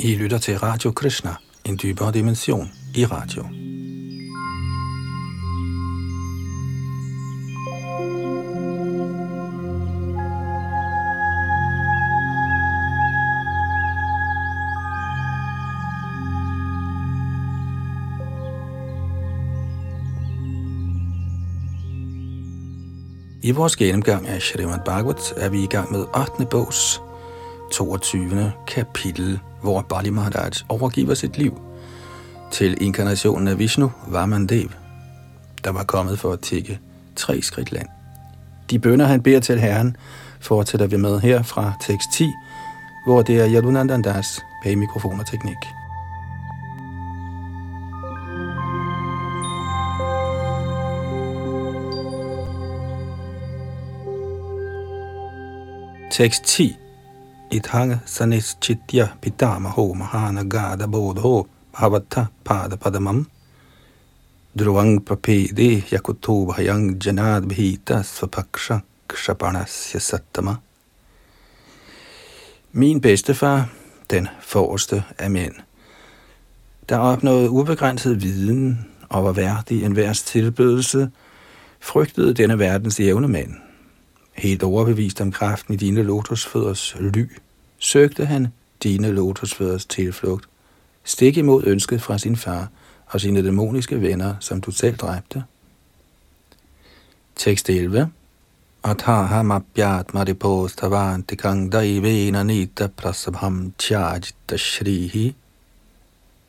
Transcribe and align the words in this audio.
I 0.00 0.14
lytter 0.14 0.38
til 0.38 0.58
Radio 0.58 0.90
Krishna, 0.90 1.34
en 1.64 1.78
dybere 1.82 2.12
dimension 2.12 2.70
i 2.94 3.04
radio. 3.04 3.44
I 23.42 23.50
vores 23.50 23.76
gennemgang 23.76 24.28
af 24.28 24.42
Shrimad 24.42 24.78
Bhagavat 24.84 25.34
er 25.36 25.48
vi 25.48 25.62
i 25.62 25.66
gang 25.66 25.92
med 25.92 26.00
8. 26.00 26.46
bogs 26.50 27.00
22. 27.72 28.52
kapitel, 28.66 29.40
hvor 29.62 29.80
Bali 29.82 30.10
Maharaj 30.10 30.50
overgiver 30.68 31.14
sit 31.14 31.38
liv 31.38 31.60
til 32.50 32.82
inkarnationen 32.82 33.48
af 33.48 33.58
Vishnu, 33.58 33.92
Vamandev, 34.06 34.68
der 35.64 35.70
var 35.70 35.84
kommet 35.84 36.18
for 36.18 36.32
at 36.32 36.40
tække 36.40 36.78
tre 37.16 37.42
skridt 37.42 37.72
land. 37.72 37.88
De 38.70 38.78
bønder, 38.78 39.06
han 39.06 39.22
beder 39.22 39.40
til 39.40 39.60
Herren, 39.60 39.96
fortsætter 40.40 40.86
vi 40.86 40.96
med 40.96 41.20
her 41.20 41.42
fra 41.42 41.72
tekst 41.80 42.08
10, 42.14 42.32
hvor 43.06 43.22
det 43.22 43.40
er 43.40 43.48
Yadunandandas 43.54 44.40
bag 44.64 44.78
mikrofon 44.78 45.20
og 45.20 45.26
teknik. 45.26 45.56
Tekst 56.10 56.44
10 56.44 56.76
Ithang 57.50 58.00
sanischittya 58.04 59.16
pitamaho 59.22 59.94
mahana 59.94 60.44
gada 60.44 60.86
bodho 60.86 61.46
bhavata 61.72 62.28
pada 62.44 62.76
padamam 62.76 63.26
Druvang 64.54 65.00
papede 65.00 65.82
yakuto 65.88 66.44
bhayang 66.46 66.98
janad 66.98 67.48
bhita 67.48 68.04
svapaksha 68.04 68.82
kshapanasya 69.08 70.00
sattama 70.00 70.58
Min 72.72 73.00
bedstefar, 73.00 73.70
den 74.10 74.28
forreste 74.40 75.04
af 75.18 75.30
mænd, 75.30 75.54
der 76.88 76.98
opnåede 76.98 77.50
ubegrænset 77.50 78.22
viden 78.22 78.86
og 79.08 79.24
var 79.24 79.32
værdig 79.32 79.84
en 79.84 79.96
værs 79.96 80.22
tilbedelse, 80.22 81.10
frygtede 81.80 82.34
denne 82.34 82.58
verdens 82.58 83.00
jævne 83.00 83.28
mand.– 83.28 83.54
Helt 84.38 84.62
overbevist 84.62 85.20
om 85.20 85.32
kraften 85.32 85.74
i 85.74 85.76
dine 85.76 86.02
lotusfødders 86.02 86.96
ly, 87.00 87.30
søgte 87.78 88.26
han 88.26 88.48
dine 88.82 89.12
lotusfødders 89.12 89.86
tilflugt, 89.86 90.48
stik 91.04 91.36
imod 91.36 91.62
ønsket 91.66 92.02
fra 92.02 92.18
sin 92.18 92.36
far 92.36 92.68
og 93.06 93.20
sine 93.20 93.42
dæmoniske 93.42 94.00
venner, 94.00 94.34
som 94.40 94.60
du 94.60 94.70
selv 94.70 94.96
dræbte. 94.96 95.44
Tekst 97.36 97.70
11 97.70 98.10
Athaha 98.84 99.42
mabhyat 99.42 100.14
maripos 100.14 100.76
tavanti 100.76 101.36
kang 101.36 101.72
daivena 101.72 102.42
nita 102.42 102.86
prasabham 102.86 103.72
chajita 103.78 104.56
shrihi. 104.56 105.34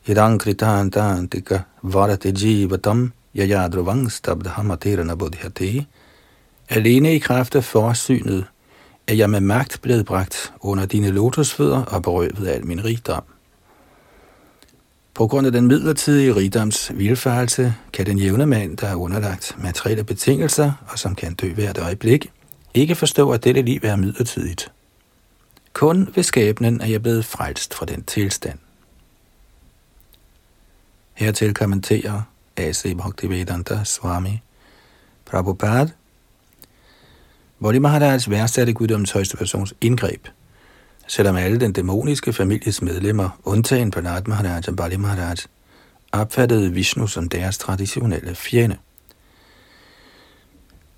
Idankritantantika 0.06 1.60
varati 1.84 2.32
jivatam 2.32 3.12
yayadruvang 3.36 4.12
stabdham 4.12 4.72
atirana 4.72 5.16
buddhati 5.16 5.88
Alene 6.70 7.16
i 7.16 7.20
kraft 7.20 7.56
af 7.56 7.64
forsynet 7.64 8.46
er 9.10 9.14
jeg 9.14 9.30
med 9.30 9.40
magt 9.42 9.80
blevet 9.82 10.06
bragt 10.06 10.54
under 10.60 10.86
dine 10.86 11.10
lotusfødder 11.10 11.84
og 11.84 12.02
berøvet 12.02 12.48
af 12.48 12.54
al 12.54 12.66
min 12.66 12.86
rigdom. 12.86 13.24
På 15.14 15.28
grund 15.28 15.48
af 15.48 15.52
den 15.54 15.68
midlertidige 15.68 16.36
rigdoms 16.36 16.92
vilfarelse, 16.96 17.76
kan 17.94 18.06
den 18.06 18.18
jævne 18.18 18.46
mand, 18.46 18.78
der 18.78 18.88
er 18.88 18.96
underlagt 18.96 19.56
materielle 19.64 20.04
betingelser 20.04 20.72
og 20.88 21.00
som 21.00 21.16
kan 21.16 21.34
dø 21.34 21.54
hvert 21.54 21.78
øjeblik, 21.78 22.32
ikke 22.74 22.96
forstå, 22.96 23.32
at 23.32 23.44
dette 23.44 23.62
liv 23.62 23.80
er 23.84 23.96
midlertidigt. 23.96 24.72
Kun 25.74 26.10
ved 26.16 26.24
skæbnen 26.24 26.82
er 26.82 26.88
jeg 26.88 27.02
blevet 27.02 27.26
frelst 27.26 27.74
fra 27.74 27.86
den 27.86 28.04
tilstand. 28.04 28.60
Hertil 31.14 31.54
kommenterer 31.54 32.22
A.C. 32.58 32.98
Bhaktivedanta 32.98 33.84
Swami 33.84 34.42
Prabhupada, 35.26 35.90
hvor 37.60 37.72
de 37.72 37.80
Maharaj 37.80 38.20
værdsatte 38.28 38.74
guddommens 38.74 39.12
højeste 39.12 39.38
persons 39.38 39.74
indgreb. 39.82 40.28
Selvom 41.08 41.36
alle 41.36 41.60
den 41.60 41.74
dæmoniske 41.74 42.34
families 42.34 42.82
medlemmer, 42.82 43.40
undtagen 43.44 43.92
Pranat 43.92 44.28
Maharaj 44.28 44.62
og 44.68 44.76
Bali 44.76 44.98
Maharaj, 44.98 45.36
opfattede 46.12 46.74
Vishnu 46.74 47.08
som 47.08 47.30
deres 47.30 47.58
traditionelle 47.58 48.36
fjende. 48.36 48.78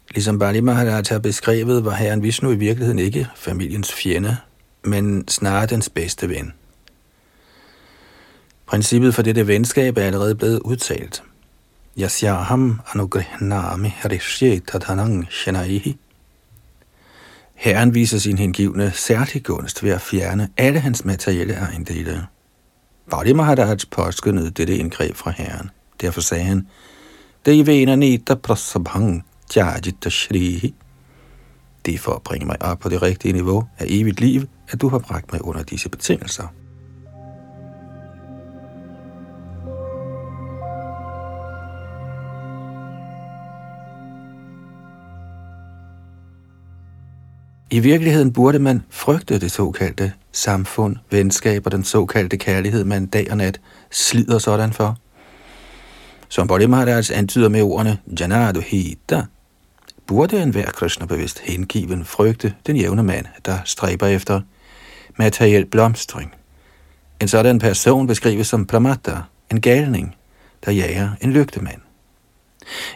Ligesom 0.10 0.40
Bali 0.40 0.60
Maharaj 0.60 1.04
har 1.10 1.20
beskrevet, 1.20 1.86
var 1.86 1.96
herren 1.96 2.24
Vishnu 2.24 2.52
i 2.52 2.56
virkeligheden 2.56 3.00
ikke 3.00 3.28
familiens 3.36 3.94
fjende, 3.94 4.38
men 4.84 5.28
snarere 5.28 5.66
dens 5.66 5.90
bedste 5.90 6.30
ven. 6.30 6.54
Princippet 8.66 9.16
for 9.16 9.22
dette 9.22 9.48
venskab 9.48 9.98
er 9.98 10.02
allerede 10.02 10.36
blevet 10.36 10.60
udtalt. 10.60 11.24
Yasyaham 12.00 12.80
anugrihnami 12.94 13.88
harishye 13.88 14.60
tadhanang 14.60 15.28
shenaihi 15.30 15.98
Herren 17.62 17.94
viser 17.94 18.18
sin 18.18 18.38
hengivne 18.38 18.92
særlig 18.92 19.44
gunst 19.44 19.84
ved 19.84 19.92
at 19.92 20.02
fjerne 20.02 20.50
alle 20.58 20.80
hans 20.80 21.06
materielle 21.06 21.54
ejendele. 21.54 22.28
Bali 23.12 23.34
Maharaj 23.34 23.78
påskyndede 23.92 24.52
dette 24.52 24.78
indgreb 24.78 25.16
fra 25.16 25.32
Herren. 25.32 25.70
Derfor 26.02 26.22
sagde 26.22 26.44
han, 26.44 26.68
Devena 27.46 27.96
nita 27.96 28.36
prasabhang 28.36 29.26
jajita 29.56 30.10
shrihi. 30.10 30.76
Det 31.86 31.94
er 31.94 31.98
for 31.98 32.12
at 32.12 32.22
bringe 32.22 32.46
mig 32.46 32.62
op 32.62 32.80
på 32.80 32.90
det 32.90 33.02
rigtige 33.02 33.34
niveau 33.34 33.68
af 33.80 33.86
evigt 33.88 34.20
liv, 34.20 34.42
at 34.70 34.82
du 34.82 34.90
har 34.90 35.00
bragt 35.00 35.32
mig 35.32 35.46
under 35.46 35.64
disse 35.64 35.90
betingelser. 35.90 36.48
I 47.74 47.80
virkeligheden 47.80 48.34
burde 48.34 48.60
man 48.60 48.84
frygte 48.90 49.40
det 49.40 49.52
såkaldte 49.52 50.14
samfund, 50.32 50.96
venskab 51.12 51.66
og 51.66 51.72
den 51.72 51.84
såkaldte 51.84 52.38
kærlighed, 52.38 52.84
man 52.84 53.06
dag 53.06 53.32
og 53.32 53.38
nat 53.38 53.62
slider 53.92 54.38
sådan 54.38 54.74
for. 54.74 54.98
Som 56.30 56.48
Bodhi 56.48 56.66
Maharaj 56.66 56.94
altså 56.94 57.14
antyder 57.14 57.50
med 57.50 57.62
ordene 57.62 57.98
Janadu 58.20 58.60
Hita, 58.60 59.24
burde 60.08 60.42
enhver 60.42 60.66
kristne 60.66 60.74
Krishna-bevidst 60.74 61.40
hengiven 61.40 62.06
frygte 62.06 62.54
den 62.68 62.76
jævne 62.76 63.04
mand, 63.04 63.26
der 63.46 63.58
stræber 63.66 64.08
efter 64.08 64.42
materiel 65.18 65.66
blomstring. 65.66 66.34
En 67.22 67.28
sådan 67.28 67.60
person 67.60 68.08
beskrives 68.08 68.48
som 68.48 68.66
pramata, 68.66 69.18
en 69.52 69.62
galning, 69.62 70.16
der 70.66 70.72
jager 70.72 71.10
en 71.22 71.34
lygtemand. 71.34 71.82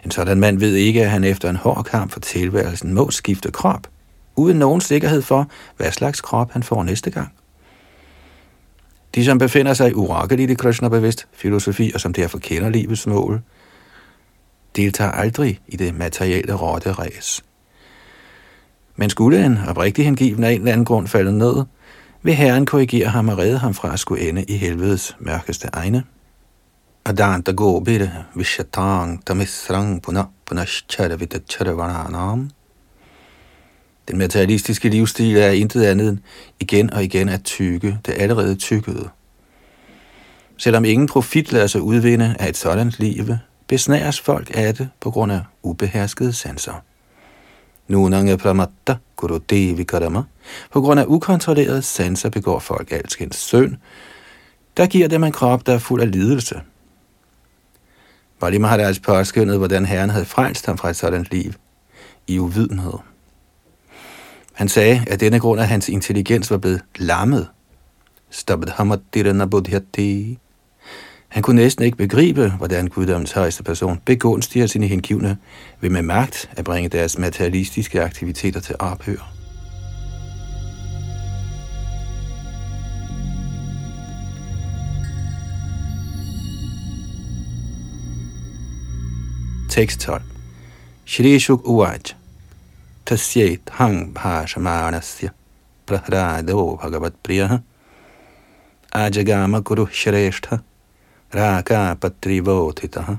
En 0.06 0.12
sådan 0.12 0.40
mand 0.40 0.60
ved 0.60 0.74
ikke, 0.76 1.04
at 1.04 1.10
han 1.10 1.24
efter 1.24 1.50
en 1.50 1.56
hård 1.56 1.84
kamp 1.84 2.12
for 2.12 2.20
tilværelsen 2.20 2.94
må 2.94 3.12
skifte 3.12 3.52
krop– 3.52 3.88
uden 4.36 4.60
nogen 4.60 4.82
sikkerhed 4.82 5.22
for, 5.22 5.50
hvad 5.78 5.92
slags 5.92 6.22
krop 6.22 6.52
han 6.52 6.64
får 6.64 6.84
næste 6.84 7.12
gang. 7.12 7.34
De, 9.16 9.26
som 9.26 9.38
befinder 9.38 9.74
sig 9.74 9.96
urakkeligt 9.96 10.52
i 10.52 10.54
Krishna-bevidst 10.54 11.28
filosofi, 11.34 11.92
og 11.94 12.02
som 12.02 12.14
derfor 12.14 12.40
kender 12.40 12.70
livets 12.70 13.08
mål, 13.08 13.42
deltager 14.76 15.12
aldrig 15.12 15.60
i 15.68 15.76
det 15.76 15.96
materielle 15.96 16.54
rotte 16.54 16.92
ræs. 16.92 17.44
Men 18.96 19.10
skulle 19.10 19.46
en 19.46 19.60
oprigtig 19.68 20.06
hengiven 20.06 20.44
af 20.44 20.52
en 20.52 20.60
eller 20.60 20.72
anden 20.72 20.86
grund 20.86 21.08
falde 21.08 21.38
ned, 21.38 21.66
vil 22.24 22.34
Herren 22.34 22.66
korrigere 22.66 23.08
ham 23.08 23.30
og 23.30 23.38
redde 23.38 23.58
ham 23.58 23.74
fra 23.74 23.94
at 23.94 24.00
skulle 24.00 24.30
ende 24.30 24.44
i 24.44 24.58
helvedes 24.58 25.16
mørkeste 25.20 25.70
egne. 25.74 26.04
Adanta 27.06 27.52
gobir 27.52 28.08
vishatang 28.36 29.26
tamisrang 29.26 30.02
puna 30.02 30.24
punashchara 30.46 31.16
vitachara 31.16 31.74
den 34.08 34.18
materialistiske 34.18 34.90
livsstil 34.90 35.38
er 35.38 35.50
intet 35.50 35.84
andet 35.84 36.10
end 36.10 36.20
igen 36.60 36.94
og 36.94 37.04
igen 37.04 37.30
at 37.30 37.44
tykke 37.44 37.98
det 38.06 38.14
allerede 38.18 38.56
tykkede. 38.56 39.10
Selvom 40.58 40.86
ingen 40.86 41.08
profit 41.08 41.52
lader 41.52 41.68
sig 41.68 41.82
udvinde 41.82 42.36
af 42.40 42.50
et 42.50 42.58
sådan 42.58 42.94
liv, 42.98 43.26
besnæres 43.68 44.20
folk 44.20 44.52
af 44.54 44.76
det 44.76 44.90
på 45.00 45.12
grund 45.12 45.32
af 45.32 45.42
ubeherskede 45.64 46.34
sanser. 46.34 46.84
Nunange 47.88 48.38
pramatta 48.38 48.96
kurudevi 49.16 49.84
karama. 49.84 50.24
På 50.72 50.82
grund 50.82 51.00
af 51.00 51.06
ukontrollerede 51.08 51.82
sanser 51.82 52.30
begår 52.30 52.60
folk 52.60 52.92
alskens 52.92 53.36
søn, 53.36 53.78
der 54.78 54.86
giver 54.86 55.08
dem 55.08 55.24
en 55.24 55.32
krop, 55.32 55.66
der 55.66 55.74
er 55.74 55.78
fuld 55.78 56.02
af 56.02 56.12
lidelse. 56.12 56.62
Valima 58.42 58.68
har 58.68 58.78
altså 58.78 59.02
påskyndet, 59.02 59.58
hvordan 59.58 59.86
Herren 59.86 60.10
havde 60.10 60.26
frelst 60.26 60.66
ham 60.66 60.78
fra 60.78 60.90
et 60.90 60.96
sådan 60.96 61.26
liv 61.32 61.54
i 62.28 62.40
uvidenhed. 62.40 62.94
Han 64.56 64.70
sagde, 64.70 65.04
at 65.08 65.20
denne 65.20 65.40
grund 65.40 65.62
af 65.62 65.68
hans 65.68 65.90
intelligens 65.90 66.52
var 66.52 66.58
blevet 66.58 66.82
lammet. 66.96 67.48
Han 71.28 71.44
kunne 71.44 71.62
næsten 71.62 71.86
ikke 71.86 71.98
begribe, 71.98 72.50
hvordan 72.50 72.88
guddommens 72.88 73.32
højeste 73.32 73.64
person 73.64 74.02
begunstiger 74.06 74.68
sine 74.68 74.88
hengivne 74.88 75.38
ved 75.82 75.90
med 75.90 76.02
magt 76.02 76.50
at 76.52 76.66
bringe 76.66 76.90
deres 76.90 77.18
materialistiske 77.18 78.02
aktiviteter 78.02 78.60
til 78.60 78.76
ophør. 78.80 79.32
Tekst 89.70 90.00
12. 90.00 90.22
Shri 91.06 91.40
Shuk 91.40 91.62
Uvaj. 91.68 92.00
Tasyet 93.06 93.70
hang 93.70 94.14
bhashamanasya 94.14 95.30
prahrado 95.86 96.78
bhagavat 96.82 97.14
priyaha 97.24 97.62
ajagama 98.92 99.62
kuru 99.62 99.86
shreshtha 99.86 100.60
raka 101.34 101.96
patrivotitaha. 102.02 103.18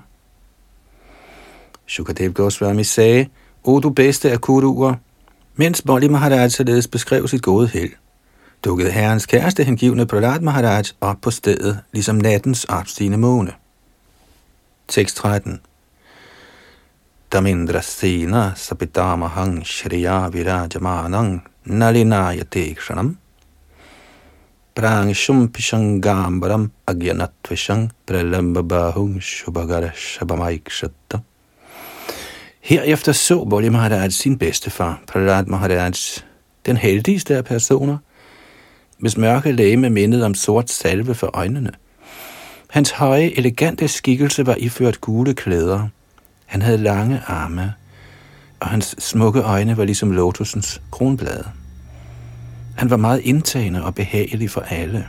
Shukadev 1.87 2.33
Goswami 2.33 2.85
sagde, 2.85 3.29
O 3.65 3.81
du 3.81 3.91
bedste 3.91 4.33
af 4.33 4.41
kuruer, 4.41 4.95
mens 5.57 5.83
Bolli 5.83 6.09
Maharaj 6.09 6.49
således 6.49 6.89
beskrev 6.89 7.29
sit 7.29 7.43
gode 7.43 7.69
held, 7.69 7.93
dukkede 8.65 8.91
herrens 8.91 9.27
kæreste 9.27 9.65
hengivne 9.65 10.07
Pralat 10.07 10.43
Maharaj 10.43 10.85
op 11.01 11.17
på 11.23 11.31
stedet, 11.31 11.81
ligesom 11.93 12.17
nattens 12.17 12.65
opstigende 12.65 13.19
måne. 13.19 13.53
Tekst 14.89 15.17
13 15.17 15.61
Tamindrasena 17.31 18.55
sapitamahang 18.55 19.65
shriya 19.65 20.31
virajamanang 20.31 21.43
nalinayate 21.67 22.77
kshanam 22.77 23.17
prangshum 24.75 25.49
pishangambaram 25.49 26.71
Agyanatvishang 26.87 27.91
pralambabahung 28.07 29.19
shubhagara 29.19 29.93
Shabamaikshatta 29.93 31.23
Herefter 32.61 33.13
så 33.13 33.45
Bolli 33.45 33.69
Maharaj 33.69 34.13
sin 34.13 34.39
bedstefar, 34.39 35.01
Prahlad 35.07 35.47
Maharaj, 35.47 36.23
den 36.67 36.77
heldigste 36.77 37.37
af 37.37 37.45
personer, 37.45 37.99
hvis 38.99 39.17
mørke 39.17 39.53
læge 39.53 39.77
mindede 39.77 40.27
om 40.27 40.35
sort 40.35 40.71
salve 40.71 41.15
for 41.15 41.31
øjnene. 41.35 41.71
Hans 42.71 42.91
høje, 42.91 43.39
elegante 43.39 43.89
skikkelse 43.89 44.47
var 44.47 44.55
iført 44.59 45.01
gule 45.01 45.35
klæder, 45.35 45.89
han 46.47 46.63
havde 46.63 46.79
lange 46.79 47.21
arme, 47.27 47.75
og 48.61 48.69
hans 48.69 48.95
smukke 48.99 49.41
øjne 49.41 49.77
var 49.77 49.85
ligesom 49.85 50.11
lotusens 50.11 50.83
kronblade. 50.91 51.45
Han 52.77 52.91
var 52.91 52.97
meget 52.97 53.21
indtagende 53.21 53.85
og 53.85 53.95
behagelig 53.95 54.51
for 54.51 54.61
alle. 54.61 55.07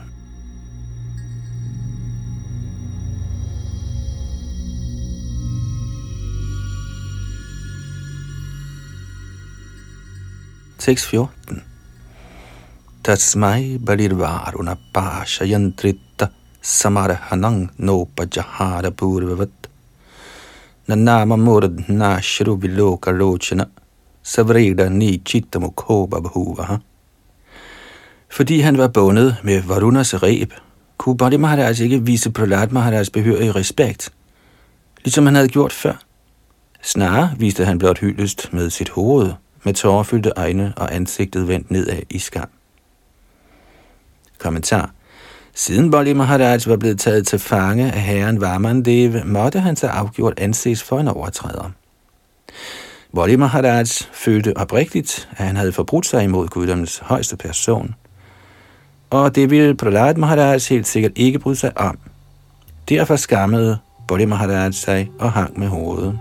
Tekst 10.80 11.06
14. 11.06 11.64
Tasmai 13.04 13.78
balirvaruna 13.78 14.76
pasha 14.94 15.46
yantritta 15.46 16.28
samarhanang 16.62 17.72
no 17.78 18.06
pajahara 18.06 18.92
purvavat 18.92 19.57
Nanama 20.88 21.36
murdna 21.36 22.22
shruviloka 22.22 23.12
lochana 23.12 23.66
savreda 24.24 24.90
ni 24.90 25.22
chittamukhoba 25.26 26.20
bhuva. 26.20 26.80
Fordi 28.30 28.60
han 28.60 28.78
var 28.78 28.88
bundet 28.88 29.36
med 29.44 29.62
Varunas 29.62 30.14
reb, 30.14 30.54
kunne 30.98 31.18
Bali 31.18 31.38
Maharaj 31.38 31.82
ikke 31.82 32.06
vise 32.06 32.32
Prahlad 32.32 32.68
Maharajs 32.68 33.10
behørige 33.10 33.52
respekt, 33.52 34.14
ligesom 35.04 35.26
han 35.26 35.36
havde 35.36 35.48
gjort 35.48 35.74
før. 35.74 35.94
Snarere 36.82 37.36
viste 37.38 37.66
han 37.66 37.80
blot 37.80 38.00
hyldest 38.00 38.54
med 38.54 38.70
sit 38.70 38.90
hoved, 38.90 39.32
med 39.64 39.74
tårerfyldte 39.74 40.32
øjne 40.36 40.74
og 40.78 40.96
ansigtet 40.96 41.48
vendt 41.48 41.72
nedad 41.72 42.02
i 42.10 42.20
skam. 42.20 42.50
Kommentar 44.38 44.92
Siden 45.58 45.92
Bali 45.92 46.14
Maharaj 46.14 46.60
var 46.68 46.78
blevet 46.78 47.00
taget 47.00 47.28
til 47.28 47.40
fange 47.40 47.92
af 47.92 48.02
herren 48.02 48.42
Vamandev, 48.42 49.26
måtte 49.26 49.60
han 49.60 49.76
så 49.76 49.88
afgjort 49.88 50.40
anses 50.40 50.84
for 50.84 51.00
en 51.00 51.08
overtræder. 51.08 51.72
Bali 53.16 53.36
Maharaj 53.36 53.86
følte 54.14 54.58
oprigtigt, 54.58 55.30
at 55.38 55.46
han 55.46 55.56
havde 55.56 55.72
forbrudt 55.72 56.06
sig 56.06 56.24
imod 56.24 56.48
guddommens 56.48 57.00
højeste 57.00 57.38
person, 57.38 57.96
og 59.10 59.36
det 59.36 59.50
ville 59.50 59.76
Prahlad 59.76 60.16
Maharaj 60.16 60.60
helt 60.70 60.88
sikkert 60.88 61.12
ikke 61.16 61.40
bryde 61.40 61.56
sig 61.56 61.78
om. 61.78 62.00
Derfor 62.90 63.16
skammede 63.16 63.78
Bali 64.08 64.26
Maharaj 64.26 64.72
sig 64.72 65.12
og 65.20 65.32
hang 65.32 65.60
med 65.60 65.68
hovedet. 65.68 66.20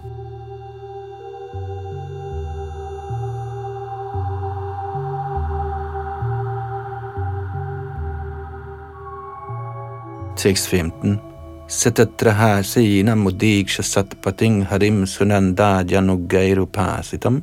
Tekst 10.37 10.69
15. 10.69 11.21
Satatraha 11.69 12.63
sena 12.63 13.15
mudiksha 13.15 13.83
satpating 13.83 14.65
harim 14.67 15.07
sunanda 15.07 15.83
janugairu 15.83 16.67
pasitam. 16.67 17.43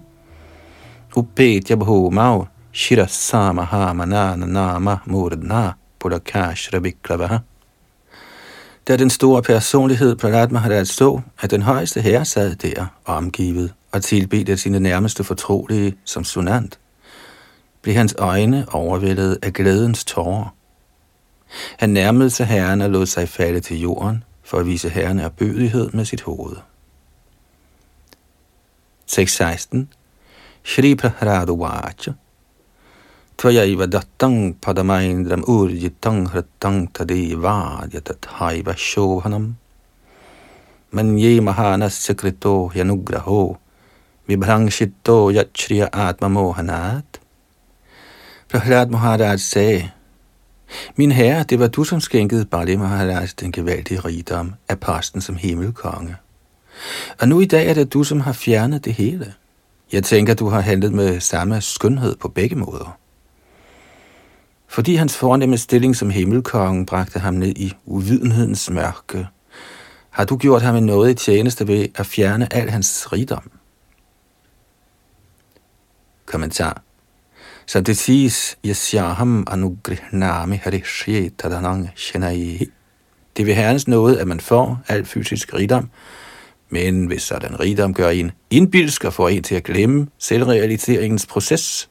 Upetya 1.15 1.75
bhumau 1.75 2.47
shirasama 2.71 3.65
hamanana 3.65 4.45
nama 4.45 5.01
murdna 5.07 5.73
pulakashra 5.99 6.79
viklavaha. 6.79 7.39
Da 8.87 8.97
den 8.97 9.09
store 9.09 9.41
personlighed 9.41 10.15
Prahlad 10.15 10.51
Maharaj 10.51 10.85
så, 10.85 11.21
at 11.41 11.51
den 11.51 11.61
højeste 11.61 12.01
herre 12.01 12.25
sad 12.25 12.55
der, 12.55 12.85
omgivet 13.05 13.73
og 13.91 14.03
tilbedte 14.03 14.57
sine 14.57 14.79
nærmeste 14.79 15.23
fortrolige 15.23 15.95
som 16.05 16.23
sunant, 16.23 16.79
blev 17.81 17.95
hans 17.95 18.15
øjne 18.19 18.65
overvældet 18.71 19.37
af 19.41 19.53
glædens 19.53 20.05
tårer. 20.05 20.53
Han 21.79 21.89
nærmede 21.89 22.29
sig 22.29 22.45
herren 22.45 22.81
og 22.81 22.89
lod 22.89 23.05
sig 23.05 23.29
falde 23.29 23.59
til 23.59 23.81
jorden, 23.81 24.23
for 24.43 24.57
at 24.57 24.65
vise 24.65 24.89
herren 24.89 25.19
erbødighed 25.19 25.89
med 25.93 26.05
sit 26.05 26.21
hoved. 26.21 26.55
6.16 29.11 29.77
Shri 30.63 30.95
Prahradu 30.95 31.55
Vacha 31.57 32.11
Tvajaiva 33.37 33.85
dattang 33.85 34.55
padamaindram 34.61 35.43
urjitang 35.47 36.29
hrattang 36.29 36.93
tadeva 36.93 37.81
haiva 38.39 38.73
shobhanam. 38.77 39.55
Manye 40.93 41.41
mahanasya 41.41 42.15
krito 42.15 42.71
yanugraho 42.75 43.57
vibhrangshito 44.29 45.33
yachriya 45.33 45.89
atma 45.91 46.29
mohanat. 46.29 47.19
Prahlad 48.49 48.89
Maharaj 48.89 49.39
sagde, 49.41 49.91
min 50.95 51.11
herre, 51.11 51.43
det 51.43 51.59
var 51.59 51.67
du, 51.67 51.83
som 51.83 51.99
skænkede 51.99 52.45
Bali 52.45 52.75
Maharaj 52.75 53.27
den 53.39 53.51
gevaldige 53.51 53.99
rigdom 53.99 54.53
af 54.69 54.79
præsten 54.79 55.21
som 55.21 55.35
himmelkonge. 55.35 56.15
Og 57.19 57.27
nu 57.27 57.39
i 57.39 57.45
dag 57.45 57.67
er 57.67 57.73
det 57.73 57.93
du, 57.93 58.03
som 58.03 58.19
har 58.19 58.33
fjernet 58.33 58.85
det 58.85 58.93
hele. 58.93 59.33
Jeg 59.91 60.03
tænker, 60.03 60.33
du 60.33 60.49
har 60.49 60.61
handlet 60.61 60.93
med 60.93 61.19
samme 61.19 61.61
skønhed 61.61 62.15
på 62.15 62.27
begge 62.27 62.55
måder. 62.55 62.97
Fordi 64.67 64.95
hans 64.95 65.17
fornemme 65.17 65.57
stilling 65.57 65.95
som 65.95 66.09
himmelkonge 66.09 66.85
bragte 66.85 67.19
ham 67.19 67.33
ned 67.33 67.53
i 67.55 67.73
uvidenhedens 67.85 68.69
mørke, 68.69 69.27
har 70.09 70.25
du 70.25 70.37
gjort 70.37 70.61
ham 70.61 70.75
en 70.75 70.85
noget 70.85 71.11
i 71.11 71.13
tjeneste 71.13 71.67
ved 71.67 71.87
at 71.95 72.05
fjerne 72.05 72.53
al 72.53 72.69
hans 72.69 73.13
rigdom. 73.13 73.51
Kommentar 76.25 76.81
så 77.65 77.81
det 77.81 77.97
siges, 77.97 78.57
Yasyaham 78.65 79.47
anugrihnami 79.51 80.55
harishye 80.55 81.29
tadanang 81.29 81.89
shenai. 81.95 82.67
Det 83.37 83.45
vil 83.45 83.55
herrens 83.55 83.87
noget, 83.87 84.17
at 84.17 84.27
man 84.27 84.39
får 84.39 84.81
al 84.87 85.05
fysisk 85.05 85.53
rigdom, 85.53 85.89
men 86.69 87.05
hvis 87.05 87.21
sådan 87.21 87.59
rigdom 87.59 87.93
gør 87.93 88.09
en 88.09 88.31
indbilsk 88.49 89.05
og 89.05 89.13
får 89.13 89.29
en 89.29 89.43
til 89.43 89.55
at 89.55 89.63
glemme 89.63 90.07
selvrealiseringens 90.19 91.25
proces, 91.25 91.89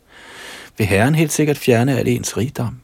vil 0.79 0.87
herren 0.87 1.15
helt 1.15 1.33
sikkert 1.33 1.59
fjerne 1.59 1.99
al 1.99 2.09
ens 2.09 2.37
rigdom. 2.37 2.81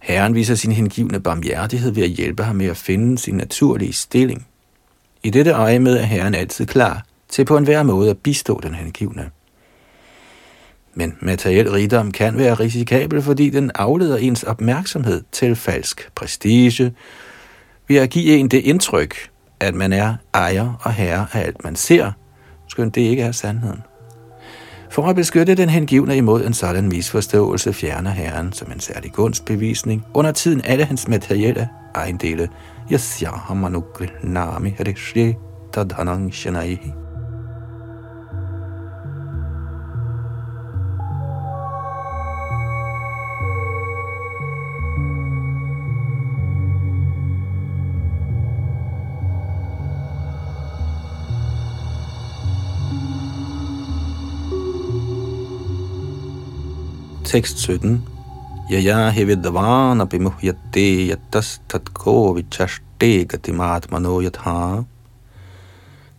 Herren 0.00 0.34
viser 0.34 0.54
sin 0.54 0.72
hengivne 0.72 1.20
barmhjertighed 1.20 1.90
ved 1.90 2.02
at 2.02 2.10
hjælpe 2.10 2.42
ham 2.42 2.56
med 2.56 2.66
at 2.66 2.76
finde 2.76 3.18
sin 3.18 3.34
naturlige 3.34 3.92
stilling. 3.92 4.46
I 5.22 5.30
dette 5.30 5.52
øje 5.52 5.78
med 5.78 5.96
er 5.96 6.02
herren 6.02 6.34
altid 6.34 6.66
klar 6.66 7.06
til 7.28 7.44
på 7.44 7.56
enhver 7.56 7.82
måde 7.82 8.10
at 8.10 8.18
bistå 8.18 8.60
den 8.62 8.74
hengivne. 8.74 9.30
Men 10.94 11.16
materiel 11.20 11.70
rigdom 11.70 12.10
kan 12.10 12.38
være 12.38 12.54
risikabel, 12.54 13.22
fordi 13.22 13.50
den 13.50 13.70
afleder 13.74 14.16
ens 14.16 14.42
opmærksomhed 14.42 15.22
til 15.32 15.56
falsk 15.56 16.10
prestige, 16.14 16.94
ved 17.88 17.96
at 17.96 18.10
give 18.10 18.36
en 18.36 18.48
det 18.48 18.58
indtryk, 18.58 19.30
at 19.60 19.74
man 19.74 19.92
er 19.92 20.14
ejer 20.34 20.80
og 20.82 20.92
herre 20.92 21.26
af 21.32 21.40
alt, 21.40 21.64
man 21.64 21.76
ser, 21.76 22.12
skønt 22.68 22.94
det 22.94 23.00
ikke 23.00 23.22
er 23.22 23.32
sandheden. 23.32 23.82
For 24.90 25.06
at 25.06 25.16
beskytte 25.16 25.54
den 25.54 25.68
hengivne 25.68 26.16
imod 26.16 26.44
en 26.44 26.54
sådan 26.54 26.88
misforståelse, 26.88 27.72
fjerner 27.72 28.10
Herren 28.10 28.52
som 28.52 28.72
en 28.72 28.80
særlig 28.80 29.12
gunstbevisning 29.12 30.04
under 30.14 30.32
tiden 30.32 30.60
alle 30.64 30.84
hans 30.84 31.08
materielle 31.08 31.68
ejendele. 31.94 32.48
Yasyahamanukri 32.92 34.06
nami 34.22 34.74
er 34.78 34.84
det 34.84 34.98
shanaihi. 36.32 36.92
Tekst 57.28 57.58
17. 57.58 58.02
Yaya 58.70 59.10
hividvana 59.10 60.06
bimuhyate 60.06 61.08
yatas 61.08 61.60
tatko 61.68 62.32
vichaste 62.32 63.26
gatimatmano 63.28 64.22
yatha. 64.22 64.84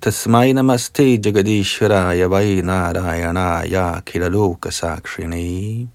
Tasmai 0.01 0.53
namaste 0.53 1.17
jagadishvaraya 1.17 2.29
vai 2.29 2.61
narayanaya 2.61 4.01
kilaloka 4.05 4.69
sakshini. 4.71 5.87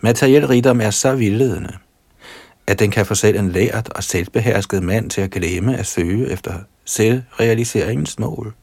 Materiel 0.00 0.46
rigdom 0.46 0.80
er 0.80 0.90
så 0.90 1.14
vildledende, 1.14 1.78
at 2.66 2.78
den 2.78 2.90
kan 2.90 3.06
få 3.06 3.14
selv 3.14 3.38
en 3.38 3.52
lært 3.52 3.88
og 3.88 4.04
selvbehersket 4.04 4.82
mand 4.82 5.10
til 5.10 5.20
at 5.20 5.30
glemme 5.30 5.76
at 5.76 5.86
søge 5.86 6.30
efter 6.30 6.52
selvrealiseringens 6.84 8.18
mål. 8.18 8.54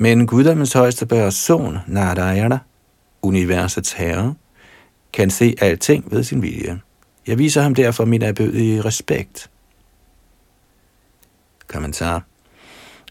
Men 0.00 0.26
guddommens 0.26 0.72
højeste 0.72 1.06
person, 1.06 1.78
Narayana, 1.86 2.58
universets 3.26 3.92
herre, 3.92 4.34
kan 5.12 5.30
se 5.30 5.54
alting 5.60 6.12
ved 6.12 6.24
sin 6.24 6.42
vilje. 6.42 6.80
Jeg 7.26 7.38
viser 7.38 7.62
ham 7.62 7.74
derfor 7.74 8.04
min 8.04 8.22
erbødige 8.22 8.84
respekt. 8.84 9.50
Kommentar. 11.66 12.22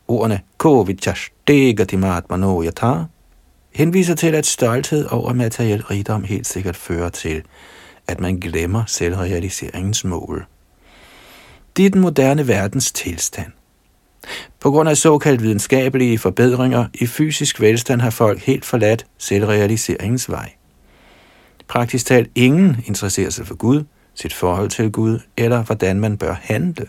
Ordene 0.07 0.41
Kovichastegatimatmano 0.57 2.63
yata 2.63 3.03
henviser 3.75 4.15
til, 4.15 4.35
at 4.35 4.45
stolthed 4.45 5.07
over 5.11 5.33
materiel 5.33 5.83
rigdom 5.83 6.23
helt 6.23 6.47
sikkert 6.47 6.75
fører 6.75 7.09
til, 7.09 7.43
at 8.07 8.19
man 8.19 8.39
glemmer 8.39 8.83
selvrealiseringens 8.87 10.03
mål. 10.03 10.45
Det 11.77 11.85
er 11.85 11.89
den 11.89 12.01
moderne 12.01 12.47
verdens 12.47 12.91
tilstand. 12.91 13.51
På 14.59 14.71
grund 14.71 14.89
af 14.89 14.97
såkaldt 14.97 15.41
videnskabelige 15.41 16.17
forbedringer 16.17 16.85
i 16.93 17.05
fysisk 17.05 17.61
velstand 17.61 18.01
har 18.01 18.09
folk 18.09 18.39
helt 18.39 18.65
forladt 18.65 19.05
selvrealiseringens 19.17 20.29
vej. 20.29 20.51
Praktisk 21.67 22.05
talt 22.05 22.29
ingen 22.35 22.77
interesserer 22.85 23.29
sig 23.29 23.47
for 23.47 23.55
Gud, 23.55 23.83
sit 24.15 24.33
forhold 24.33 24.69
til 24.69 24.91
Gud, 24.91 25.19
eller 25.37 25.63
hvordan 25.63 25.99
man 25.99 26.17
bør 26.17 26.35
handle. 26.41 26.85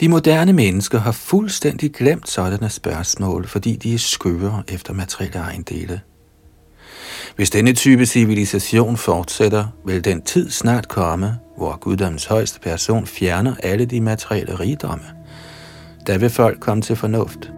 De 0.00 0.08
moderne 0.08 0.52
mennesker 0.52 0.98
har 0.98 1.12
fuldstændig 1.12 1.92
glemt 1.92 2.28
sådanne 2.28 2.70
spørgsmål, 2.70 3.46
fordi 3.46 3.76
de 3.76 3.94
er 3.94 3.98
skøre 3.98 4.62
efter 4.68 4.92
materielle 4.92 5.38
ejendele. 5.38 6.00
Hvis 7.36 7.50
denne 7.50 7.72
type 7.72 8.06
civilisation 8.06 8.96
fortsætter, 8.96 9.66
vil 9.84 10.04
den 10.04 10.22
tid 10.22 10.50
snart 10.50 10.88
komme, 10.88 11.38
hvor 11.56 11.78
guddommens 11.80 12.24
højeste 12.24 12.60
person 12.60 13.06
fjerner 13.06 13.54
alle 13.62 13.84
de 13.84 14.00
materielle 14.00 14.60
rigdomme– 14.60 15.04
der 16.06 16.18
vil 16.18 16.30
folk 16.30 16.60
komme 16.60 16.82
til 16.82 16.96
fornuft. 16.96 17.52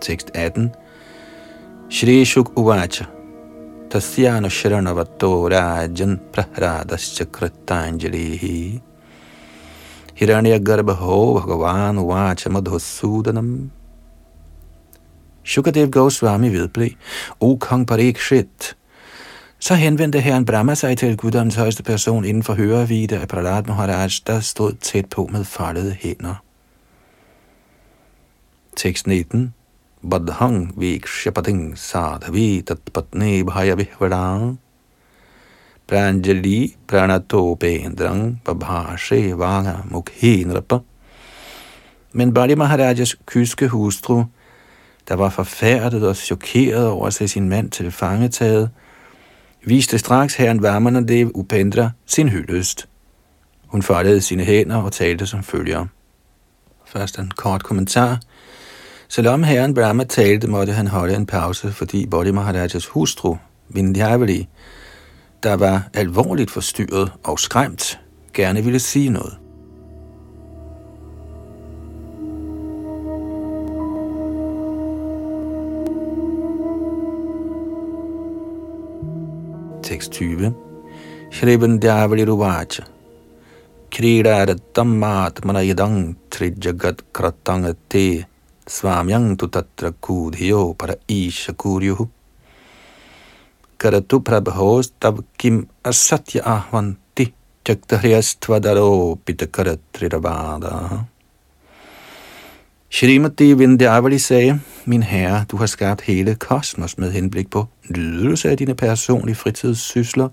Tekst 0.00 0.30
18. 0.34 0.74
Shri 1.90 2.24
Shuk 2.24 2.52
Uvacha 2.56 3.15
तस्यानु 3.95 4.49
शरणवतो 4.57 5.31
राजन् 5.53 6.15
प्रह्लादश्च 6.33 7.17
कृताञ्जलिः 7.35 8.43
हिरण्यगर्भो 10.21 11.15
भगवान 11.39 11.97
uvacha 11.97 12.49
madhusudanam. 12.55 13.69
Shukadev 15.43 15.89
Goswami 15.89 16.49
vedblev, 16.49 16.95
O 17.39 17.57
kong 17.57 17.85
Parikshit, 17.85 18.75
så 19.59 19.75
henvendte 19.75 20.19
herren 20.19 20.45
Brahma 20.45 20.75
sig 20.75 20.97
til 20.97 21.17
guddommens 21.17 21.55
højeste 21.55 21.83
person 21.83 22.25
inden 22.25 22.43
for 22.43 22.53
hørevide 22.53 23.17
af 23.17 23.27
Prahlad 23.27 23.63
Maharaj, 23.63 24.09
der 24.27 24.39
stod 24.39 24.73
tæt 24.81 25.05
på 25.05 25.29
med 25.31 25.43
foldede 25.43 25.91
hænder. 25.99 26.35
Tekst 28.75 29.07
19 29.07 29.53
बद्धं 30.05 30.55
वीक्ष्यपतिं 30.77 31.73
साधवी 31.75 32.61
तत्पत्नी 32.67 33.43
भयविह्वलां 33.43 34.55
प्राञ्जलि 35.87 36.59
प्रणतोपेन्द्रं 36.87 38.19
bebhashe 38.45 39.37
vaga 39.41 39.83
mukhi 39.91 40.45
nrpa. 40.45 40.81
Men 42.13 42.33
Bali 42.33 42.55
Maharajas 42.55 43.15
kyske 43.25 43.67
hustru, 43.67 44.23
der 45.07 45.15
var 45.15 45.29
forfærdet 45.29 46.03
og 46.03 46.15
chokeret 46.15 46.87
over 46.87 47.07
at 47.07 47.13
se 47.13 47.27
sin 47.27 47.49
mand 47.49 47.71
til 47.71 47.91
fangetaget, 47.91 48.69
viste 49.65 49.97
straks 49.97 50.35
herren 50.35 50.63
Vamanadev 50.63 51.31
Upendra 51.35 51.89
sin 52.05 52.29
hyldest. 52.29 52.87
Hun 53.67 53.81
foldede 53.81 54.21
sine 54.21 54.43
hænder 54.43 54.75
og 54.75 54.91
talte 54.91 55.25
som 55.25 55.43
følger. 55.43 55.85
Først 56.85 57.19
en 57.19 57.31
kort 57.31 57.63
kommentar – 57.63 58.24
Selvom 59.08 59.42
herren 59.42 59.74
Brahma 59.74 60.04
talte, 60.04 60.46
måtte 60.46 60.72
han 60.72 60.86
holde 60.86 61.14
en 61.14 61.26
pause, 61.26 61.72
fordi 61.72 62.06
Bodhi 62.06 62.30
Maharajas 62.30 62.86
hustru, 62.86 63.36
Vindhyavali, 63.68 64.48
der 65.42 65.54
var 65.54 65.88
alvorligt 65.94 66.50
forstyrret 66.50 67.12
og 67.24 67.38
skræmt, 67.38 68.00
gerne 68.34 68.64
ville 68.64 68.78
sige 68.78 69.10
noget. 69.10 69.38
Tekst 79.82 80.12
20. 80.12 80.54
Shriven 81.32 81.78
Dhyavali 81.78 82.24
Ruvacha 82.24 82.82
Kridarattam 83.90 85.02
Atmana 85.02 85.62
Yadang 85.64 86.18
Trijagat 86.30 87.02
Kratangate 87.12 88.24
Swamyang 88.68 89.38
tu 89.38 89.46
tatra 89.46 89.92
kudhiyo 90.00 90.74
para 90.78 90.94
isha 91.08 91.52
kuryuhu. 91.52 92.08
Karatu 93.78 94.20
prabhos 94.20 94.90
tab 95.00 95.24
kim 95.38 95.68
asatya 95.84 96.42
ahvanti 96.42 97.32
chaktahryastvadaro 97.64 99.18
pitakaratrirabada. 99.24 101.06
Shrimati 102.90 103.54
Vindhyavali 103.58 104.18
sagde, 104.18 104.60
Min 104.84 105.02
herre, 105.02 105.44
du 105.50 105.56
har 105.56 105.66
skabt 105.66 106.00
hele 106.00 106.34
kosmos 106.34 106.98
med 106.98 107.12
henblik 107.12 107.50
på 107.50 107.66
nydelse 107.88 108.50
af 108.50 108.56
dine 108.56 108.74
personlige 108.74 109.34
fritidssysler, 109.34 110.28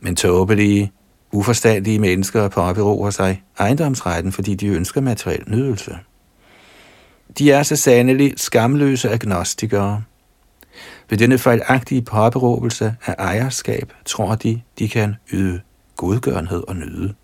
men 0.00 0.16
tåbelige, 0.16 0.92
uforstandige 1.32 1.98
mennesker 1.98 2.48
påberåber 2.48 3.10
sig 3.10 3.42
ejendomsretten, 3.58 4.32
fordi 4.32 4.54
de 4.54 4.66
ønsker 4.66 5.00
materiel 5.00 5.42
nydelse. 5.46 5.98
De 7.38 7.52
er 7.52 7.62
så 7.62 7.76
sandelig 7.76 8.34
skamløse 8.36 9.10
agnostikere. 9.10 10.02
Ved 11.10 11.18
denne 11.18 11.38
fejlagtige 11.38 12.02
påberåbelse 12.02 12.96
af 13.06 13.14
ejerskab 13.18 13.92
tror 14.04 14.34
de, 14.34 14.60
de 14.78 14.88
kan 14.88 15.16
yde 15.32 15.60
godgørenhed 15.96 16.62
og 16.68 16.76
nyde. 16.76 17.14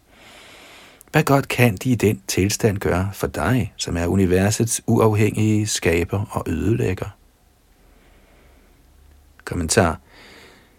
Hvad 1.12 1.22
godt 1.22 1.48
kan 1.48 1.76
de 1.76 1.90
i 1.90 1.94
den 1.94 2.22
tilstand 2.28 2.78
gøre 2.78 3.10
for 3.12 3.26
dig, 3.26 3.72
som 3.76 3.96
er 3.96 4.06
universets 4.06 4.82
uafhængige 4.86 5.66
skaber 5.66 6.24
og 6.30 6.44
ødelægger? 6.46 7.06
Kommentar. 9.44 10.00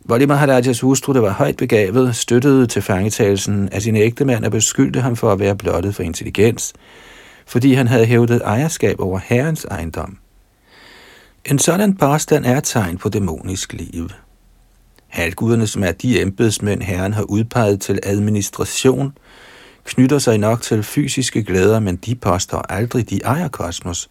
Vali 0.05 0.25
Maharajas 0.25 0.79
hustru, 0.79 1.13
der 1.13 1.19
var 1.19 1.29
højt 1.29 1.57
begavet, 1.57 2.15
støttede 2.15 2.67
til 2.67 2.81
fangetagelsen 2.81 3.69
af 3.69 3.81
sin 3.81 3.95
ægtemand 3.95 4.45
og 4.45 4.51
beskyldte 4.51 5.01
ham 5.01 5.15
for 5.15 5.31
at 5.31 5.39
være 5.39 5.55
blottet 5.55 5.95
for 5.95 6.03
intelligens, 6.03 6.73
fordi 7.45 7.73
han 7.73 7.87
havde 7.87 8.05
hævdet 8.05 8.41
ejerskab 8.45 8.99
over 8.99 9.19
herrens 9.23 9.65
ejendom. 9.65 10.17
En 11.45 11.59
sådan 11.59 11.97
påstand 11.97 12.45
er 12.45 12.57
et 12.57 12.63
tegn 12.63 12.97
på 12.97 13.09
dæmonisk 13.09 13.73
liv. 13.73 14.09
Halvguderne, 15.07 15.67
som 15.67 15.83
er 15.83 15.91
de 15.91 16.21
embedsmænd, 16.21 16.81
herren 16.81 17.13
har 17.13 17.23
udpeget 17.23 17.81
til 17.81 17.99
administration, 18.03 19.13
knytter 19.83 20.19
sig 20.19 20.37
nok 20.37 20.61
til 20.61 20.83
fysiske 20.83 21.43
glæder, 21.43 21.79
men 21.79 21.95
de 21.95 22.15
påstår 22.15 22.65
aldrig, 22.69 23.09
de 23.09 23.19
ejer 23.23 23.47
kosmos, 23.47 24.09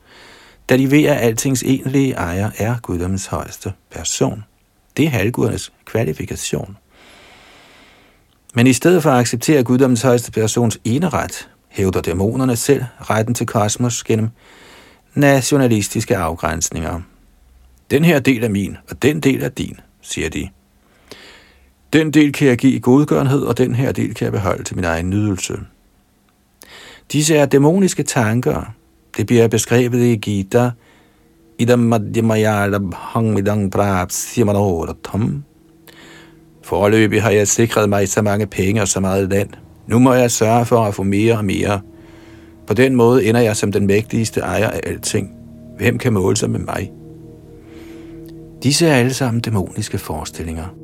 da 0.69 0.77
de 0.77 0.91
ved, 0.91 1.05
at 1.05 1.17
altings 1.17 1.63
egentlige 1.63 2.13
ejer 2.13 2.51
er 2.59 2.77
guddommens 2.83 3.27
højeste 3.27 3.73
person. 3.91 4.45
Det 4.97 5.05
er 5.05 5.11
halvgudernes 5.11 5.73
kvalifikation. 5.85 6.77
Men 8.55 8.67
i 8.67 8.73
stedet 8.73 9.03
for 9.03 9.11
at 9.11 9.19
acceptere 9.19 9.63
guddommens 9.63 10.03
højeste 10.03 10.33
persons 10.33 10.79
eneret, 10.85 11.49
hævder 11.71 12.01
dæmonerne 12.01 12.57
selv 12.57 12.85
retten 13.01 13.35
til 13.35 13.47
kosmos 13.47 14.05
gennem 14.05 14.29
nationalistiske 15.15 16.17
afgrænsninger. 16.17 17.01
Den 17.91 18.05
her 18.05 18.19
del 18.19 18.45
er 18.45 18.49
min, 18.49 18.77
og 18.91 19.03
den 19.03 19.21
del 19.21 19.43
er 19.43 19.49
din, 19.49 19.81
siger 20.01 20.29
de. 20.29 20.49
Den 21.93 22.11
del 22.11 22.33
kan 22.33 22.49
jeg 22.49 22.59
give 22.59 22.73
i 22.73 22.81
godgørenhed, 22.81 23.43
og 23.43 23.59
den 23.59 23.75
her 23.75 23.93
del 23.93 24.15
kan 24.15 24.25
jeg 24.25 24.33
beholde 24.33 24.65
til 24.65 24.77
min 24.77 24.85
egen 24.85 25.11
nydelse. 25.11 25.59
Disse 27.13 27.37
er 27.37 27.47
dæmoniske 27.47 28.03
tanker. 28.03 28.75
Det 29.17 29.27
bliver 29.27 29.49
beskrevet 29.49 30.03
i 30.05 30.17
Gita, 30.17 30.71
idam. 31.59 31.93
Forløbig 36.63 37.23
har 37.23 37.31
jeg 37.31 37.49
sikret 37.49 37.89
mig 37.89 38.09
så 38.09 38.23
mange 38.23 38.47
penge 38.47 38.83
og 38.83 38.89
så 38.89 39.01
meget 39.01 39.29
land. 39.29 39.51
Nu 39.91 39.99
må 39.99 40.13
jeg 40.13 40.31
sørge 40.31 40.67
for 40.67 40.85
at 40.85 40.95
få 40.95 41.03
mere 41.03 41.37
og 41.37 41.45
mere. 41.45 41.81
På 42.67 42.75
den 42.75 42.95
måde 42.95 43.25
ender 43.25 43.41
jeg 43.41 43.57
som 43.57 43.73
den 43.73 43.87
mægtigste 43.87 44.41
ejer 44.41 44.69
af 44.69 44.81
alting. 44.87 45.31
Hvem 45.77 45.99
kan 45.99 46.13
måle 46.13 46.37
sig 46.37 46.51
med 46.51 46.61
mig? 46.61 46.93
Disse 48.63 48.87
er 48.87 48.95
alle 48.95 49.15
sammen 49.15 49.41
dæmoniske 49.41 49.99
forestillinger. 49.99 50.75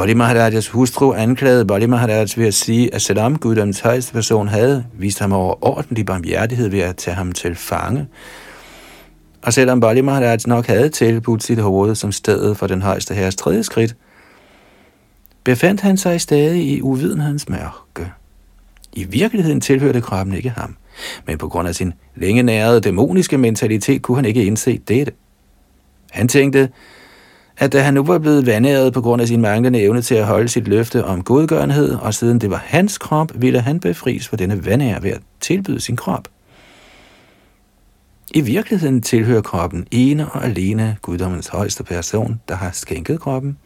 Bali 0.00 0.14
Maharajas 0.14 0.68
hustru 0.68 1.12
anklagede 1.12 1.64
Bali 1.64 1.86
Maharaj 1.86 2.26
ved 2.36 2.46
at 2.46 2.54
sige, 2.54 2.94
at 2.94 3.02
selvom 3.02 3.38
guddommens 3.38 3.80
højeste 3.80 4.12
person 4.12 4.48
havde 4.48 4.84
vist 4.94 5.18
ham 5.18 5.32
overordentlig 5.32 6.06
barmhjertighed 6.06 6.68
ved 6.68 6.80
at 6.80 6.96
tage 6.96 7.14
ham 7.14 7.32
til 7.32 7.54
fange, 7.54 8.06
og 9.42 9.52
selvom 9.52 9.80
Bali 9.80 10.00
Maharaj 10.00 10.38
nok 10.46 10.66
havde 10.66 10.88
tilbudt 10.88 11.42
sit 11.42 11.58
hoved 11.58 11.94
som 11.94 12.12
stedet 12.12 12.56
for 12.56 12.66
den 12.66 12.82
højeste 12.82 13.14
herres 13.14 13.36
tredje 13.36 13.62
skridt, 13.62 13.96
befandt 15.44 15.80
han 15.80 15.96
sig 15.96 16.20
stadig 16.20 16.62
i 16.62 16.82
uvidenhedens 16.82 17.48
mørke. 17.48 18.12
I 18.92 19.04
virkeligheden 19.04 19.60
tilhørte 19.60 20.00
kroppen 20.00 20.34
ikke 20.34 20.50
ham, 20.50 20.76
men 21.26 21.38
på 21.38 21.48
grund 21.48 21.68
af 21.68 21.74
sin 21.74 21.92
længe 22.16 22.42
nærede 22.42 22.80
dæmoniske 22.80 23.38
mentalitet 23.38 24.02
kunne 24.02 24.16
han 24.16 24.24
ikke 24.24 24.44
indse 24.44 24.78
dette. 24.88 25.12
Han 26.10 26.28
tænkte, 26.28 26.68
at 27.60 27.72
da 27.72 27.82
han 27.82 27.94
nu 27.94 28.02
var 28.02 28.18
blevet 28.18 28.46
vandæret 28.46 28.92
på 28.92 29.00
grund 29.00 29.22
af 29.22 29.28
sin 29.28 29.40
manglende 29.40 29.80
evne 29.80 30.02
til 30.02 30.14
at 30.14 30.26
holde 30.26 30.48
sit 30.48 30.68
løfte 30.68 31.04
om 31.04 31.24
godgørenhed, 31.24 31.94
og 31.94 32.14
siden 32.14 32.38
det 32.38 32.50
var 32.50 32.62
hans 32.66 32.98
krop, 32.98 33.32
ville 33.34 33.60
han 33.60 33.80
befries 33.80 34.28
for 34.28 34.36
denne 34.36 34.66
vandære 34.66 35.02
ved 35.02 35.10
at 35.10 35.20
tilbyde 35.40 35.80
sin 35.80 35.96
krop. 35.96 36.28
I 38.34 38.40
virkeligheden 38.40 39.02
tilhører 39.02 39.42
kroppen 39.42 39.86
ene 39.90 40.30
og 40.30 40.44
alene 40.44 40.96
guddommens 41.02 41.48
højeste 41.48 41.84
person, 41.84 42.40
der 42.48 42.54
har 42.54 42.70
skænket 42.72 43.20
kroppen. 43.20 43.58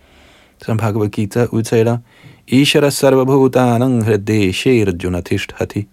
Som 0.63 0.77
Bhagavad 0.77 1.09
Gita 1.09 1.47
udtaler, 1.51 1.99
Ishara 2.47 2.91
sarvabhutanang 2.91 4.05
hrideshe 4.05 4.97
junatishthati 5.05 5.89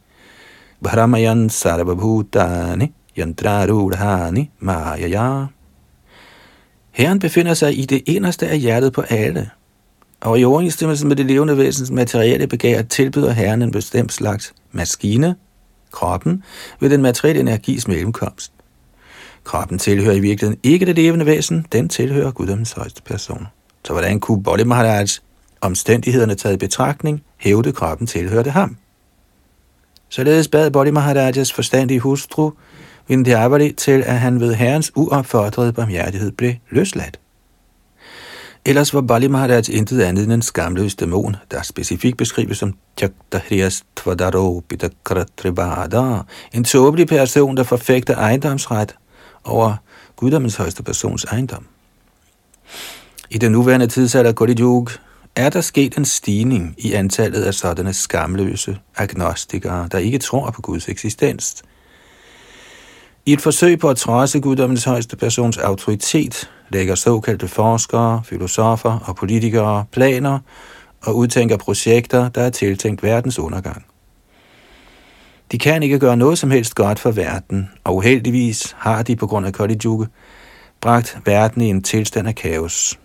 Bharamayan 0.84 1.50
sarvabhutani 1.50 2.92
yantrarudhani 3.18 4.50
mayaya 4.60 5.46
Herren 6.92 7.20
befinder 7.20 7.54
sig 7.54 7.80
i 7.80 7.86
det 7.86 8.04
inderste 8.06 8.48
af 8.48 8.60
hjertet 8.60 8.94
på 8.94 9.02
alle, 9.02 9.50
og 10.22 10.40
i 10.40 10.44
overensstemmelse 10.44 11.08
med 11.08 11.16
det 11.16 11.26
levende 11.26 11.58
væsens 11.58 11.92
materielle 11.92 12.48
begær 12.48 12.82
tilbyder 12.82 13.32
Herren 13.32 13.62
en 13.62 13.72
bestemt 13.72 14.14
slags 14.14 14.54
maskine, 14.72 15.36
kroppen, 15.92 16.44
ved 16.80 16.90
den 16.90 17.02
materielle 17.02 17.40
energis 17.40 17.88
mellemkomst. 17.88 18.52
Kroppen 19.44 19.80
tilhører 19.80 20.16
i 20.16 20.20
virkeligheden 20.20 20.60
ikke 20.64 20.86
det 20.86 20.96
levende 20.96 21.26
væsen, 21.26 21.66
den 21.72 21.90
tilhører 21.90 22.32
guddommens 22.32 22.72
højeste 22.72 23.02
person. 23.02 23.48
Så 23.86 23.94
hvordan 23.94 24.20
kunne 24.20 24.44
Bolle 24.44 24.66
Maharaj 24.66 25.06
omstændighederne 25.62 26.36
taget 26.36 26.56
i 26.56 26.58
betragtning, 26.58 27.24
hævde 27.38 27.72
kroppen 27.72 28.08
tilhørte 28.08 28.50
ham? 28.50 28.78
Således 30.10 30.48
bad 30.48 30.72
Bodhi 30.72 30.92
Maharajas 30.92 31.54
forstandige 31.54 32.00
hustru 32.00 32.52
Vindhyavali 33.08 33.72
til, 33.72 34.04
at 34.06 34.20
han 34.20 34.40
ved 34.40 34.54
herrens 34.54 34.92
uopfordrede 34.96 35.74
barmhjertighed 35.74 36.32
blev 36.32 36.54
løsladt. 36.70 37.20
Ellers 38.66 38.94
var 38.94 39.02
Bali 39.02 39.28
Maharaj 39.28 39.64
intet 39.70 40.02
andet 40.02 40.24
end 40.24 40.34
en 40.34 40.42
skamløs 40.42 40.96
dæmon, 40.96 41.36
der 41.52 41.62
specifikt 41.62 42.18
beskrives 42.18 42.58
som 42.58 42.74
Tjaktahriyas 42.98 43.84
Tvadaro 43.96 44.60
Bidakaratrivada, 44.60 46.22
en 46.54 46.64
tåbelig 46.64 47.08
person, 47.08 47.58
der 47.58 47.64
forfægter 47.64 48.18
ejendomsret 48.18 48.96
over 49.44 49.76
guddommens 50.16 50.56
højeste 50.56 50.84
persons 50.84 51.24
ejendom. 51.24 51.66
I 53.30 53.38
den 53.38 53.52
nuværende 53.52 53.88
tidsalder 53.88 54.32
Kali 54.32 54.56
Yuga 54.60 54.94
er 55.36 55.50
der 55.50 55.62
sket 55.62 55.98
en 55.98 56.06
stigning 56.06 56.76
i 56.78 56.94
antallet 56.94 57.44
af 57.44 57.54
sådanne 57.54 57.94
skamløse 57.94 58.78
agnostikere, 58.98 59.88
der 59.92 59.98
ikke 59.98 60.18
tror 60.18 60.50
på 60.50 60.62
Guds 60.62 60.90
eksistens– 60.90 61.56
i 63.26 63.34
et 63.34 63.42
forsøg 63.42 63.80
på 63.80 63.90
at 63.90 63.98
trodse 63.98 64.40
guddommens 64.40 64.84
højeste 64.84 65.18
persons 65.18 65.58
autoritet, 65.58 66.50
lægger 66.70 66.96
såkaldte 66.96 67.48
forskere, 67.48 68.22
filosofer 68.26 69.00
og 69.06 69.16
politikere 69.16 69.86
planer 69.92 70.40
og 71.02 71.16
udtænker 71.16 71.58
projekter, 71.58 72.30
der 72.30 72.42
er 72.42 72.50
tiltænkt 72.50 73.04
verdens 73.04 73.40
undergang. 73.40 73.86
De 75.52 75.58
kan 75.58 75.84
ikke 75.84 76.00
gøre 76.00 76.18
noget 76.18 76.38
som 76.38 76.52
helst 76.52 76.76
godt 76.76 77.00
for 77.00 77.12
verden, 77.12 77.70
og 77.84 77.96
uheldigvis 77.96 78.76
har 78.78 79.04
de 79.04 79.16
på 79.16 79.28
grund 79.28 79.46
af 79.46 79.54
Kali 79.54 79.78
Yuga 79.86 80.06
bragt 80.82 81.18
verden 81.26 81.62
i 81.62 81.66
en 81.66 81.84
tilstand 81.84 82.28
af 82.28 82.36
kaos. 82.36 83.00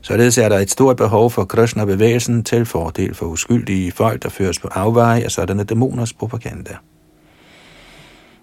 Således 0.00 0.38
er 0.38 0.48
der 0.48 0.58
et 0.58 0.70
stort 0.70 0.96
behov 0.96 1.30
for 1.30 1.44
Krishna-bevægelsen 1.44 2.44
til 2.44 2.66
fordel 2.66 3.14
for 3.14 3.26
uskyldige 3.26 3.92
folk, 3.92 4.22
der 4.22 4.28
føres 4.28 4.58
på 4.58 4.68
afveje 4.68 5.22
af 5.24 5.30
sådanne 5.30 5.64
dæmoners 5.64 6.12
propaganda. 6.12 6.76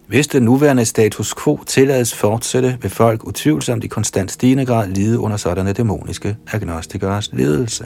Hvis 0.07 0.27
den 0.27 0.43
nuværende 0.43 0.85
status 0.85 1.33
quo 1.43 1.59
tillades 1.65 2.15
fortsætte, 2.15 2.77
vil 2.81 2.91
folk 2.91 3.27
utvivlsomt 3.27 3.83
i 3.83 3.87
konstant 3.87 4.31
stigende 4.31 4.65
grad 4.65 4.89
lide 4.89 5.19
under 5.19 5.37
sådanne 5.37 5.73
dæmoniske 5.73 6.37
agnostikeres 6.51 7.29
ledelse. 7.33 7.85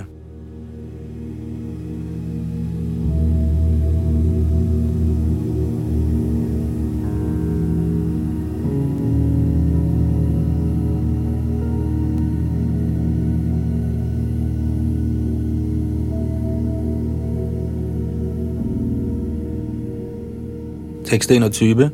Tekst 21.06 21.32
21 21.32 21.92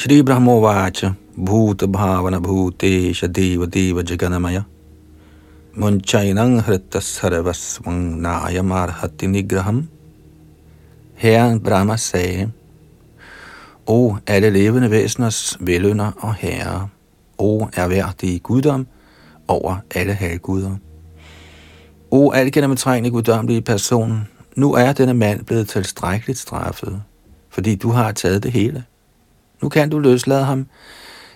Shri 0.00 0.22
Brahmovacha 0.22 1.14
Bhuta 1.36 1.86
Bhavana 1.86 2.40
Bhutesha 2.40 3.30
Deva 3.30 3.66
Deva 3.66 4.02
Jaganamaya 4.02 4.64
Munchainang 5.76 6.62
Hrita 6.62 7.02
Sarvasvang 7.02 8.16
Nayamarhati 8.16 9.28
Nigraham 9.28 9.88
Herren 11.16 11.60
Brahma 11.60 11.96
sagde, 11.98 12.50
O 13.86 14.16
alle 14.26 14.50
levende 14.50 14.90
væseners 14.90 15.56
velønder 15.60 16.12
og 16.16 16.34
herre, 16.34 16.88
O 17.38 17.66
erhverdige 17.76 18.38
guddom 18.38 18.86
over 19.48 19.76
alle 19.94 20.14
halvguder. 20.14 20.76
O 22.10 22.32
algennemtrængende 22.32 23.10
guddommelige 23.10 23.62
person, 23.62 24.28
nu 24.56 24.72
er 24.72 24.92
denne 24.92 25.14
mand 25.14 25.44
blevet 25.44 25.68
tilstrækkeligt 25.68 26.38
straffet, 26.38 27.02
fordi 27.50 27.74
du 27.74 27.90
har 27.90 28.12
taget 28.12 28.42
det 28.42 28.52
hele. 28.52 28.84
Nu 29.62 29.68
kan 29.68 29.90
du 29.90 29.98
løslade 29.98 30.44
ham. 30.44 30.66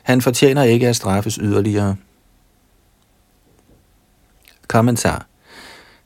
Han 0.02 0.20
fortjener 0.20 0.62
ikke 0.62 0.88
at 0.88 0.96
straffes 0.96 1.34
yderligere. 1.34 1.96
Kommentar. 4.68 5.26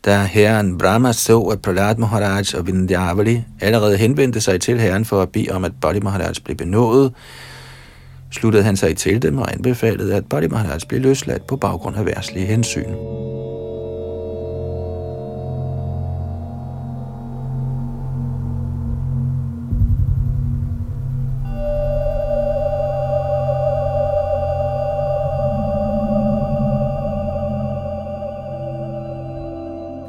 Da 0.05 0.25
herren 0.25 0.79
Brahma 0.79 1.13
så, 1.13 1.41
at 1.41 1.63
Prahlad 1.63 1.97
Maharaj 1.97 2.45
og 2.55 2.67
Vindhyavali 2.67 3.45
allerede 3.61 3.97
henvendte 3.97 4.41
sig 4.41 4.61
til 4.61 4.81
herren 4.81 5.05
for 5.05 5.23
at 5.23 5.33
bede 5.33 5.51
om, 5.51 5.65
at 5.65 5.73
Bali 5.81 6.01
Maharaj 6.01 6.33
blev 6.45 6.57
benådet, 6.57 7.13
sluttede 8.31 8.63
han 8.65 8.77
sig 8.77 8.97
til 8.97 9.23
dem 9.23 9.39
og 9.39 9.53
anbefalede, 9.53 10.15
at 10.15 10.27
Bali 10.27 10.49
Maharaj 10.49 10.79
blev 10.89 11.01
løsladt 11.01 11.47
på 11.47 11.57
baggrund 11.57 11.97
af 11.97 12.07
værslige 12.07 12.47
hensyn. 12.47 12.95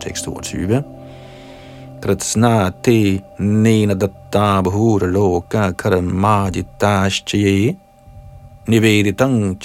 Tekst 0.09 0.25
22. 0.25 0.83
Kratsnati 2.01 3.21
nena 3.39 3.93
datta 3.93 4.61
bhura 4.61 5.07
loka 5.07 5.73
karamajitashchaye 5.73 7.77
niveditang 8.67 9.57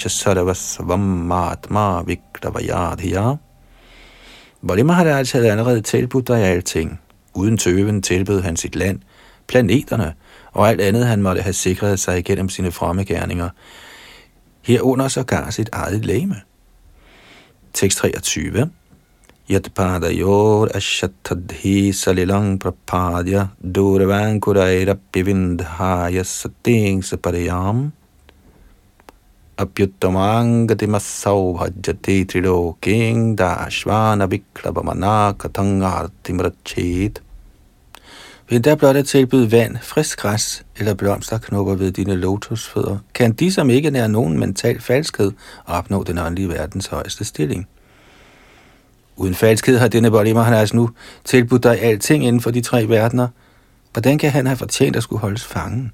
matma 1.29 2.03
vikravayadhiya. 2.05 3.37
Bali 4.61 4.83
Maharaj 4.83 5.33
havde 5.33 5.51
allerede 5.51 5.81
tilbudt 5.81 6.27
dig 6.27 6.43
alting. 6.43 6.99
Uden 7.33 7.57
tøven 7.57 8.01
tilbød 8.01 8.41
han 8.41 8.57
sit 8.57 8.75
land, 8.75 8.99
planeterne 9.47 10.13
og 10.51 10.69
alt 10.69 10.81
andet, 10.81 11.05
han 11.05 11.21
måtte 11.21 11.41
have 11.41 11.53
sikret 11.53 11.99
sig 11.99 12.19
igennem 12.19 12.49
sine 12.49 12.71
fromme 12.71 13.03
gerninger, 13.03 13.49
herunder 14.61 15.07
sågar 15.07 15.49
sit 15.49 15.69
eget 15.73 16.05
læme. 16.05 16.35
Tekst 17.73 17.97
23 17.97 18.69
Yatpadayor 19.47 20.73
ashatadhi 20.73 21.93
salilang 21.93 22.57
prapadya 22.57 23.49
duravankurairappi 23.61 25.21
vindhaya 25.21 26.25
sating 26.25 27.03
saparayam 27.03 27.91
apyuttamaangatimassau 29.59 31.53
bhajjati 31.59 32.25
triloking 32.25 33.35
dashvana 33.37 34.25
viklabamana 34.25 35.37
katangartimrachit 35.37 37.21
Vil 38.49 38.63
der 38.63 38.75
blot 38.75 38.95
at 38.95 39.05
tilbyde 39.05 39.51
vand, 39.51 39.77
frisk 39.81 40.19
græs 40.19 40.65
eller 40.77 40.93
blomsterknopper 40.93 41.75
ved 41.75 41.91
dine 41.91 42.15
lotusfødder, 42.15 42.97
kan 43.13 43.33
de, 43.33 43.51
som 43.51 43.69
ikke 43.69 43.89
nær 43.91 44.07
nogen 44.07 44.39
mental 44.39 44.81
falskhed, 44.81 45.31
opnå 45.65 46.03
den 46.03 46.17
åndelige 46.17 46.49
verdens 46.49 46.87
højeste 46.87 47.25
stilling. 47.25 47.67
Uden 49.17 49.35
falskhed 49.35 49.77
har 49.77 49.87
denne 49.87 50.11
Bali 50.11 50.29
altså 50.29 50.33
Maharaj 50.33 50.67
nu 50.73 50.89
tilbudt 51.23 51.63
dig 51.63 51.81
alting 51.81 52.25
inden 52.25 52.41
for 52.41 52.51
de 52.51 52.61
tre 52.61 52.89
verdener. 52.89 53.27
Hvordan 53.93 54.17
kan 54.17 54.31
han 54.31 54.45
have 54.45 54.57
fortjent 54.57 54.95
at 54.95 55.03
skulle 55.03 55.19
holdes 55.19 55.45
fangen? 55.45 55.91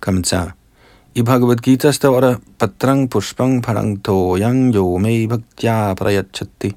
Kommentar. 0.00 0.54
I 1.14 1.22
Bhagavad 1.22 1.56
Gita 1.56 1.90
står 1.92 2.20
der, 2.20 2.36
Patrang 2.58 3.10
pushpang 3.10 3.62
parang 3.62 4.04
toyang 4.04 4.74
yo 4.74 4.98
me 4.98 5.28
bhaktya 5.28 5.94
prayachati. 5.94 6.76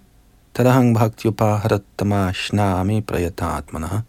Tadahang 0.55 0.97
bhaktyupaharatama 0.97 2.31
shnami 2.33 3.01
prayatatmana. 3.01 4.01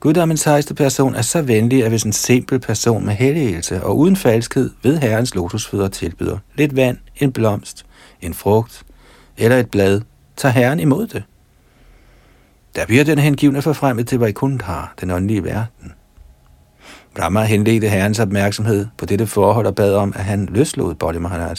Guddommens 0.00 0.44
højeste 0.44 0.74
person 0.74 1.14
er 1.14 1.22
så 1.22 1.42
venlig, 1.42 1.84
at 1.84 1.90
hvis 1.90 2.02
en 2.02 2.12
simpel 2.12 2.58
person 2.58 3.06
med 3.06 3.14
helligelse 3.14 3.84
og 3.84 3.98
uden 3.98 4.16
falskhed 4.16 4.70
ved 4.82 4.98
herrens 4.98 5.34
lotusfødder 5.34 5.88
tilbyder 5.88 6.38
lidt 6.54 6.76
vand, 6.76 6.98
en 7.16 7.32
blomst, 7.32 7.86
en 8.22 8.34
frugt 8.34 8.82
eller 9.36 9.56
et 9.58 9.70
blad, 9.70 10.00
tager 10.36 10.52
herren 10.52 10.80
imod 10.80 11.06
det. 11.06 11.24
Der 12.76 12.86
bliver 12.86 13.04
den 13.04 13.18
hengivne 13.18 13.62
forfremmet 13.62 14.08
til 14.08 14.18
Vaikuntha, 14.18 14.80
den 15.00 15.10
åndelige 15.10 15.44
verden. 15.44 15.92
Brahma 17.14 17.44
henledte 17.44 17.88
herrens 17.88 18.20
opmærksomhed 18.20 18.86
på 18.98 19.06
dette 19.06 19.26
forhold 19.26 19.66
og 19.66 19.74
bad 19.74 19.94
om, 19.94 20.12
at 20.16 20.24
han 20.24 20.48
løslod 20.52 20.94
Bodhi 20.94 21.18
Maharaj 21.18 21.54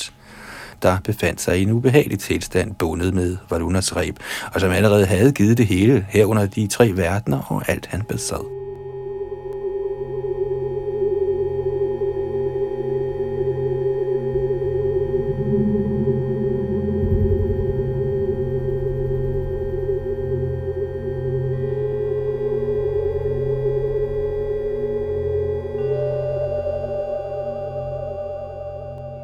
der 0.84 0.98
befandt 1.04 1.42
sig 1.42 1.60
i 1.60 1.64
en 1.64 1.72
ubehagelig 1.72 2.20
tilstand 2.20 2.76
bundet 2.76 3.14
med 3.14 3.38
Valunas 3.50 3.96
reb, 3.96 4.18
og 4.54 4.62
som 4.62 4.72
allerede 4.72 5.06
havde 5.06 5.32
givet 5.32 5.58
det 5.58 5.68
hele 5.68 6.06
herunder 6.10 6.46
de 6.46 6.68
tre 6.68 6.92
verdener 6.96 7.52
og 7.52 7.64
alt 7.68 7.86
han 7.86 8.02
besad. 8.02 8.63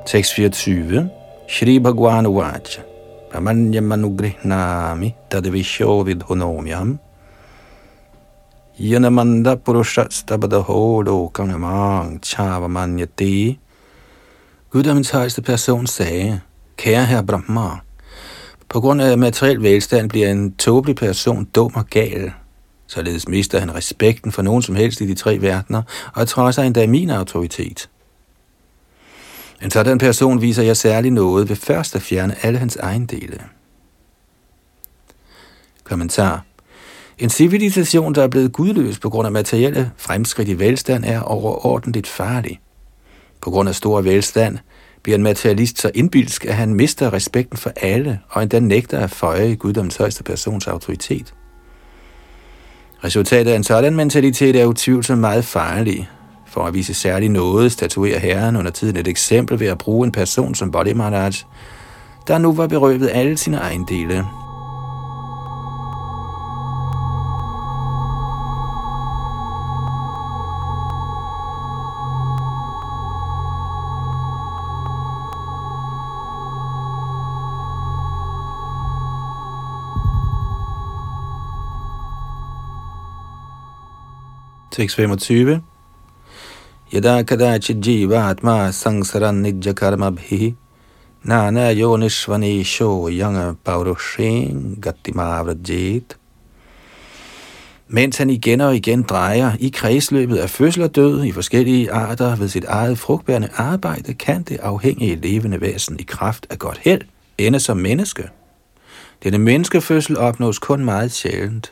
Tekst 0.10 0.34
24 0.34 1.10
Shri 1.48 1.80
Bhagwan 1.80 2.26
Uvacha 2.26 2.82
Pramanyam 3.32 3.92
Anugrihnami 3.92 5.14
Tadvisho 5.30 6.04
Vidhunomyam 6.04 6.98
Yanamanda 8.80 9.56
Purusha 9.56 10.08
Stabadaho 10.10 11.04
Lokanamang 11.04 12.20
Chavamanyati 12.22 13.60
Guddommens 14.72 15.10
højeste 15.10 15.42
person 15.42 15.88
sagde, 15.88 16.40
Kære 16.78 17.06
herre 17.06 17.26
Brahma, 17.26 17.80
på 18.70 18.82
grund 18.82 19.02
af 19.02 19.18
materiel 19.18 19.64
velstand 19.64 20.10
bliver 20.10 20.32
en 20.32 20.54
tåbelig 20.54 20.96
person 20.96 21.46
dum 21.46 21.72
og 21.76 21.86
gal. 21.86 22.32
Således 22.88 23.28
mister 23.28 23.60
han 23.60 23.76
respekten 23.76 24.32
for 24.32 24.42
nogen 24.42 24.62
som 24.62 24.76
helst 24.76 25.02
i 25.02 25.08
de 25.08 25.16
tre 25.16 25.42
verdener, 25.42 25.82
og 26.14 26.28
trodser 26.28 26.64
endda 26.64 26.88
min 26.88 27.10
autoritet. 27.10 27.90
En 29.64 29.72
sådan 29.72 29.98
person 29.98 30.42
viser 30.42 30.64
jeg 30.64 30.78
særlig 30.78 31.12
noget 31.12 31.50
ved 31.50 31.56
først 31.56 31.96
at 31.96 32.02
fjerne 32.02 32.36
alle 32.42 32.60
hans 32.60 32.76
ejendele. 32.76 33.40
Kommentar. 35.84 36.44
En 37.18 37.30
civilisation, 37.30 38.16
der 38.16 38.24
er 38.24 38.28
blevet 38.28 38.54
gudløs 38.54 39.00
på 39.00 39.10
grund 39.10 39.26
af 39.26 39.32
materielle 39.32 39.92
fremskridt 39.98 40.50
i 40.50 40.60
velstand, 40.60 41.06
er 41.06 41.22
overordentligt 41.22 42.08
farlig. 42.08 42.60
På 43.42 43.50
grund 43.50 43.70
af 43.70 43.76
stor 43.76 44.02
velstand 44.02 44.58
bliver 45.04 45.18
en 45.18 45.24
materialist 45.24 45.82
så 45.82 45.92
indbilsk, 45.96 46.46
at 46.46 46.56
han 46.56 46.74
mister 46.74 47.14
respekten 47.14 47.58
for 47.58 47.72
alle, 47.76 48.20
og 48.30 48.42
endda 48.42 48.60
nægter 48.60 49.00
at 49.00 49.12
føje 49.12 49.52
i 49.52 49.56
guddommens 49.56 49.98
højeste 49.98 50.24
persons 50.24 50.68
autoritet. 50.68 51.34
Resultatet 53.04 53.52
af 53.52 53.56
en 53.56 53.64
sådan 53.64 53.96
mentalitet 53.96 54.56
er 54.56 54.66
utvivlsomt 54.66 55.22
meget 55.22 55.46
farlig, 55.46 56.10
for 56.50 56.62
at 56.62 56.74
vise 56.74 56.94
særlig 56.94 57.30
noget, 57.30 57.72
statuerer 57.72 58.20
herren 58.20 58.56
under 58.56 58.72
tiden 58.72 58.98
et 58.98 59.08
eksempel 59.08 59.60
ved 59.60 59.68
at 59.68 59.78
bruge 59.78 60.06
en 60.06 60.12
person 60.12 60.56
som 60.56 60.72
Bodhi 60.72 60.94
Maharaj, 60.94 61.32
der 62.28 62.38
nu 62.38 62.54
var 62.54 62.68
berøvet 62.68 63.10
alle 63.14 63.38
sine 63.38 63.58
ejendele. 63.58 64.26
Tekst 84.72 84.96
25 84.96 85.62
यदा 86.95 87.23
कदाचित् 87.29 87.85
जीवात्मा 87.85 88.71
संसरन् 88.71 89.43
निजकर्मभिः 89.43 90.43
नानायोनिष्वनेशो 91.29 92.91
यङ 93.09 93.35
पौरुषें 93.65 94.77
gatimavrajit. 94.85 96.17
Mens 97.89 98.17
han 98.19 98.31
igen 98.31 98.61
og 98.61 98.77
igen 98.77 99.03
drejer 99.03 99.53
i 99.61 99.69
kredsløbet 99.69 100.37
af 100.37 100.51
fødsel 100.51 100.83
og 100.83 100.95
død 100.95 101.25
i 101.25 101.33
forskellige 101.33 101.93
arter 101.93 102.37
ved 102.37 102.49
sit 102.49 102.65
eget 102.65 102.99
frugtbærende 102.99 103.49
arbejde, 103.55 104.15
kan 104.15 104.43
det 104.43 104.59
afhængige 104.61 105.17
levende 105.17 105.61
væsen 105.61 106.01
i 106.01 106.03
kraft 106.03 106.47
af 106.51 106.59
godt 106.59 106.79
held 106.79 107.03
ende 107.39 107.61
som 107.61 107.77
menneske. 107.77 108.29
Denne 109.23 109.39
menneskefødsel 109.39 110.19
opnås 110.19 110.59
kun 110.59 110.85
meget 110.85 111.13
sjældent. 111.13 111.71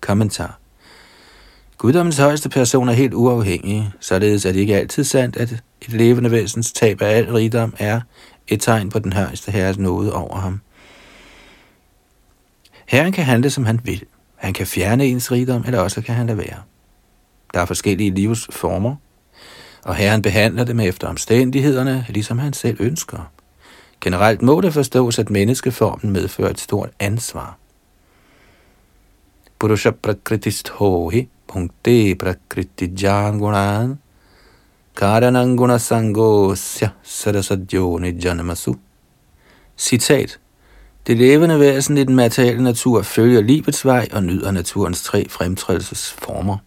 Kommentar 0.00 0.58
Guddommens 1.83 2.17
højeste 2.17 2.49
person 2.49 2.89
er 2.89 2.93
helt 2.93 3.13
uafhængig, 3.13 3.91
således 3.99 4.45
er 4.45 4.51
det 4.51 4.59
ikke 4.59 4.75
altid 4.75 5.03
sandt, 5.03 5.37
at 5.37 5.51
et 5.51 5.89
levende 5.89 6.31
væsens 6.31 6.73
tab 6.73 7.01
af 7.01 7.17
al 7.17 7.31
rigdom 7.31 7.73
er 7.79 8.01
et 8.47 8.61
tegn 8.61 8.89
på 8.89 8.99
den 8.99 9.13
højeste 9.13 9.51
herres 9.51 9.77
nåde 9.77 10.13
over 10.13 10.37
ham. 10.37 10.61
Herren 12.85 13.11
kan 13.11 13.25
handle, 13.25 13.49
som 13.49 13.65
han 13.65 13.79
vil. 13.83 14.03
Han 14.35 14.53
kan 14.53 14.67
fjerne 14.67 15.05
ens 15.05 15.31
rigdom, 15.31 15.63
eller 15.65 15.79
også 15.79 16.01
kan 16.01 16.15
han 16.15 16.27
lade 16.27 16.37
være. 16.37 16.61
Der 17.53 17.59
er 17.59 17.65
forskellige 17.65 18.11
livsformer, 18.11 18.95
og 19.83 19.95
Herren 19.95 20.21
behandler 20.21 20.63
dem 20.63 20.79
efter 20.79 21.07
omstændighederne, 21.07 22.05
ligesom 22.09 22.39
han 22.39 22.53
selv 22.53 22.77
ønsker. 22.79 23.31
Generelt 24.01 24.41
må 24.41 24.61
det 24.61 24.73
forstås, 24.73 25.19
at 25.19 25.29
menneskeformen 25.29 26.13
medfører 26.13 26.49
et 26.49 26.59
stort 26.59 26.89
ansvar. 26.99 27.57
Purusha 29.59 29.91
prakritist 29.91 30.69
hohi 30.69 31.29
punkte 31.53 32.15
prakriti 32.15 32.87
jangunan 33.03 33.97
karananguna 34.95 35.77
sangosya 35.77 36.89
sarasadyone 37.03 38.11
nijanamasu. 38.11 38.75
Citat. 39.77 40.39
Det 41.07 41.17
levende 41.17 41.59
væsen 41.59 41.97
i 41.97 42.03
den 42.03 42.15
materielle 42.15 42.63
natur 42.63 43.01
følger 43.01 43.41
livets 43.41 43.85
vej 43.85 44.07
og 44.13 44.23
nyder 44.23 44.51
naturens 44.51 45.03
tre 45.03 45.29
fremtrædelsesformer. 45.29 46.57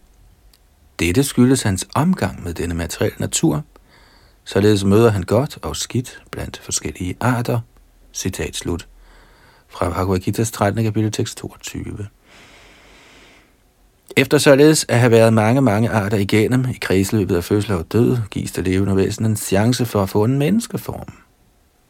Dette 0.98 1.22
skyldes 1.22 1.62
hans 1.62 1.86
omgang 1.94 2.44
med 2.44 2.54
denne 2.54 2.74
materielle 2.74 3.16
natur. 3.18 3.62
Således 4.44 4.84
møder 4.84 5.10
han 5.10 5.22
godt 5.22 5.58
og 5.62 5.76
skidt 5.76 6.22
blandt 6.30 6.60
forskellige 6.64 7.16
arter. 7.20 7.60
Citat 8.12 8.56
slut. 8.56 8.88
fra 9.68 9.88
Bhagavad 9.88 10.20
Gita's 10.20 10.50
13. 10.52 10.84
kapitel 10.84 11.12
tekst 11.12 11.38
22. 11.38 12.06
Efter 14.18 14.38
således 14.38 14.86
at 14.88 14.98
have 14.98 15.10
været 15.10 15.32
mange, 15.32 15.60
mange 15.60 15.90
arter 15.90 16.16
igennem 16.16 16.64
i 16.70 16.78
kredsløbet 16.80 17.36
af 17.36 17.44
fødsel 17.44 17.72
og 17.72 17.92
død, 17.92 18.16
gives 18.30 18.52
det 18.52 18.64
levende 18.64 18.96
væsen 18.96 19.26
en 19.26 19.36
chance 19.36 19.86
for 19.86 20.02
at 20.02 20.08
få 20.08 20.24
en 20.24 20.38
menneskeform. 20.38 21.12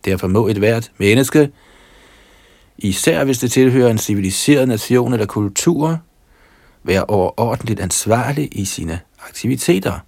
Derfor 0.04 0.26
må 0.26 0.48
et 0.48 0.56
hvert 0.56 0.92
menneske, 0.98 1.50
især 2.78 3.24
hvis 3.24 3.38
det 3.38 3.52
tilhører 3.52 3.90
en 3.90 3.98
civiliseret 3.98 4.68
nation 4.68 5.12
eller 5.12 5.26
kultur, 5.26 5.98
være 6.84 7.04
overordentligt 7.04 7.80
ansvarlig 7.80 8.48
i 8.52 8.64
sine 8.64 9.00
aktiviteter. 9.28 9.98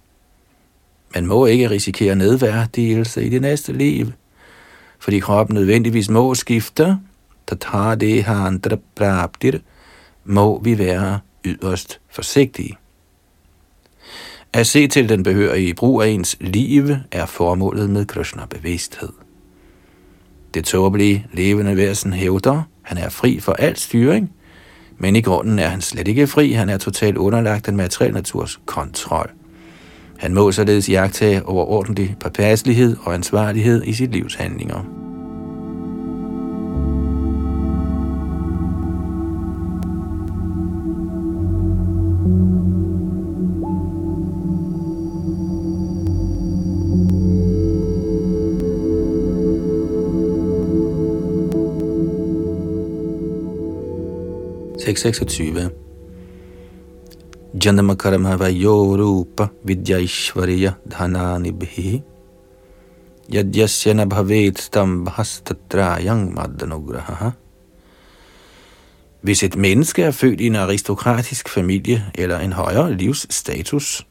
Man 1.15 1.25
må 1.25 1.45
ikke 1.45 1.69
risikere 1.69 2.15
nedværdigelse 2.15 3.23
i 3.23 3.29
det 3.29 3.41
næste 3.41 3.73
liv, 3.73 4.11
fordi 4.99 5.19
kroppen 5.19 5.53
nødvendigvis 5.53 6.09
må 6.09 6.35
skifte, 6.35 6.97
der 7.49 7.55
tager 7.55 7.95
det 7.95 8.23
her 8.23 8.35
andre 8.35 8.77
må 10.23 10.61
vi 10.63 10.77
være 10.77 11.19
yderst 11.45 11.99
forsigtige. 12.09 12.77
At 14.53 14.67
se 14.67 14.87
til 14.87 15.09
den 15.09 15.23
behørige 15.23 15.73
brug 15.73 16.01
af 16.01 16.07
ens 16.07 16.37
liv 16.39 16.89
er 17.11 17.25
formålet 17.25 17.89
med 17.89 18.05
Krishna-bevidsthed. 18.05 19.09
Det 20.53 20.65
tåbelige 20.65 21.27
levende 21.33 21.77
væsen 21.77 22.13
hævder, 22.13 22.63
han 22.81 22.97
er 22.97 23.09
fri 23.09 23.39
for 23.39 23.53
al 23.53 23.77
styring, 23.77 24.31
men 24.97 25.15
i 25.15 25.21
grunden 25.21 25.59
er 25.59 25.67
han 25.67 25.81
slet 25.81 26.07
ikke 26.07 26.27
fri, 26.27 26.51
han 26.51 26.69
er 26.69 26.77
totalt 26.77 27.17
underlagt 27.17 27.65
den 27.65 27.75
materielle 27.75 28.13
naturs 28.13 28.59
kontrol. 28.65 29.31
Han 30.17 30.33
må 30.33 30.51
således 30.51 30.89
jagtage 30.89 31.45
overordentlig 31.45 32.15
påpasselighed 32.19 32.97
og 33.03 33.13
ansvarlighed 33.13 33.83
i 33.83 33.93
sit 33.93 34.11
livs 34.11 34.35
handlinger. 34.35 34.98
626. 54.99 55.69
Janama 57.65 57.95
karma 57.95 58.35
vayo 58.37 58.97
rupa 58.97 59.49
vidyaishvarya 59.63 60.73
dhananibhi 60.85 62.03
yadyasya 63.29 63.93
na 63.93 64.05
bhavet 64.05 64.59
stambhastatrayang 64.59 66.33
maddanugraha. 66.35 67.31
Hvis 69.21 69.43
et 69.43 69.55
menneske 69.55 70.03
er 70.03 70.11
født 70.11 70.41
i 70.41 70.47
en 70.47 70.55
aristokratisk 70.55 71.49
familie 71.49 72.05
eller 72.15 72.39
en 72.39 72.53
højere 72.53 72.93
livsstatus, 72.93 74.07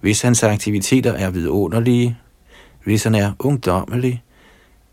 hvis 0.00 0.22
hans 0.22 0.42
aktiviteter 0.42 1.12
er 1.12 1.30
vidunderlige, 1.30 2.18
hvis 2.84 3.04
han 3.04 3.14
er 3.14 3.32
ungdommelig, 3.38 4.22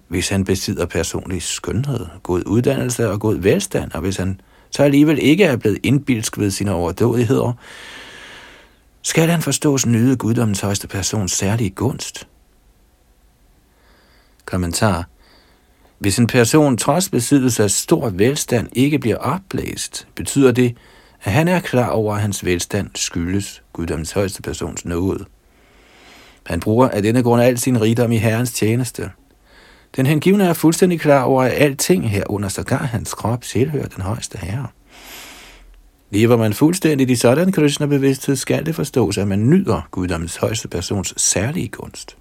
hvis 0.08 0.30
han 0.30 0.46
besidder 0.46 0.86
personlig 0.86 1.42
skønhed, 1.42 2.06
god 2.24 2.44
uddannelse 2.46 3.10
og 3.10 3.20
god 3.20 3.36
velstand, 3.36 3.92
og 3.92 4.02
hvis 4.02 4.18
han 4.18 4.42
så 4.72 4.84
alligevel 4.84 5.20
ikke 5.22 5.44
er 5.44 5.56
blevet 5.56 5.80
indbilsk 5.84 6.38
ved 6.38 6.52
sine 6.52 6.72
overdådigheder, 6.74 7.54
skal 9.02 9.30
han 9.30 9.42
forstås 9.42 9.86
nyde 9.86 10.16
guddommens 10.18 10.62
højeste 10.62 10.88
persons 10.88 11.32
særlige 11.32 11.70
gunst. 11.70 12.28
Kommentar. 14.46 15.08
Hvis 16.00 16.20
en 16.20 16.28
person 16.28 16.78
trods 16.78 17.10
besiddelse 17.10 17.64
af 17.64 17.72
stor 17.72 18.10
velstand 18.10 18.70
ikke 18.74 19.00
bliver 19.00 19.18
opblæst, 19.18 20.08
betyder 20.16 20.52
det, 20.52 20.78
at 21.24 21.32
han 21.32 21.48
er 21.48 21.60
klar 21.60 21.90
over, 21.90 22.16
at 22.16 22.22
hans 22.22 22.46
velstand 22.46 22.90
skyldes 22.96 23.64
guddommens 23.74 24.12
højeste 24.12 24.42
persons 24.42 24.86
nåde. 24.86 25.26
Han 26.46 26.60
bruger 26.60 26.90
af 26.90 27.04
denne 27.04 27.24
grund 27.24 27.42
al 27.42 27.60
sin 27.60 27.82
rigdom 27.82 28.12
i 28.12 28.18
Herrens 28.18 28.52
tjeneste– 28.52 29.12
den 29.96 30.06
hengivne 30.06 30.44
er 30.44 30.54
fuldstændig 30.54 31.00
klar 31.00 31.24
over, 31.24 31.44
at 31.44 31.52
alting 31.52 32.10
herunder 32.10 32.50
sågar 32.50 32.78
hans 32.78 33.14
krop 33.14 33.42
tilhører 33.42 33.88
den 33.88 34.04
højeste 34.04 34.38
herre. 34.38 34.68
Lever 36.12 36.38
man 36.38 36.54
fuldstændigt 36.54 37.10
i 37.10 37.16
sådan 37.16 37.52
Krishna-bevidsthed, 37.52 38.36
skal 38.36 38.66
det 38.66 38.76
forstås, 38.76 39.18
at 39.18 39.28
man 39.28 39.50
nyder 39.50 39.88
guddommens 39.92 40.36
højeste 40.36 40.68
persons 40.68 41.14
særlige 41.22 41.68
gunst. 41.68 42.18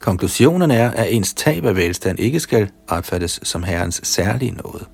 Konklusionen 0.00 0.70
er, 0.70 0.90
at 0.90 1.12
ens 1.12 1.34
tab 1.34 1.64
af 1.64 1.76
velstand 1.76 2.18
ikke 2.18 2.40
skal 2.40 2.70
opfattes 2.88 3.40
som 3.42 3.62
herrens 3.62 4.00
særlige 4.04 4.52
noget. 4.52 4.86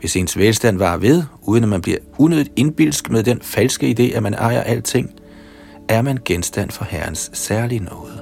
Hvis 0.00 0.16
ens 0.16 0.38
velstand 0.38 0.78
var 0.78 0.96
ved, 0.96 1.22
uden 1.42 1.62
at 1.62 1.68
man 1.68 1.82
bliver 1.82 1.98
unødigt 2.18 2.52
indbilsk 2.56 3.10
med 3.10 3.22
den 3.22 3.40
falske 3.42 3.94
idé, 3.98 4.16
at 4.16 4.22
man 4.22 4.34
ejer 4.34 4.60
alting, 4.60 5.10
er 5.88 6.02
man 6.02 6.18
genstand 6.24 6.70
for 6.70 6.84
herrens 6.84 7.30
særlige 7.32 7.80
noget. 7.80 8.15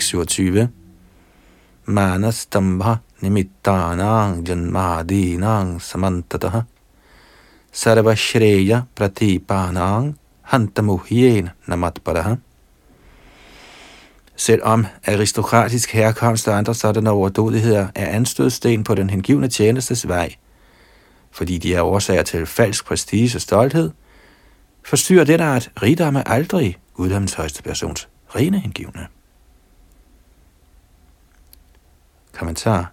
627. 0.00 0.68
Manastambha 1.86 2.96
nimittanang 3.20 4.44
janmadinang 4.48 5.82
samantataha 5.82 6.62
sarvashreya 7.72 8.82
pratipanang 8.96 10.14
hantamuhyen 10.42 11.50
namatparaha. 11.66 12.36
Selvom 14.36 14.86
aristokratisk 15.06 15.90
herkomst 15.92 16.48
og 16.48 16.58
andre 16.58 16.74
sådanne 16.74 17.10
overdådigheder 17.10 17.88
er 17.94 18.06
anstødsten 18.06 18.84
på 18.84 18.94
den 18.94 19.10
hengivne 19.10 19.48
tjenestes 19.48 20.08
vej, 20.08 20.34
fordi 21.30 21.58
de 21.58 21.74
er 21.74 21.82
årsager 21.82 22.22
til 22.22 22.46
falsk 22.46 22.84
prestige 22.84 23.36
og 23.36 23.40
stolthed, 23.40 23.90
forstyrrer 24.84 25.24
det 25.24 25.40
at 25.40 25.70
rigdomme 25.82 26.28
aldrig 26.28 26.76
guddommens 26.94 27.34
højeste 27.34 27.62
persons 27.62 28.08
rene 28.36 28.58
hengivne. 28.58 29.06
Kommentar. 32.38 32.92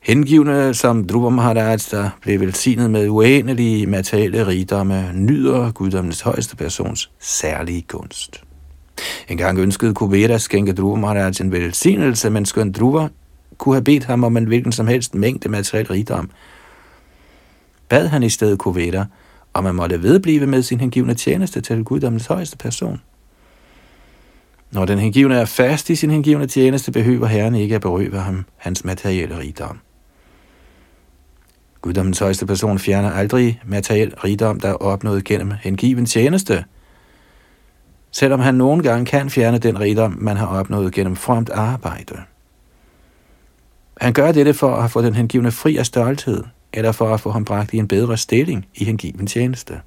Hengivne 0.00 0.74
som 0.74 1.04
Dhruva 1.08 1.28
Maharaj, 1.30 1.78
der 1.90 2.10
blev 2.20 2.40
velsignet 2.40 2.90
med 2.90 3.08
uendelige 3.08 3.86
materielle 3.86 4.46
rigdomme, 4.46 5.12
nyder 5.12 5.72
guddommens 5.72 6.20
højeste 6.20 6.56
persons 6.56 7.10
særlige 7.20 7.82
gunst. 7.82 8.44
En 9.28 9.36
gang 9.36 9.58
ønskede 9.58 9.94
Kuveda 9.94 10.34
at 10.34 10.42
skænke 10.42 10.72
Dhruva 10.72 11.00
Maharaj 11.00 11.32
en 11.40 11.52
velsignelse, 11.52 12.30
men 12.30 12.46
skøn 12.46 12.72
Dhruva 12.72 13.08
kunne 13.58 13.74
have 13.74 13.84
bedt 13.84 14.04
ham 14.04 14.24
om 14.24 14.36
en 14.36 14.44
hvilken 14.44 14.72
som 14.72 14.86
helst 14.86 15.14
mængde 15.14 15.48
materiel 15.48 15.86
rigdom, 15.86 16.30
bad 17.88 18.06
han 18.06 18.22
i 18.22 18.28
stedet 18.28 18.58
Kuveda, 18.58 19.04
om 19.54 19.64
man 19.64 19.74
måtte 19.74 20.02
vedblive 20.02 20.46
med 20.46 20.62
sin 20.62 20.80
hengivne 20.80 21.14
tjeneste 21.14 21.60
til 21.60 21.84
guddommens 21.84 22.26
højeste 22.26 22.56
person. 22.56 23.00
Når 24.74 24.84
den 24.84 24.98
hengivne 24.98 25.34
er 25.34 25.44
fast 25.44 25.90
i 25.90 25.96
sin 25.96 26.10
hengivne 26.10 26.46
tjeneste, 26.46 26.92
behøver 26.92 27.26
Herren 27.26 27.54
ikke 27.54 27.74
at 27.74 27.80
berøve 27.80 28.18
ham 28.18 28.44
hans 28.56 28.84
materielle 28.84 29.38
rigdom. 29.38 29.80
Guddommens 31.80 32.18
højeste 32.18 32.46
person 32.46 32.78
fjerner 32.78 33.10
aldrig 33.10 33.60
materiel 33.66 34.14
rigdom, 34.14 34.60
der 34.60 34.68
er 34.68 34.74
opnået 34.74 35.24
gennem 35.24 35.52
hengiven 35.62 36.06
tjeneste, 36.06 36.64
selvom 38.10 38.40
han 38.40 38.54
nogle 38.54 38.82
gange 38.82 39.06
kan 39.06 39.30
fjerne 39.30 39.58
den 39.58 39.80
rigdom, 39.80 40.16
man 40.20 40.36
har 40.36 40.46
opnået 40.46 40.94
gennem 40.94 41.16
fromt 41.16 41.50
arbejde. 41.50 42.18
Han 44.00 44.12
gør 44.12 44.32
dette 44.32 44.54
for 44.54 44.76
at 44.76 44.90
få 44.90 45.02
den 45.02 45.14
hengivne 45.14 45.50
fri 45.50 45.76
af 45.76 45.86
stolthed, 45.86 46.44
eller 46.72 46.92
for 46.92 47.14
at 47.14 47.20
få 47.20 47.30
ham 47.30 47.44
bragt 47.44 47.72
i 47.72 47.76
en 47.76 47.88
bedre 47.88 48.16
stilling 48.16 48.66
i 48.74 48.84
hengiven 48.84 49.26
tjeneste. 49.26 49.80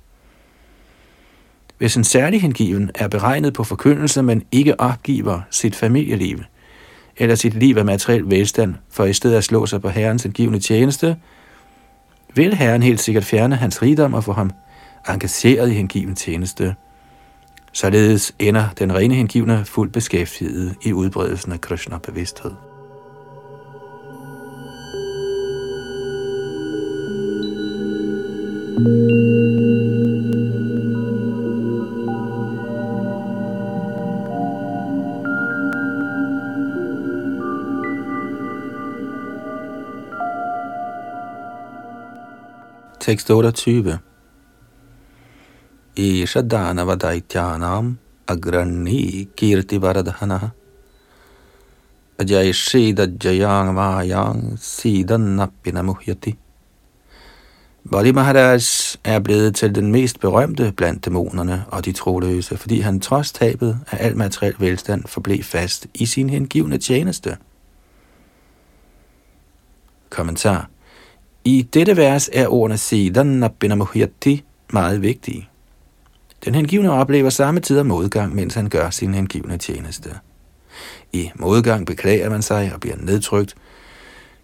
Hvis 1.77 1.95
en 1.95 2.03
særlig 2.03 2.41
hengiven 2.41 2.91
er 2.95 3.07
beregnet 3.07 3.53
på 3.53 3.63
forkyndelse, 3.63 4.23
men 4.23 4.43
ikke 4.51 4.79
opgiver 4.79 5.41
sit 5.51 5.75
familieliv 5.75 6.39
eller 7.17 7.35
sit 7.35 7.53
liv 7.53 7.77
af 7.77 7.85
materiel 7.85 8.29
velstand, 8.29 8.75
for 8.89 9.05
i 9.05 9.13
stedet 9.13 9.37
at 9.37 9.43
slå 9.43 9.65
sig 9.65 9.81
på 9.81 9.89
herrens 9.89 10.23
hengivne 10.23 10.59
tjeneste, 10.59 11.17
vil 12.35 12.53
herren 12.53 12.83
helt 12.83 12.99
sikkert 12.99 13.23
fjerne 13.23 13.55
hans 13.55 13.81
rigdom 13.81 14.13
og 14.13 14.23
få 14.23 14.33
ham 14.33 14.51
engageret 15.09 15.69
i 15.71 15.73
hengiven 15.73 16.15
tjeneste. 16.15 16.75
Således 17.71 18.35
ender 18.39 18.69
den 18.79 18.95
rene 18.95 19.15
hengivne 19.15 19.65
fuldt 19.65 19.93
beskæftiget 19.93 20.75
i 20.81 20.93
udbredelsen 20.93 21.51
af 21.51 21.61
Krishna-bevidsthed. 21.61 22.51
thank 28.77 28.89
you 28.89 29.36
Tekst 43.07 43.29
28. 43.31 43.99
Isha 45.95 46.41
Danava 46.41 46.97
Daityanam 46.97 47.97
Agrani 48.27 49.29
Kirti 49.33 49.79
Varadhana 49.79 50.51
Ajay 52.19 52.51
Shida 52.51 53.07
Jayang 53.07 53.73
Vayang 53.75 54.57
Sidan 54.59 55.37
Nappina 55.37 55.81
Muhyati 55.81 56.35
Bali 57.89 58.11
Maharaj 58.11 58.97
er 59.03 59.19
blevet 59.19 59.55
til 59.55 59.75
den 59.75 59.91
mest 59.91 60.19
berømte 60.19 60.73
blandt 60.77 61.05
dæmonerne 61.05 61.65
og 61.67 61.85
de 61.85 61.91
troløse, 61.91 62.57
fordi 62.57 62.79
han 62.79 62.99
trods 62.99 63.31
tabet 63.31 63.79
af 63.91 64.05
al 64.05 64.17
materiel 64.17 64.55
velstand 64.59 65.03
forblev 65.05 65.43
fast 65.43 65.87
i 65.93 66.05
sin 66.05 66.29
hengivne 66.29 66.77
tjeneste. 66.77 67.37
Kommentar 70.09 70.69
i 71.47 71.61
dette 71.73 71.97
vers 71.97 72.29
er 72.33 72.47
ordene 72.47 72.77
Sidan 72.77 73.25
Nappina 73.25 73.75
meget 74.73 75.01
vigtige. 75.01 75.49
Den 76.45 76.55
hengivne 76.55 76.91
oplever 76.91 77.29
samme 77.29 77.59
tid 77.59 77.77
af 77.77 77.85
modgang, 77.85 78.35
mens 78.35 78.53
han 78.53 78.69
gør 78.69 78.89
sin 78.89 79.13
hengivne 79.13 79.57
tjeneste. 79.57 80.09
I 81.13 81.31
modgang 81.35 81.85
beklager 81.85 82.29
man 82.29 82.41
sig 82.41 82.71
og 82.73 82.79
bliver 82.79 82.95
nedtrykt, 82.99 83.55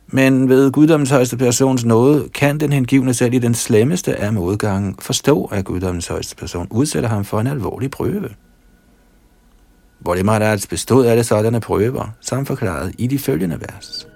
men 0.07 0.49
ved 0.49 0.71
guddommens 0.71 1.09
højeste 1.09 1.37
persons 1.37 1.85
nåde 1.85 2.29
kan 2.29 2.59
den 2.59 2.73
hengivne 2.73 3.13
selv 3.13 3.33
i 3.33 3.39
den 3.39 3.53
slemmeste 3.53 4.15
af 4.15 4.33
modgangen 4.33 4.95
forstå, 4.99 5.45
at 5.45 5.65
guddommens 5.65 6.07
højeste 6.07 6.35
person 6.35 6.67
udsætter 6.71 7.09
ham 7.09 7.25
for 7.25 7.39
en 7.39 7.47
alvorlig 7.47 7.91
prøve. 7.91 8.29
Hvor 9.99 10.15
det 10.15 10.25
Maharaj 10.25 10.59
bestod 10.69 11.05
alle 11.05 11.23
sådanne 11.23 11.59
prøver, 11.59 12.15
som 12.21 12.45
forklaret 12.45 12.95
i 12.97 13.07
de 13.07 13.19
følgende 13.19 13.61
vers. 13.61 14.07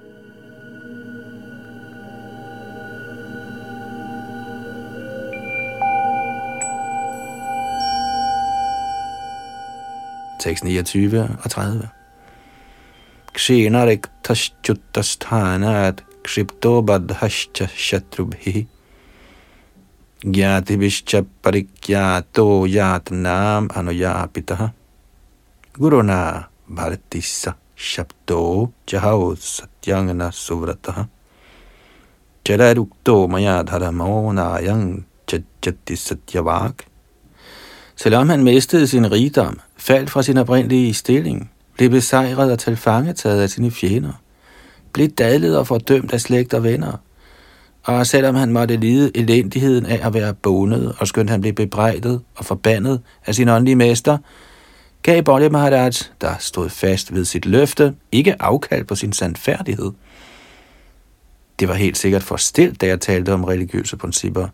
tekst 10.39 10.63
29 10.63 11.37
og 11.43 11.51
30. 11.51 11.89
Kshenarektashtjutasthanat 13.35 16.01
kshiptobadhascha 16.23 17.67
shatrubhi 17.87 18.67
ज्ञातिभिश्च 20.25 21.15
परिज्ञातो 21.43 22.45
यातनाम 22.67 23.67
अनुयापितः 23.77 24.65
गुरुना 25.79 26.21
भारती 26.77 27.21
स 27.21 27.53
शब्दो 27.89 28.39
जहो 28.89 29.33
सत्यांगन 29.35 30.29
सुव्रतः 30.33 31.05
चररुक्तो 32.45 33.15
मया 33.33 33.61
धर्मो 33.69 34.31
नायं 34.39 34.81
चज्जति 35.29 35.95
सत्यवाक् 36.07 36.81
Selvom 37.97 38.29
han 38.29 38.43
mistede 38.43 38.87
sin 38.87 39.11
rigdom, 39.11 39.59
faldt 39.77 40.09
fra 40.09 40.23
sin 40.23 40.37
oprindelige 40.37 40.93
stilling, 40.93 41.51
blev 41.77 41.89
besejret 41.89 42.51
og 42.51 42.59
tilfangetaget 42.59 43.41
af 43.41 43.49
sine 43.49 43.71
fjender, 43.71 44.21
blev 44.93 45.07
dadlet 45.07 45.57
og 45.57 45.67
fordømt 45.67 46.13
af 46.13 46.21
slægt 46.21 46.53
og 46.53 46.63
venner, 46.63 46.97
og 47.83 48.07
selvom 48.07 48.35
han 48.35 48.51
måtte 48.51 48.75
lide 48.75 49.11
elendigheden 49.17 49.85
af 49.85 50.07
at 50.07 50.13
være 50.13 50.33
bonet, 50.33 50.95
og 50.99 51.07
skønt 51.07 51.29
han 51.29 51.41
blev 51.41 51.53
bebrejdet 51.53 52.21
og 52.35 52.45
forbandet 52.45 53.01
af 53.25 53.35
sin 53.35 53.49
åndelige 53.49 53.75
mester, 53.75 54.17
gav 55.03 55.23
Bolle 55.23 55.49
Maharaj, 55.49 55.91
der 56.21 56.35
stod 56.39 56.69
fast 56.69 57.13
ved 57.13 57.25
sit 57.25 57.45
løfte, 57.45 57.95
ikke 58.11 58.41
afkald 58.41 58.85
på 58.85 58.95
sin 58.95 59.13
sandfærdighed. 59.13 59.91
Det 61.59 61.67
var 61.67 61.73
helt 61.73 61.97
sikkert 61.97 62.23
forstilt, 62.23 62.81
da 62.81 62.87
jeg 62.87 63.01
talte 63.01 63.33
om 63.33 63.43
religiøse 63.43 63.97
principper, 63.97 64.47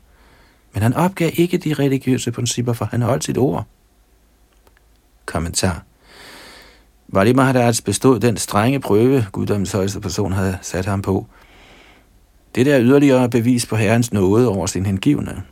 men 0.73 0.83
han 0.83 0.93
opgav 0.93 1.31
ikke 1.33 1.57
de 1.57 1.73
religiøse 1.73 2.31
principper, 2.31 2.73
for 2.73 2.85
han 2.85 3.01
holdt 3.01 3.23
sit 3.23 3.37
ord. 3.37 3.65
Kommentar. 5.25 5.83
Vali 7.07 7.33
Maharaj 7.33 7.73
bestod 7.85 8.19
den 8.19 8.37
strenge 8.37 8.79
prøve, 8.79 9.25
guddommens 9.31 9.71
højeste 9.71 9.99
person 9.99 10.31
havde 10.31 10.57
sat 10.61 10.85
ham 10.85 11.01
på. 11.01 11.27
Det 12.55 12.65
der 12.65 12.81
yderligere 12.81 13.29
bevis 13.29 13.65
på 13.65 13.75
Herrens 13.75 14.13
nåde 14.13 14.47
over 14.47 14.65
sin 14.65 14.85
hengivne. 14.85 15.43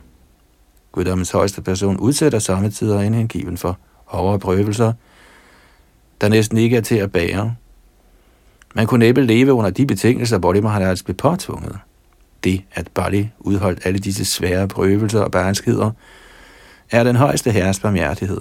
Guddommens 0.92 1.30
højeste 1.30 1.62
person 1.62 1.96
udsætter 1.96 2.38
samtidig 2.38 3.06
en 3.06 3.14
hengiven 3.14 3.58
for 3.58 3.78
overprøvelser, 4.06 4.84
prøvelser, 4.84 4.92
der 6.20 6.28
næsten 6.28 6.58
ikke 6.58 6.76
er 6.76 6.80
til 6.80 6.94
at 6.94 7.12
bære. 7.12 7.54
Man 8.74 8.86
kunne 8.86 8.98
næppe 8.98 9.22
leve 9.22 9.52
under 9.52 9.70
de 9.70 9.86
betingelser, 9.86 10.38
Bali 10.38 10.60
Maharaj 10.60 10.96
blev 11.04 11.16
påtvunget. 11.16 11.78
Det, 12.44 12.64
at 12.74 12.88
Bali 12.94 13.30
udholdt 13.38 13.86
alle 13.86 13.98
disse 13.98 14.24
svære 14.24 14.68
prøvelser 14.68 15.20
og 15.20 15.30
barnskheder, 15.30 15.90
er 16.90 17.04
den 17.04 17.16
højeste 17.16 17.50
herres 17.50 17.80
barmhjertighed. 17.80 18.40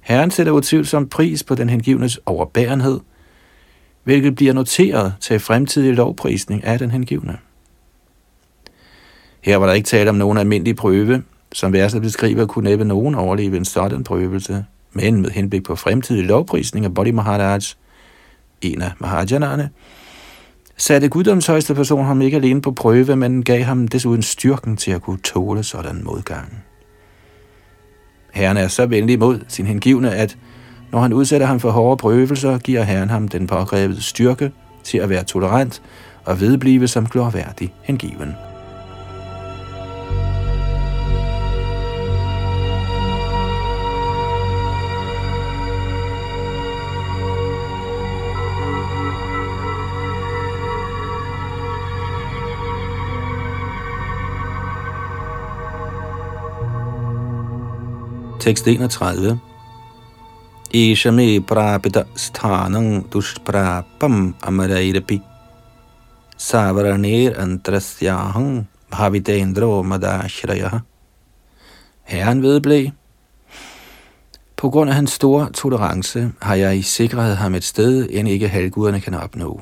Herren 0.00 0.30
sætter 0.30 0.52
utvivlsomt 0.52 1.10
pris 1.10 1.42
på 1.42 1.54
den 1.54 1.68
hengivnes 1.68 2.20
overbærenhed, 2.26 3.00
hvilket 4.04 4.34
bliver 4.34 4.52
noteret 4.52 5.14
til 5.20 5.40
fremtidig 5.40 5.94
lovprisning 5.94 6.64
af 6.64 6.78
den 6.78 6.90
hengivne. 6.90 7.38
Her 9.40 9.56
var 9.56 9.66
der 9.66 9.72
ikke 9.72 9.86
tale 9.86 10.10
om 10.10 10.16
nogen 10.16 10.38
almindelig 10.38 10.76
prøve, 10.76 11.22
som 11.52 11.72
verset 11.72 12.02
beskriver, 12.02 12.46
kunne 12.46 12.70
næppe 12.70 12.84
nogen 12.84 13.14
overleve 13.14 13.56
en 13.56 13.64
sådan 13.64 14.04
prøvelse, 14.04 14.64
men 14.92 15.22
med 15.22 15.30
henblik 15.30 15.64
på 15.64 15.76
fremtidig 15.76 16.24
lovprisning 16.24 16.84
af 16.84 16.94
Bodhi 16.94 17.10
Maharaj, 17.10 17.60
en 18.60 18.82
af 18.82 18.92
Maharajanerne, 18.98 19.70
satte 20.82 21.08
guddoms 21.08 21.46
højeste 21.46 21.74
person 21.74 22.04
ham 22.04 22.22
ikke 22.22 22.36
alene 22.36 22.62
på 22.62 22.72
prøve, 22.72 23.16
men 23.16 23.42
gav 23.42 23.62
ham 23.62 23.88
desuden 23.88 24.22
styrken 24.22 24.76
til 24.76 24.90
at 24.90 25.02
kunne 25.02 25.18
tåle 25.18 25.62
sådan 25.62 26.04
modgang. 26.04 26.64
Herren 28.32 28.56
er 28.56 28.68
så 28.68 28.86
venlig 28.86 29.18
mod 29.18 29.40
sin 29.48 29.66
hengivne, 29.66 30.14
at 30.14 30.36
når 30.92 31.00
han 31.00 31.12
udsætter 31.12 31.46
ham 31.46 31.60
for 31.60 31.70
hårde 31.70 31.96
prøvelser, 31.96 32.58
giver 32.58 32.82
Herren 32.82 33.10
ham 33.10 33.28
den 33.28 33.46
pågrebede 33.46 34.02
styrke 34.02 34.52
til 34.84 34.98
at 34.98 35.08
være 35.08 35.24
tolerant 35.24 35.82
og 36.24 36.40
vedblive 36.40 36.88
som 36.88 37.06
glorværdig 37.06 37.74
hengiven. 37.82 38.34
Tekst 58.42 58.66
31. 58.66 59.38
Ishame 60.74 61.40
prapita 61.46 62.02
sthanang 62.16 63.06
dushprapam 63.08 64.34
amarairapi 64.42 65.22
savaranir 66.36 67.38
antrasyahang 67.38 68.66
bhavitendro 68.90 69.84
madashraya. 69.84 70.82
Herren 72.02 72.42
vedblev. 72.42 72.90
På 74.56 74.70
grund 74.70 74.90
af 74.90 74.96
hans 74.96 75.12
store 75.12 75.50
tolerance 75.52 76.32
har 76.40 76.54
jeg 76.54 76.78
i 76.78 76.82
sikret 76.82 77.36
ham 77.36 77.54
et 77.54 77.64
sted, 77.64 78.08
end 78.10 78.28
ikke 78.28 78.48
halvguderne 78.48 79.00
kan 79.00 79.14
opnå. 79.14 79.60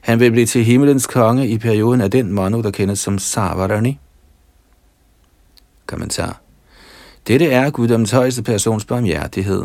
Han 0.00 0.20
vil 0.20 0.30
blive 0.30 0.46
til 0.46 0.64
himmelens 0.64 1.06
konge 1.06 1.48
i 1.48 1.58
perioden 1.58 2.00
af 2.00 2.10
den 2.10 2.32
manu, 2.32 2.60
der 2.62 2.70
kendes 2.70 2.98
som 2.98 3.18
Savarani. 3.18 3.98
Kommentar. 5.86 6.41
Dette 7.26 7.46
er 7.46 7.70
guddommens 7.70 8.10
højeste 8.10 8.42
persons 8.42 8.84
barmhjertighed. 8.84 9.64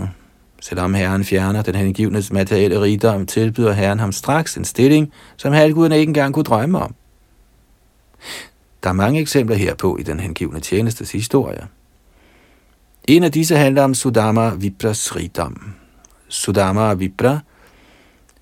Selvom 0.62 0.94
Herren 0.94 1.24
fjerner 1.24 1.62
den 1.62 1.76
hengivnes 1.76 2.32
materielle 2.32 2.82
rigdom, 2.82 3.26
tilbyder 3.26 3.74
Herren 3.74 4.00
ham 4.00 4.12
straks 4.12 4.58
en 4.58 4.66
stilling, 4.66 5.12
som 5.38 5.54
halvguden 5.54 5.92
ikke 5.92 6.10
engang 6.10 6.34
kunne 6.34 6.44
drømme 6.44 6.80
om. 6.80 6.96
Der 8.84 8.90
er 8.90 8.94
mange 8.94 9.20
eksempler 9.20 9.56
herpå 9.56 9.98
i 9.98 10.04
den 10.04 10.20
hengivne 10.20 10.60
tjenestes 10.60 11.12
historie. 11.12 11.68
En 13.04 13.24
af 13.24 13.32
disse 13.32 13.56
handler 13.56 13.84
om 13.84 13.94
Sudama 13.94 14.50
Vipras 14.50 15.16
rigdom. 15.16 15.74
Sudama 16.28 16.94
Vipra 16.94 17.40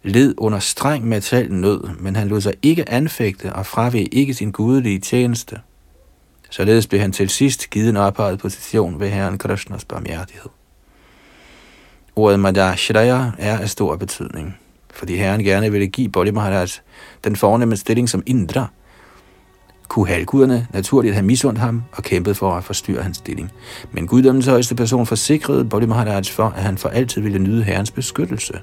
led 0.03 0.33
under 0.37 0.59
streng 0.59 1.07
materiel 1.07 1.53
nød, 1.53 1.83
men 1.99 2.15
han 2.15 2.27
lod 2.27 2.41
sig 2.41 2.53
ikke 2.61 2.89
anfægte 2.89 3.53
og 3.53 3.65
fraveg 3.65 4.07
ikke 4.11 4.33
sin 4.33 4.51
gudelige 4.51 4.99
tjeneste. 4.99 5.59
Således 6.55 6.87
blev 6.87 7.01
han 7.01 7.11
til 7.11 7.29
sidst 7.29 7.69
givet 7.69 7.89
en 7.89 7.97
ophøjet 7.97 8.39
position 8.39 8.99
ved 8.99 9.09
Herren 9.09 9.37
Krishnas 9.37 9.85
barmhjertighed. 9.85 10.49
Ordet 12.15 12.39
Madhashraya 12.39 13.31
er 13.37 13.57
af 13.57 13.69
stor 13.69 13.95
betydning, 13.95 14.57
fordi 14.93 15.15
Herren 15.15 15.43
gerne 15.43 15.71
ville 15.71 15.87
give 15.87 16.09
Bodhi 16.09 16.31
Maharaj 16.31 16.67
den 17.23 17.35
fornemme 17.35 17.77
stilling 17.77 18.09
som 18.09 18.23
Indra, 18.25 18.67
kunne 19.87 20.07
halvguderne 20.07 20.67
naturligt 20.73 21.13
have 21.13 21.25
misundt 21.25 21.59
ham 21.59 21.83
og 21.91 22.03
kæmpet 22.03 22.37
for 22.37 22.51
at 22.51 22.63
forstyrre 22.63 23.03
hans 23.03 23.17
stilling. 23.17 23.51
Men 23.91 24.07
guddommens 24.07 24.45
højeste 24.45 24.75
person 24.75 25.05
forsikrede 25.05 25.65
Bodhi 25.65 25.85
Maharaj 25.85 26.23
for, 26.23 26.47
at 26.47 26.63
han 26.63 26.77
for 26.77 26.89
altid 26.89 27.21
ville 27.21 27.39
nyde 27.39 27.63
herrens 27.63 27.91
beskyttelse. 27.91 28.59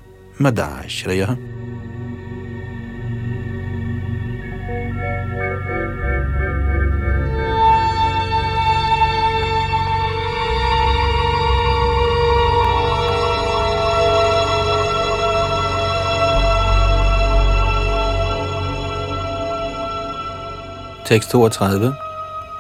Tekst 21.13 21.29
32. 21.31 21.93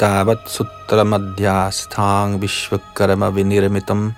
Davat 0.01 0.45
sutra 0.45 1.05
madhyastang 1.09 2.37
vishvakarama 2.37 3.33
viniramitam 3.33 4.13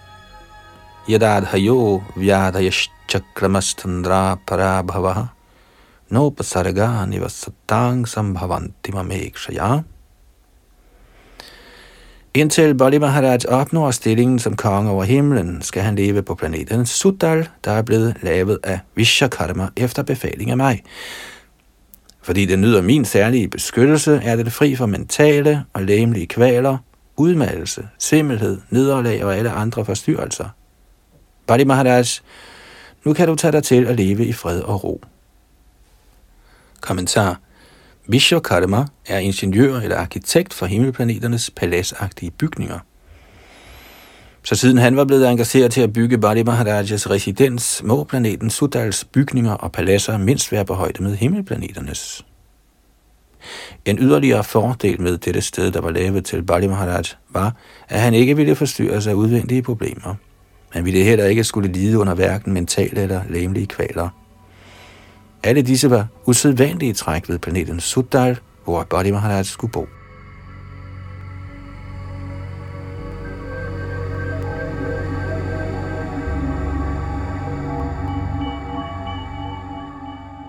yadadhayo 1.07 2.03
vyadhayaschakramastandra 2.19 4.43
parabhava 4.45 5.31
nopasarga 6.11 7.07
nivasatang 7.07 8.03
sambhavanti 8.11 8.91
mamekshaya. 8.97 9.85
Indtil 12.35 12.75
Bali 12.75 12.99
Maharaj 12.99 13.47
opnår 13.47 13.91
stillingen 13.91 14.39
som 14.39 14.57
konge 14.57 14.91
over 14.91 15.05
himlen, 15.05 15.63
skal 15.63 15.83
han 15.83 15.95
leve 15.95 16.23
på 16.23 16.35
planeten 16.35 16.87
Sutal, 16.87 17.49
der 17.65 17.73
er 17.73 17.83
blevet 17.83 18.15
lavet 18.23 18.59
af 18.65 18.79
Vishakarma 18.95 19.69
efter 19.77 20.03
befaling 20.03 20.51
af 20.51 20.57
mig. 20.57 20.83
Fordi 22.25 22.45
det 22.45 22.59
nyder 22.59 22.83
min 22.83 23.05
særlige 23.05 23.49
beskyttelse, 23.49 24.21
er 24.25 24.37
det 24.37 24.53
fri 24.53 24.77
for 24.77 24.87
mentale 24.87 25.65
og 25.73 25.83
læmelige 25.83 26.27
kvaler, 26.27 26.79
udmattelse, 27.17 27.89
simmelhed, 27.99 28.61
nederlag 28.71 29.25
og 29.25 29.37
alle 29.37 29.51
andre 29.51 29.85
forstyrrelser. 29.85 30.49
Bali 31.47 31.65
Maharaj, 31.65 32.05
nu 33.05 33.13
kan 33.13 33.29
du 33.29 33.35
tage 33.35 33.53
dig 33.53 33.63
til 33.65 33.87
at 33.87 33.97
leve 33.97 34.27
i 34.27 34.33
fred 34.33 34.61
og 34.61 34.85
ro. 34.85 35.01
Kommentar 36.81 37.41
Vishwakarma 38.09 38.87
er 39.07 39.19
ingeniør 39.19 39.81
eller 39.81 39.97
arkitekt 39.97 40.55
for 40.55 40.67
himmelplaneternes 40.67 41.51
paladsagtige 41.57 42.31
bygninger. 42.31 42.79
Så 44.47 44.55
siden 44.55 44.79
han 44.79 44.97
var 44.97 45.05
blevet 45.05 45.29
engageret 45.29 45.73
til 45.73 45.81
at 45.81 45.93
bygge 45.93 46.19
Bali 46.19 46.43
Maharajas 46.43 47.11
residens, 47.11 47.83
må 47.85 48.05
planeten 48.05 48.51
Sudals 48.51 49.05
bygninger 49.05 49.53
og 49.53 49.73
paladser 49.73 50.19
mindst 50.19 50.53
være 50.53 50.65
på 50.65 50.75
højde 50.75 51.03
med 51.03 51.17
himmelplaneternes. 51.17 52.25
En 53.85 53.99
yderligere 53.99 54.45
fordel 54.45 55.01
med 55.01 55.19
dette 55.19 55.41
sted, 55.41 55.71
der 55.71 55.81
var 55.81 55.91
lavet 55.91 56.25
til 56.25 56.43
Bali 56.43 56.67
Maharaj, 56.67 57.03
var, 57.31 57.57
at 57.89 58.01
han 58.01 58.15
ikke 58.15 58.37
ville 58.37 58.55
forstyrre 58.55 59.03
sig 59.03 59.11
af 59.11 59.15
udvendige 59.15 59.63
problemer. 59.63 60.15
Han 60.71 60.85
ville 60.85 61.05
heller 61.05 61.25
ikke 61.25 61.45
skulle 61.45 61.73
lide 61.73 61.99
under 61.99 62.15
hverken 62.15 62.53
mentale 62.53 63.03
eller 63.03 63.21
læmelige 63.31 63.67
kvaler. 63.67 64.09
Alle 65.43 65.63
disse 65.63 65.91
var 65.91 66.07
usædvanlige 66.27 66.95
træk 66.95 67.29
ved 67.29 67.39
planeten 67.39 67.81
Suddal, 67.81 68.39
hvor 68.65 68.83
Bali 68.83 69.11
Maharaj 69.11 69.43
skulle 69.43 69.73
bo. 69.73 69.87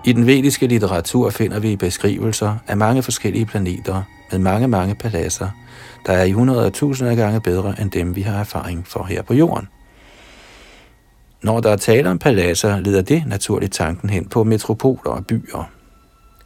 I 0.05 0.13
den 0.13 0.25
vediske 0.25 0.67
litteratur 0.67 1.29
finder 1.29 1.59
vi 1.59 1.75
beskrivelser 1.75 2.55
af 2.67 2.77
mange 2.77 3.03
forskellige 3.03 3.45
planeter 3.45 4.03
med 4.31 4.39
mange, 4.39 4.67
mange 4.67 4.95
paladser, 4.95 5.49
der 6.05 6.13
er 6.13 6.23
i 6.23 6.31
hundrede 6.31 6.65
og 6.65 6.73
tusinde 6.73 7.15
gange 7.15 7.41
bedre 7.41 7.75
end 7.81 7.91
dem, 7.91 8.15
vi 8.15 8.21
har 8.21 8.39
erfaring 8.39 8.87
for 8.87 9.03
her 9.03 9.21
på 9.21 9.33
jorden. 9.33 9.67
Når 11.43 11.59
der 11.59 11.69
er 11.69 11.75
tale 11.75 12.09
om 12.09 12.19
paladser, 12.19 12.79
leder 12.79 13.01
det 13.01 13.23
naturligt 13.27 13.73
tanken 13.73 14.09
hen 14.09 14.25
på 14.25 14.43
metropoler 14.43 15.11
og 15.11 15.25
byer. 15.25 15.69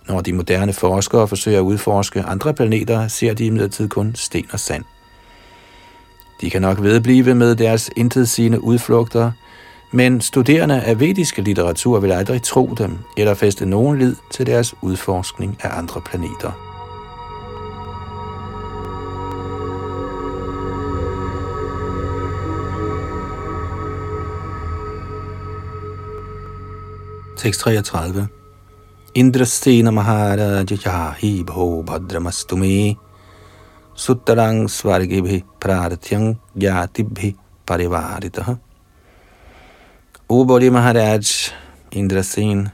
Når 0.08 0.22
de 0.22 0.34
moderne 0.34 0.74
forskere 0.74 1.28
forsøger 1.28 1.60
at 1.60 1.64
udforske 1.64 2.22
andre 2.22 2.54
planeter, 2.54 3.08
ser 3.08 3.34
de 3.34 3.46
imidlertid 3.46 3.88
kun 3.88 4.16
sten 4.16 4.46
og 4.52 4.60
sand. 4.60 4.84
De 6.42 6.50
kan 6.50 6.62
nok 6.62 6.82
vedblive 6.82 7.36
med 7.36 7.56
deres 7.56 7.90
intetsigende 7.98 8.64
udflugter, 8.64 9.32
men 9.92 10.22
studerende 10.22 10.82
af 10.82 11.00
vediske 11.00 11.42
litteratur 11.42 12.00
vil 12.00 12.12
aldrig 12.12 12.42
tro 12.42 12.74
dem 12.78 12.98
eller 13.18 13.34
feste 13.34 13.66
nogen 13.66 14.00
lid 14.00 14.16
til 14.32 14.46
deres 14.46 14.76
udforskning 14.82 15.58
af 15.64 15.78
andre 15.78 16.02
planeter. 16.02 16.52
Tekst 27.38 27.60
33. 27.60 28.28
Indrasena 29.16 29.92
Maharaja 29.92 30.64
Jahi 30.86 31.44
Bho 31.44 31.82
Bhadramastume 31.82 32.96
Suttarang 33.96 34.70
Svargibhi 34.70 35.44
Prartyang 35.62 36.38
Gyatibhi 36.60 37.36
Parivaritaha 37.66 38.54
O 40.32 40.44
Bodhi 40.46 40.70
Maharaj 40.70 41.22
Indrasen 41.92 42.68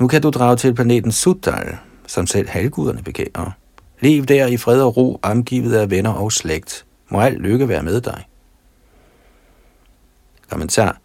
Nu 0.00 0.08
kan 0.08 0.22
du 0.22 0.30
drage 0.30 0.56
til 0.56 0.74
planeten 0.74 1.12
Suttal, 1.12 1.76
som 2.06 2.26
selv 2.26 2.48
halvguderne 2.48 3.02
begærer. 3.02 3.50
Lev 4.00 4.24
der 4.26 4.46
i 4.46 4.56
fred 4.56 4.82
og 4.82 4.96
ro, 4.96 5.18
omgivet 5.22 5.74
af 5.74 5.90
venner 5.90 6.10
og 6.10 6.32
slægt. 6.32 6.84
Må 7.10 7.20
alt 7.20 7.38
lykke 7.38 7.68
være 7.68 7.82
med 7.82 8.00
dig. 8.00 8.24
Kommentar 10.50 10.98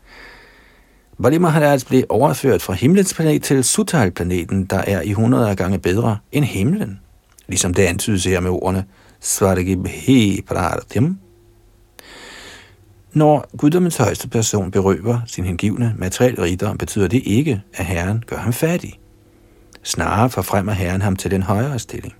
Bali 1.24 1.38
Maharaj 1.38 1.80
blev 1.88 2.04
overført 2.10 2.62
fra 2.62 2.74
himlens 2.74 3.14
planet 3.14 3.44
til 3.44 3.64
Sutal-planeten, 3.64 4.66
der 4.66 4.78
er 4.78 5.02
i 5.02 5.10
100 5.10 5.56
gange 5.56 5.80
bedre 5.80 6.18
end 6.32 6.46
himlen. 6.46 7.00
Ligesom 7.48 7.74
det 7.74 7.84
antydes 7.84 8.26
her 8.26 8.40
med 8.40 8.52
ordene 8.52 8.86
Svargibhe 9.20 10.42
Pratim, 10.42 11.18
når 13.16 13.46
guddommens 13.58 13.98
højeste 13.98 14.30
person 14.30 14.72
berøver 14.72 15.20
sin 15.26 15.46
hengivne 15.46 15.94
materiel 15.98 16.42
rigdom, 16.42 16.78
betyder 16.78 17.08
det 17.08 17.22
ikke, 17.26 17.62
at 17.74 17.86
Herren 17.86 18.24
gør 18.28 18.38
ham 18.38 18.54
fattig. 18.54 19.00
Snarere 19.84 20.30
forfremmer 20.30 20.72
Herren 20.72 21.02
ham 21.02 21.16
til 21.16 21.32
den 21.32 21.44
højere 21.44 21.80
stilling. 21.80 22.14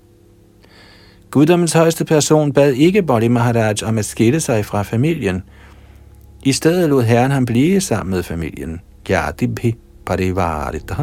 Guddommens 1.32 1.74
højeste 1.74 2.06
person 2.06 2.54
bad 2.54 2.74
ikke 2.74 3.04
Bodhi 3.04 3.28
Maharaj 3.28 3.76
om 3.84 3.98
at 3.98 4.06
skille 4.06 4.40
sig 4.40 4.66
fra 4.66 4.82
familien– 4.82 5.44
i 6.46 6.52
stedet 6.52 6.90
lod 6.90 7.04
Herren 7.04 7.32
ham 7.32 7.46
blive 7.46 7.82
sammen 7.82 8.16
med 8.16 8.24
familien. 8.24 8.82
Yadibhi 9.10 9.76
Parivarita. 10.06 10.96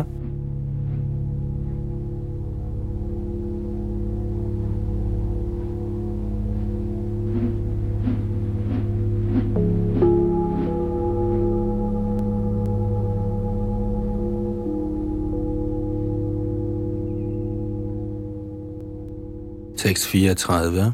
Tekst 19.82 20.06
34. 20.06 20.92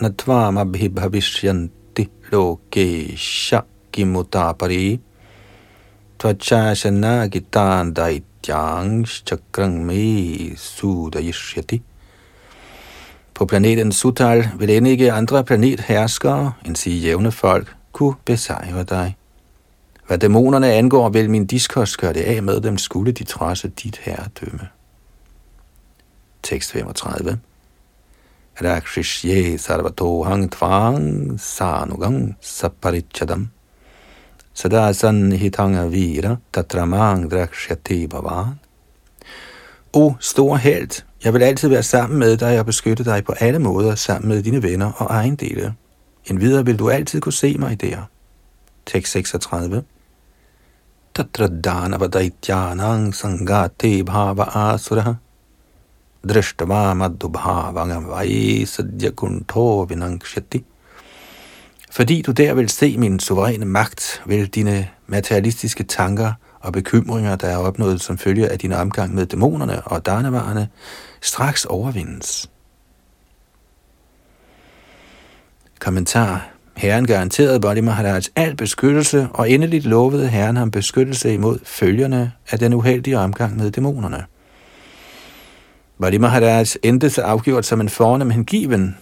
Natvam 0.00 0.58
abhibhavishyanti 0.58 2.08
lokesha 2.30 3.60
kimutapari 3.92 5.00
tvachashana 6.18 7.26
gitan 7.26 7.94
daityang 7.94 9.06
chakrang 9.26 9.84
me 9.86 10.56
sudayishyati. 10.56 11.82
På 13.34 13.46
planeten 13.46 13.92
Sutal 13.92 14.48
vil 14.58 14.70
end 14.70 14.86
ikke 14.86 15.12
andre 15.12 15.44
planetherskere, 15.44 16.52
end 16.66 16.76
sige 16.76 17.00
jævne 17.00 17.32
folk, 17.32 17.76
kunne 17.92 18.14
besejre 18.24 18.84
dig. 18.84 19.16
Hvad 20.06 20.18
dæmonerne 20.18 20.72
angår, 20.72 21.08
vil 21.08 21.30
min 21.30 21.46
diskos 21.46 21.96
gøre 21.96 22.12
det 22.12 22.22
af 22.22 22.42
med 22.42 22.60
dem, 22.60 22.78
skulle 22.78 23.12
de 23.12 23.24
trodse 23.24 23.68
dit 23.68 23.96
herredømme. 23.96 24.68
Tekst 26.42 26.72
35 26.72 27.38
rakshishye 28.60 29.58
sarvatohang 29.58 30.50
tvang 30.50 31.38
sanugang 31.38 32.36
saparichadam 32.40 33.48
sada 34.58 34.92
sanhitanga 34.92 35.86
vira 35.88 36.40
tatramang 36.52 37.30
drakshyati 37.30 38.08
bhavan. 38.08 38.58
O 39.92 40.14
stor 40.20 40.56
held, 40.56 41.02
jeg 41.24 41.34
vil 41.34 41.42
altid 41.42 41.68
være 41.68 41.82
sammen 41.82 42.18
med 42.18 42.36
dig 42.36 42.58
og 42.58 42.66
beskytte 42.66 43.04
dig 43.04 43.24
på 43.24 43.32
alle 43.32 43.58
måder 43.58 43.94
sammen 43.94 44.28
med 44.28 44.42
dine 44.42 44.62
venner 44.62 44.92
og 44.92 45.06
ejendele. 45.06 45.74
En 46.30 46.40
videre 46.40 46.64
vil 46.64 46.78
du 46.78 46.90
altid 46.90 47.20
kunne 47.20 47.32
se 47.32 47.56
mig 47.58 47.80
der. 47.80 48.10
Tekst 48.86 49.12
36. 49.12 49.82
Tatra 51.14 51.46
dhanavadaityanang 51.46 53.14
sangate 53.14 54.04
bhava 54.04 54.44
asura 54.54 55.14
drishtava 56.24 56.94
madhubhavangam 56.94 58.04
sadya 58.66 59.10
kuntho 59.10 59.84
vinangshati. 59.88 60.64
Fordi 61.90 62.22
du 62.22 62.32
der 62.32 62.54
vil 62.54 62.68
se 62.68 62.98
min 62.98 63.20
suveræne 63.20 63.64
magt, 63.64 64.22
vil 64.26 64.46
dine 64.46 64.88
materialistiske 65.06 65.84
tanker 65.84 66.32
og 66.60 66.72
bekymringer, 66.72 67.36
der 67.36 67.48
er 67.48 67.56
opnået 67.56 68.00
som 68.00 68.18
følge 68.18 68.48
af 68.48 68.58
din 68.58 68.72
omgang 68.72 69.14
med 69.14 69.26
dæmonerne 69.26 69.80
og 69.80 70.06
danevarerne, 70.06 70.68
straks 71.20 71.64
overvindes. 71.64 72.50
Kommentar. 75.80 76.48
Herren 76.76 77.06
garanterede 77.06 77.60
Bali 77.60 77.80
Maharaj 77.80 78.22
al 78.36 78.56
beskyttelse, 78.56 79.28
og 79.34 79.50
endeligt 79.50 79.84
lovede 79.84 80.28
Herren 80.28 80.56
ham 80.56 80.70
beskyttelse 80.70 81.34
imod 81.34 81.58
følgerne 81.64 82.32
af 82.50 82.58
den 82.58 82.74
uheldige 82.74 83.18
omgang 83.18 83.56
med 83.56 83.70
dæmonerne. 83.70 84.24
Bali 86.00 86.18
Maharaj 86.18 86.66
endte 86.82 87.10
så 87.10 87.22
afgjort 87.22 87.64
som 87.64 87.80
en 87.80 87.88
fornem 87.88 88.30
hengiven, 88.30 88.96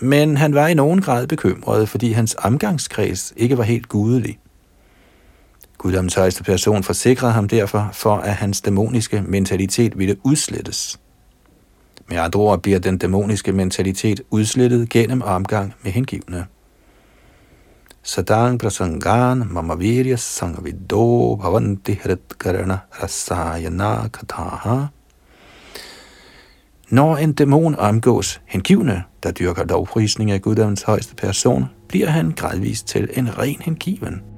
men 0.00 0.36
han 0.36 0.54
var 0.54 0.66
i 0.66 0.74
nogen 0.74 1.00
grad 1.00 1.26
bekymret, 1.26 1.88
fordi 1.88 2.12
hans 2.12 2.36
omgangskreds 2.38 3.32
ikke 3.36 3.58
var 3.58 3.64
helt 3.64 3.88
gudelig. 3.88 4.38
Guddoms 5.78 6.14
højeste 6.14 6.44
person 6.44 6.82
forsikrede 6.82 7.32
ham 7.32 7.48
derfor 7.48 7.88
for, 7.92 8.16
at 8.16 8.34
hans 8.34 8.60
dæmoniske 8.60 9.22
mentalitet 9.22 9.98
ville 9.98 10.16
udslettes. 10.24 11.00
Med 12.08 12.16
andre 12.16 12.40
ord 12.40 12.62
bliver 12.62 12.78
den 12.78 12.98
dæmoniske 12.98 13.52
mentalitet 13.52 14.20
udslettet 14.30 14.88
gennem 14.88 15.22
omgang 15.22 15.74
med 15.82 15.92
hengivne. 15.92 16.46
Sadang 18.02 18.60
prasangan 18.60 19.44
mamavirya 19.50 20.16
sangavido 20.16 21.36
bhavanti 21.36 21.92
hritkarana 21.92 22.78
rasayana 23.02 24.08
kataha 24.08 24.86
når 26.90 27.16
en 27.16 27.32
dæmon 27.32 27.74
omgås 27.78 28.40
hengivne, 28.46 29.02
der 29.22 29.32
dyrker 29.32 29.64
lovprisning 29.64 30.30
af 30.30 30.42
Guddoms 30.42 30.82
højeste 30.82 31.14
person, 31.14 31.64
bliver 31.88 32.06
han 32.06 32.32
gradvist 32.36 32.88
til 32.88 33.08
en 33.16 33.38
ren 33.38 33.56
hengiven– 33.60 34.22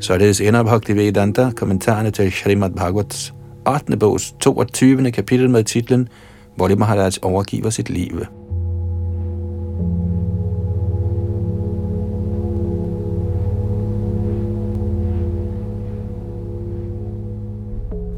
Således 0.00 0.40
ender 0.40 0.62
Bhakti 0.62 0.92
Vedanta 0.92 1.50
kommentarerne 1.56 2.10
til 2.10 2.32
Srimad 2.32 2.70
Bhagavats 2.70 3.34
8. 3.68 3.96
bogs 3.96 4.34
22. 4.40 5.10
kapitel 5.10 5.50
med 5.50 5.64
titlen 5.64 6.08
Hvor 6.56 6.76
Maharaj 6.76 7.10
overgiver 7.22 7.70
sit 7.70 7.90
liv. 7.90 8.41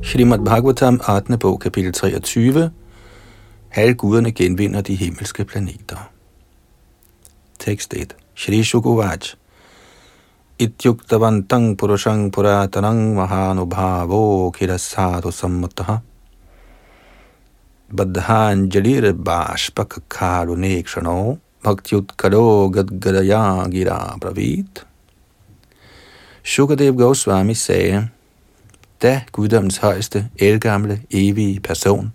Srimad 0.05 0.45
Bhagavatam 0.45 1.01
8. 1.01 1.41
bog, 1.41 1.61
kapitel 1.61 1.93
23. 1.93 2.71
Halvguderne 3.71 4.33
genvinder 4.33 4.83
de 4.83 4.95
himmelske 4.95 5.45
planeter. 5.45 6.11
Tekst 7.59 7.95
1. 7.95 8.07
Shri 8.35 8.63
Shukuvaj 8.63 9.35
ityuktavantang 10.61 11.77
purushang 11.81 12.31
puratanang 12.31 13.15
mahanubhavo 13.17 14.53
kirasadu 14.53 15.33
sammutah 15.33 16.01
baddhanjalir 17.89 19.13
bashpakakarunekshano 19.17 21.39
bhaktyutkado 21.65 22.69
gadgadaya 22.69 23.65
gira 23.73 24.21
pravit. 24.21 24.85
Shukadev 26.45 26.93
Goswami 26.93 27.57
sagde, 27.57 28.14
da 29.03 29.21
guddommens 29.33 29.77
højeste, 29.77 30.27
elgamle, 30.37 31.01
evige 31.11 31.61
person, 31.61 32.13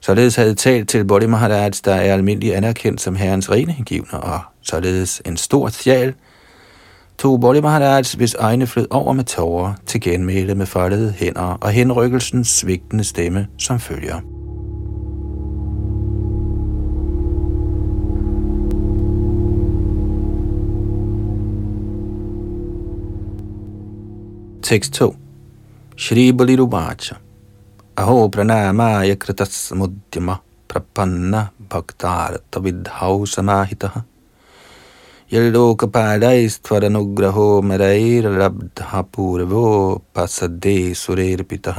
således 0.00 0.36
havde 0.36 0.54
talt 0.54 0.88
til 0.88 1.04
Bodhi 1.04 1.26
Maharaj, 1.26 1.70
der 1.84 1.94
er 1.94 2.12
almindelig 2.12 2.56
anerkendt 2.56 3.00
som 3.00 3.16
herrens 3.16 3.50
rene 3.50 3.72
hengivne, 3.72 4.20
og 4.20 4.40
således 4.62 5.22
en 5.26 5.36
stor 5.36 5.68
sjæl, 5.68 6.14
tog 7.18 7.40
Bodhi 7.40 7.60
Maharaj, 7.60 8.02
hvis 8.16 8.34
øjne 8.34 8.66
flød 8.66 8.86
over 8.90 9.12
med 9.12 9.24
tårer, 9.24 9.74
til 9.86 10.00
genmæle 10.00 10.54
med 10.54 10.66
foldede 10.66 11.12
hænder 11.12 11.58
og 11.60 11.70
henrykkelsens 11.70 12.48
svigtende 12.48 13.04
stemme, 13.04 13.46
som 13.58 13.80
følger. 13.80 14.20
Tekst 24.62 24.92
2 24.92 25.14
Shri 25.95 26.31
Balirubacha 26.31 27.17
Aho 27.97 28.29
pranamaya 28.29 29.15
kritas 29.15 29.71
mudyama 29.73 30.39
prapanna 30.67 31.49
bhaktar 31.69 32.39
tavidhau 32.51 33.25
samahitaha 33.25 34.03
यल्लोकपालैस्त्वरनुग्रहो 35.31 37.47
मरैर्लब्धः 37.69 38.91
पूर्वोपसदे 39.13 40.77
सुरेर्पितः 41.01 41.77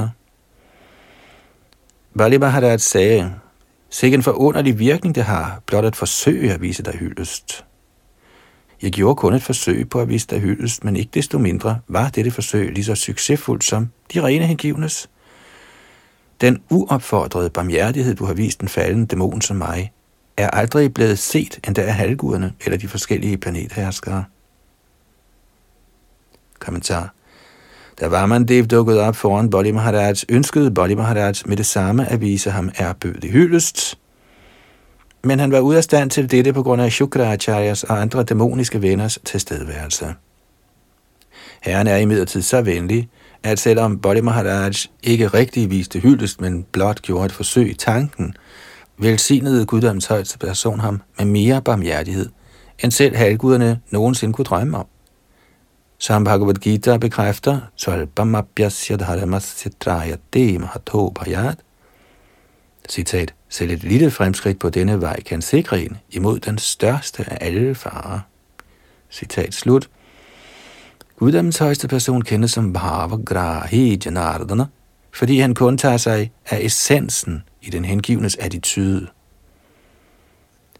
Bali 2.15 2.37
Maharaj 2.37 2.81
sagde, 2.81 3.41
Sikke 3.89 4.15
en 4.15 4.23
forunderlig 4.23 4.79
virkning 4.79 5.15
det 5.15 5.23
har, 5.23 5.61
blot 5.65 5.85
at 5.85 5.95
forsøge 5.95 6.53
at 6.53 6.61
vise 6.61 6.83
dig 6.83 6.93
hyldest. 6.99 7.64
Jeg 8.82 8.92
gjorde 8.92 9.16
kun 9.16 9.34
et 9.34 9.42
forsøg 9.42 9.88
på 9.88 10.00
at 10.00 10.08
vise 10.08 10.26
dig 10.26 10.40
hyldest, 10.40 10.84
men 10.84 10.96
ikke 10.96 11.10
desto 11.14 11.38
mindre 11.38 11.78
var 11.88 12.08
dette 12.08 12.30
forsøg 12.30 12.72
lige 12.72 12.84
så 12.84 12.94
succesfuldt 12.94 13.64
som 13.64 13.88
de 14.14 14.22
rene 14.22 14.46
hengivnes. 14.46 15.10
Den 16.40 16.62
uopfordrede 16.70 17.50
barmhjertighed, 17.50 18.14
du 18.14 18.24
har 18.24 18.34
vist 18.34 18.60
den 18.60 18.68
faldende 18.68 19.06
dæmon 19.06 19.40
som 19.40 19.56
mig, 19.56 19.92
er 20.36 20.50
aldrig 20.50 20.94
blevet 20.94 21.18
set 21.18 21.60
endda 21.66 21.82
af 21.82 21.94
halvguderne 21.94 22.52
eller 22.64 22.78
de 22.78 22.88
forskellige 22.88 23.38
planetherskere. 23.38 24.24
Kommentar. 26.58 27.14
Da 28.00 28.08
Vamandev 28.08 28.66
dukkede 28.66 29.00
op 29.00 29.16
foran 29.16 29.50
Bodhi 29.50 29.70
Maharaj, 29.70 30.14
ønskede 30.28 30.70
Bodhi 30.70 30.94
Maharaj 30.94 31.34
med 31.46 31.56
det 31.56 31.66
samme 31.66 32.08
at 32.08 32.20
vise 32.20 32.50
ham 32.50 32.70
i 33.22 33.28
hyldest, 33.28 33.98
men 35.26 35.38
han 35.38 35.52
var 35.52 35.60
ude 35.60 35.76
af 35.76 35.84
stand 35.84 36.10
til 36.10 36.30
dette 36.30 36.52
på 36.52 36.62
grund 36.62 36.82
af 36.82 36.92
Shukracharyas 36.92 37.84
og 37.84 38.00
andre 38.00 38.22
dæmoniske 38.22 38.82
venners 38.82 39.18
tilstedeværelse. 39.24 40.14
Herren 41.62 41.86
er 41.86 41.96
imidlertid 41.96 42.42
så 42.42 42.62
venlig, 42.62 43.08
at 43.42 43.58
selvom 43.58 43.98
Bodhi 43.98 44.20
Maharaj 44.20 44.72
ikke 45.02 45.26
rigtig 45.26 45.70
viste 45.70 45.98
hyldest, 45.98 46.40
men 46.40 46.66
blot 46.72 47.02
gjorde 47.02 47.26
et 47.26 47.32
forsøg 47.32 47.70
i 47.70 47.74
tanken, 47.74 48.34
velsignede 48.98 49.66
guddoms 49.66 50.06
højeste 50.06 50.38
person 50.38 50.80
ham 50.80 51.02
med 51.18 51.26
mere 51.26 51.62
barmhjertighed, 51.62 52.28
end 52.78 52.92
selv 52.92 53.16
halvguderne 53.16 53.80
nogensinde 53.90 54.34
kunne 54.34 54.44
drømme 54.44 54.78
om. 54.78 54.86
Som 55.98 56.24
Bhagavad 56.24 56.54
Gita 56.54 56.96
bekræfter, 56.96 57.60
Svalbamabhyasya 57.76 58.96
dharamasya 58.96 59.70
drayate 59.80 60.58
mahato 60.58 61.10
bhayat, 61.10 61.58
citat, 62.88 63.34
selv 63.48 63.70
et 63.70 63.84
lille 63.84 64.10
fremskridt 64.10 64.58
på 64.58 64.70
denne 64.70 65.00
vej 65.00 65.22
kan 65.22 65.42
sikre 65.42 65.82
en 65.82 65.96
imod 66.10 66.38
den 66.38 66.58
største 66.58 67.24
af 67.32 67.38
alle 67.40 67.74
farer. 67.74 68.20
Citat 69.10 69.54
slut. 69.54 69.90
Guddommens 71.16 71.58
højeste 71.58 71.88
person 71.88 72.22
kendes 72.22 72.50
som 72.50 72.72
Bhavagrahi 72.72 74.00
Janardana, 74.04 74.64
fordi 75.12 75.38
han 75.38 75.54
kun 75.54 75.78
tager 75.78 75.96
sig 75.96 76.32
af 76.46 76.58
essensen 76.60 77.42
i 77.62 77.70
den 77.70 77.84
hengivnes 77.84 78.36
attitude. 78.36 79.06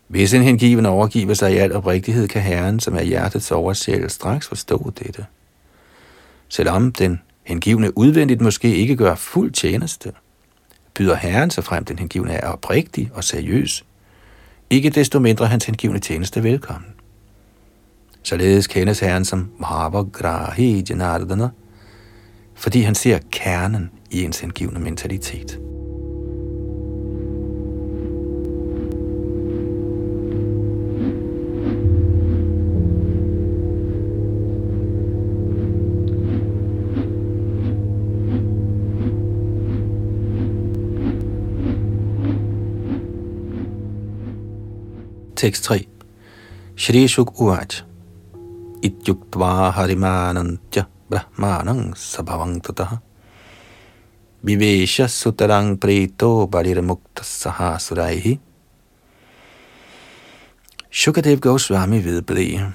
Hvis 0.08 0.34
en 0.34 0.42
hengiven 0.42 0.86
overgiver 0.86 1.34
sig 1.34 1.52
i 1.52 1.56
al 1.56 1.72
oprigtighed, 1.72 2.28
kan 2.28 2.42
Herren, 2.42 2.80
som 2.80 2.94
er 2.96 3.02
hjertets 3.02 3.50
oversjæl, 3.50 4.10
straks 4.10 4.48
forstå 4.48 4.92
dette. 4.98 5.26
Selvom 6.48 6.92
den 6.92 7.20
hengivne 7.42 7.98
udvendigt 7.98 8.40
måske 8.40 8.76
ikke 8.76 8.96
gør 8.96 9.14
fuld 9.14 9.52
tjeneste, 9.52 10.12
byder 10.96 11.14
Herren 11.14 11.50
sig 11.50 11.64
frem, 11.64 11.84
den 11.84 11.98
hengivne 11.98 12.32
er 12.32 12.48
oprigtig 12.48 13.10
og 13.14 13.24
seriøs. 13.24 13.84
Ikke 14.70 14.90
desto 14.90 15.18
mindre 15.18 15.46
hans 15.46 15.64
hengivne 15.64 15.98
tjeneste 15.98 16.42
velkommen. 16.42 16.90
Således 18.22 18.66
kendes 18.66 19.00
Herren 19.00 19.24
som 19.24 19.50
Mahavagrahi 19.58 20.84
Janardana, 20.90 21.48
fordi 22.54 22.80
han 22.80 22.94
ser 22.94 23.18
kernen 23.30 23.90
i 24.10 24.22
ens 24.22 24.40
hengivne 24.40 24.80
mentalitet. 24.80 25.58
6.3 45.46 45.86
Shri 46.74 47.06
Shuk 47.06 47.40
Uvaj. 47.40 47.86
Ityuktva 48.82 49.70
harimanantya 49.70 50.86
brahmanang 51.10 51.94
Sabhavangtutaha. 51.94 52.98
Vivesha 54.42 55.06
sutarang 55.06 55.78
prito 55.78 56.46
barirmukta 56.50 57.22
sahasuraihi. 57.22 58.38
Shukadev 60.90 61.38
Goswami 61.40 62.02
vedblev. 62.02 62.72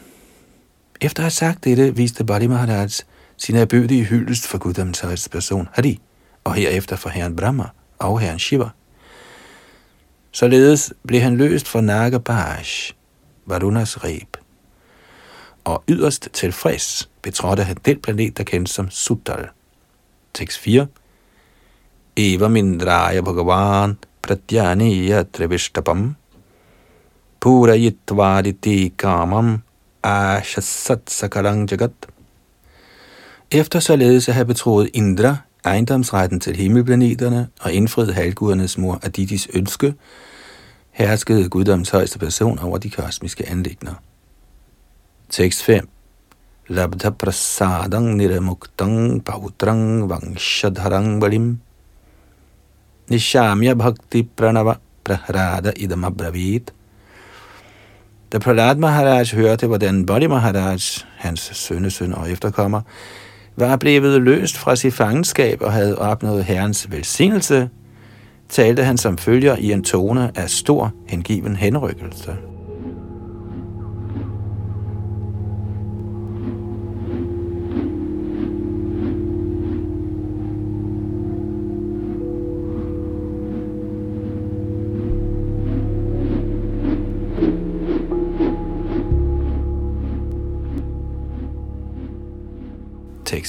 Efter 1.01 1.24
at 1.24 1.26
have 1.26 1.32
sagt 1.32 1.63
dette, 1.63 1.91
viste 1.97 2.24
Bali 2.24 2.47
Maharaj 2.47 3.01
sin 3.38 3.55
erbødige 3.55 4.05
hyldest 4.05 4.47
for 4.47 4.57
Guddoms 4.57 4.99
højeste 4.99 5.30
person, 5.30 5.67
Hari, 5.74 5.99
og 6.43 6.53
herefter 6.53 6.95
for 6.95 7.09
herren 7.09 7.36
Brahma 7.36 7.69
og 7.99 8.19
herren 8.19 8.39
Shiva– 8.39 8.69
Således 10.32 10.93
blev 11.07 11.21
han 11.21 11.38
løst 11.38 11.67
fra 11.67 11.82
Nagabash, 11.82 12.93
Varunas 13.45 14.03
reb. 14.03 14.38
og 15.63 15.84
yderst 15.89 16.29
tilfreds 16.34 17.09
betrådte 17.21 17.63
han 17.63 17.77
den 17.86 17.99
planet, 18.01 18.38
der 18.38 18.43
kendes 18.43 18.71
som 18.71 18.89
Suttal. 18.89 19.49
Tekst 20.34 20.59
4. 20.59 20.88
Eva 22.15 22.47
Mindraya 22.47 23.21
Bhagavan 23.21 23.97
Pratyaniya 24.21 25.23
Trivishtabam 25.23 26.15
Purayitvaditi 27.39 28.93
Kamam 28.97 29.61
Ashasat 30.03 31.09
Sakalang 31.09 31.71
Jagat. 31.71 32.07
Efter 33.51 33.79
således 33.79 34.29
at 34.29 34.36
have 34.36 34.45
betroet 34.45 34.89
Indra 34.93 35.38
ejendomsretten 35.66 36.39
til 36.39 36.55
himmelplaneterne 36.55 37.47
og 37.62 37.74
indfriede 37.74 38.14
halvgudernes 38.14 38.78
mor 38.78 38.99
Aditis 39.03 39.47
ønske, 39.53 39.93
herskede 40.91 41.49
guddoms 41.49 41.89
højeste 41.89 42.20
person 42.20 42.59
over 42.59 42.78
de 42.78 42.89
kosmiske 42.89 43.49
anlægner. 43.49 43.93
Tekst 45.30 45.64
5 45.64 45.89
Labdha 46.68 47.09
prasadang 47.09 48.16
niramuktang 48.16 49.26
pautrang 49.26 50.09
vangshadharang 50.09 51.22
valim. 51.22 51.59
Nishamya 53.09 53.74
bhakti 53.74 54.24
pranava 54.38 54.76
prahrada 55.03 55.74
idam 55.76 56.03
abravit 56.03 56.74
da 58.32 58.39
Prahlad 58.39 58.76
Maharaj 58.76 59.36
hørte, 59.36 59.68
hvordan 59.68 60.05
Bodhi 60.05 60.28
Maharaj, 60.28 61.03
hans 61.18 61.51
sønnesøn 61.53 62.14
og 62.14 62.32
efterkommer, 62.32 62.82
var 63.62 63.76
blevet 63.76 64.22
løst 64.22 64.57
fra 64.57 64.76
sit 64.76 64.93
fangenskab 64.93 65.62
og 65.62 65.74
havde 65.74 65.97
opnået 65.97 66.43
herrens 66.45 66.91
velsignelse, 66.91 67.70
talte 68.49 68.84
han 68.84 68.97
som 68.97 69.18
følger 69.18 69.55
i 69.55 69.72
en 69.72 69.84
tone 69.84 70.32
af 70.36 70.49
stor 70.49 70.93
hengiven 71.07 71.55
henrykkelse. 71.55 72.36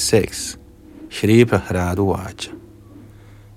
6 0.02 0.56
Shri 1.08 1.44
Prahradu 1.44 2.06
Vacha 2.10 2.50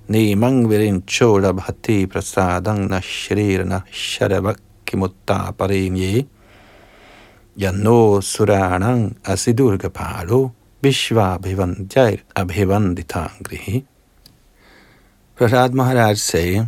Nemang 0.09 0.67
virin 0.67 1.01
chola 1.05 1.51
bhati 1.53 2.05
prasadang 2.05 2.87
na 2.89 2.99
shrirna 2.99 3.83
sharabakimutta 3.91 5.53
parenye 5.57 6.27
Yano 7.57 8.21
suranang 8.21 9.15
asidurga 9.23 9.89
palo 9.89 10.53
Vishva 10.83 11.39
bhivanjair 11.41 12.19
abhivanditangrihi. 12.35 13.83
Prasad 15.35 15.73
Maharaj 15.73 16.17
sagde, 16.17 16.67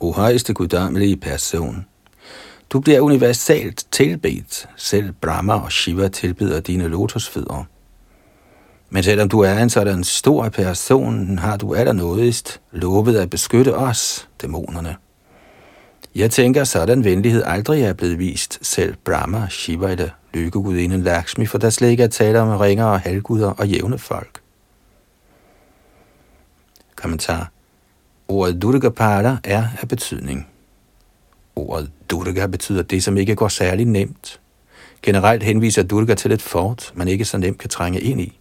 O 0.00 0.12
højeste 0.12 0.54
guddommelige 0.54 1.16
person, 1.16 1.86
du 2.72 2.80
bliver 2.80 3.00
universalt 3.00 3.86
tilbedt, 3.90 4.68
selv 4.76 5.12
Brahma 5.12 5.54
og 5.54 5.72
Shiva 5.72 6.08
tilbeder 6.08 6.60
dine 6.60 6.88
lotusfødder. 6.88 7.64
Men 8.90 9.02
selvom 9.02 9.28
du 9.28 9.40
er 9.40 9.58
en 9.58 9.70
sådan 9.70 10.04
stor 10.04 10.48
person, 10.48 11.38
har 11.38 11.56
du 11.56 11.74
allernådigst 11.74 12.60
lovet 12.72 13.16
at 13.16 13.30
beskytte 13.30 13.76
os, 13.76 14.28
dæmonerne. 14.42 14.96
Jeg 16.14 16.30
tænker, 16.30 16.64
sådan 16.64 17.04
venlighed 17.04 17.42
aldrig 17.46 17.82
er 17.82 17.92
blevet 17.92 18.18
vist 18.18 18.58
selv 18.62 18.94
Brahma, 19.04 19.46
Shiva 19.50 19.90
eller 19.90 20.08
lykkegudinden 20.34 21.02
Lakshmi, 21.02 21.46
for 21.46 21.58
der 21.58 21.70
slet 21.70 21.90
ikke 21.90 22.02
er 22.02 22.08
tale 22.08 22.40
om 22.40 22.58
ringer 22.58 22.84
og 22.84 23.00
halvguder 23.00 23.50
og 23.50 23.68
jævne 23.68 23.98
folk. 23.98 24.40
Kommentar. 26.96 27.50
Ordet 28.28 28.62
Durgapala 28.62 29.36
er 29.44 29.64
af 29.82 29.88
betydning. 29.88 30.48
Ordet 31.56 31.90
Durga 32.10 32.46
betyder 32.46 32.82
det, 32.82 33.04
som 33.04 33.16
ikke 33.16 33.34
går 33.34 33.48
særlig 33.48 33.86
nemt. 33.86 34.40
Generelt 35.02 35.42
henviser 35.42 35.82
Durga 35.82 36.14
til 36.14 36.32
et 36.32 36.42
fort, 36.42 36.92
man 36.94 37.08
ikke 37.08 37.24
så 37.24 37.38
nemt 37.38 37.58
kan 37.58 37.70
trænge 37.70 38.00
ind 38.00 38.20
i. 38.20 38.37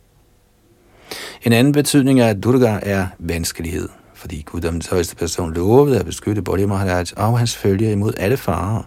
En 1.44 1.54
anden 1.54 1.74
betydning 1.74 2.20
er, 2.20 2.28
at 2.28 2.44
Durga 2.44 2.80
er 2.84 3.08
vanskelighed, 3.20 3.90
fordi 4.16 4.42
guddommens 4.46 4.88
højeste 4.88 5.16
person 5.16 5.54
lovede 5.54 6.00
at 6.00 6.06
beskytte 6.06 6.42
Bodhi 6.42 6.66
Maharaj 6.66 7.06
og 7.18 7.40
hans 7.40 7.58
følger 7.58 7.92
imod 7.92 8.14
alle 8.18 8.38
farer. 8.38 8.84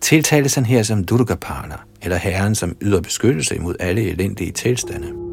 Tiltales 0.00 0.54
han 0.54 0.66
her 0.66 0.82
som 0.82 1.04
Durga 1.04 1.34
Parna, 1.34 1.76
eller 2.02 2.16
herren, 2.16 2.54
som 2.54 2.76
yder 2.80 3.00
beskyttelse 3.00 3.56
imod 3.56 3.74
alle 3.80 4.10
elendige 4.10 4.52
tilstande. 4.52 5.31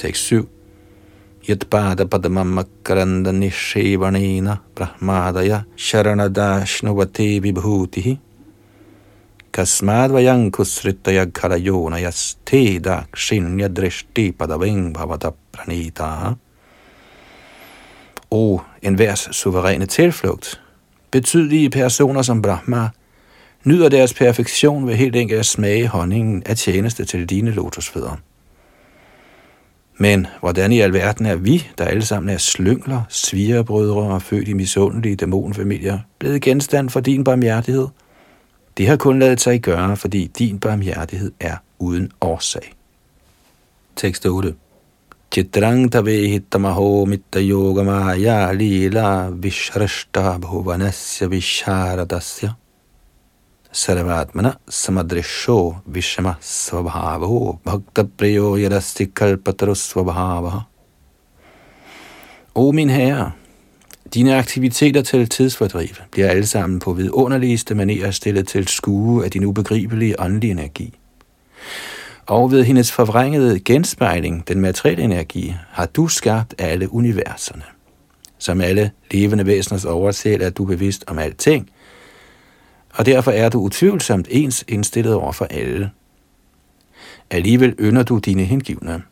Tekst 0.00 0.26
7. 0.28 0.48
Yatpada 1.48 2.06
padamamakaranda 2.06 3.32
nishevanena 3.32 4.56
brahmadaya 4.74 5.64
sharanadashnuvate 5.76 7.42
vibhutihi 7.42 8.18
kasmadvayang 9.52 10.50
kusritaya 10.50 11.26
khalayonayas 11.26 12.36
te 12.46 12.80
dakshinya 12.80 13.68
drishti 13.68 14.32
padaveng 14.32 14.94
bhavata 14.94 15.32
pranita. 15.52 16.36
O, 18.30 18.60
enhvers 18.82 19.28
suveræne 19.32 19.86
tilflugt. 19.86 20.60
Betydelige 21.10 21.70
personer 21.70 22.22
som 22.22 22.42
Brahma 22.42 22.88
nyder 23.64 23.88
deres 23.88 24.14
perfektion 24.14 24.86
ved 24.86 24.94
helt 24.94 25.16
enkelt 25.16 25.40
at 25.40 25.46
smage 25.46 25.88
honningen 25.88 26.42
af 26.46 26.56
tjeneste 26.56 27.04
til 27.04 27.26
dine 27.26 27.50
lotusfødder. 27.50 28.16
Men 30.00 30.26
hvordan 30.40 30.72
i 30.72 30.80
alverden 30.80 31.26
er 31.26 31.36
vi, 31.36 31.68
der 31.78 31.84
alle 31.84 32.04
sammen 32.04 32.28
er 32.28 32.38
slyngler, 32.38 33.02
svigerbrødre 33.08 34.14
og 34.14 34.22
født 34.22 34.48
i 34.48 34.52
misundelige 34.52 35.16
dæmonfamilier, 35.16 35.98
blevet 36.18 36.42
genstand 36.42 36.90
for 36.90 37.00
din 37.00 37.24
barmhjertighed? 37.24 37.86
Det 38.76 38.86
har 38.88 38.96
kun 38.96 39.18
lavet 39.18 39.40
sig 39.40 39.60
gøre, 39.60 39.96
fordi 39.96 40.26
din 40.38 40.58
barmhjertighed 40.58 41.32
er 41.40 41.56
uden 41.78 42.10
årsag. 42.20 42.72
Tekst 43.96 44.26
8. 44.26 44.54
Chitrang 45.32 45.92
tave 45.92 46.28
hittamaho 46.28 47.04
mitta 47.04 47.40
yoga 47.40 47.82
maya 47.82 48.52
lila 48.52 49.30
vishrashta 49.30 50.38
bhuvanasya 50.38 51.26
visharadasya 51.26 52.50
Sarvatmana 53.72 54.52
samadrisho 54.68 55.76
vishama 55.86 56.34
svabhavo 56.40 57.58
bhakta 57.64 58.04
priyo 58.04 58.56
yadasti 58.58 59.06
kalpataru 59.06 59.74
svabhava. 59.74 60.60
O 62.54 62.72
min 62.72 62.90
herre, 62.90 63.32
dine 64.14 64.36
aktiviteter 64.36 65.02
til 65.02 65.28
tidsfordriv 65.28 65.88
bliver 66.10 66.28
alle 66.28 66.46
sammen 66.46 66.78
på 66.78 66.92
vidunderligste 66.92 67.74
manerer 67.74 68.10
stillet 68.10 68.48
til 68.48 68.68
skue 68.68 69.24
af 69.24 69.30
din 69.30 69.44
ubegribelige 69.44 70.20
åndelige 70.20 70.50
energi. 70.50 70.98
Og 72.26 72.50
ved 72.50 72.64
hendes 72.64 72.92
forvrængede 72.92 73.60
genspejling, 73.60 74.48
den 74.48 74.60
materielle 74.60 75.04
energi, 75.04 75.54
har 75.70 75.86
du 75.86 76.08
skabt 76.08 76.54
alle 76.58 76.92
universerne. 76.92 77.64
Som 78.38 78.60
alle 78.60 78.90
levende 79.10 79.46
væseners 79.46 79.84
oversæl 79.84 80.42
er 80.42 80.50
du 80.50 80.64
bevidst 80.64 81.04
om 81.06 81.18
alting– 81.18 81.70
og 82.94 83.06
derfor 83.06 83.30
er 83.30 83.48
du 83.48 83.60
utvivlsomt 83.60 84.28
ens 84.30 84.64
indstillet 84.68 85.14
over 85.14 85.32
for 85.32 85.44
alle. 85.44 85.90
Alligevel 87.30 87.74
ynder 87.80 88.02
du 88.02 88.18
dine 88.18 88.44
hengivne. 88.44 89.02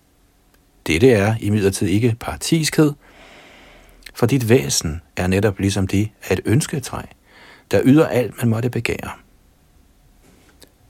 Dette 0.86 1.10
er 1.10 1.34
imidlertid 1.40 1.88
ikke 1.88 2.16
partiskhed, 2.20 2.92
for 4.14 4.26
dit 4.26 4.48
væsen 4.48 5.00
er 5.16 5.26
netop 5.26 5.58
ligesom 5.58 5.86
det 5.86 6.08
af 6.28 6.32
et 6.32 6.40
ønsketræ, 6.44 7.02
der 7.70 7.80
yder 7.84 8.06
alt, 8.06 8.34
man 8.38 8.48
måtte 8.48 8.70
begære. 8.70 9.10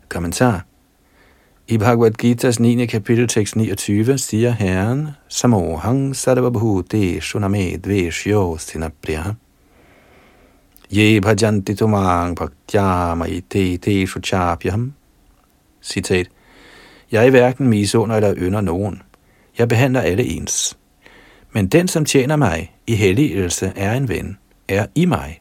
Kommentar 0.09 0.65
i 1.69 1.79
Bhagavad 1.79 2.13
Gita's 2.23 2.57
9. 2.61 2.87
kapitel 2.87 3.29
tekst 3.29 3.57
29 3.57 4.19
siger 4.19 4.51
Herren, 4.51 5.09
Samohang 5.29 6.17
sarvabhute 6.17 7.21
shuname 7.21 7.77
dveshyo 7.77 8.57
sinapriya. 8.59 9.35
Ye 10.91 11.21
bhajanti 11.21 11.75
tumang 11.75 12.37
bhaktya 12.37 13.15
maite 13.15 13.77
te 13.79 14.07
shuchapyam. 14.07 14.93
Citat. 15.83 16.29
Jeg 17.13 17.27
er 17.27 17.31
hverken 17.31 17.69
misunder 17.69 18.17
eller 18.17 18.35
ynder 18.37 18.61
nogen. 18.61 19.03
Jeg 19.59 19.69
behandler 19.69 20.01
alle 20.01 20.25
ens. 20.25 20.79
Men 21.53 21.69
den, 21.69 21.89
som 21.89 22.05
tjener 22.05 22.37
mig 22.37 22.73
i 22.87 22.95
helligelse, 22.95 23.73
er 23.77 23.93
en 23.95 24.09
ven, 24.09 24.39
er 24.69 24.87
i 24.95 25.05
mig. 25.05 25.41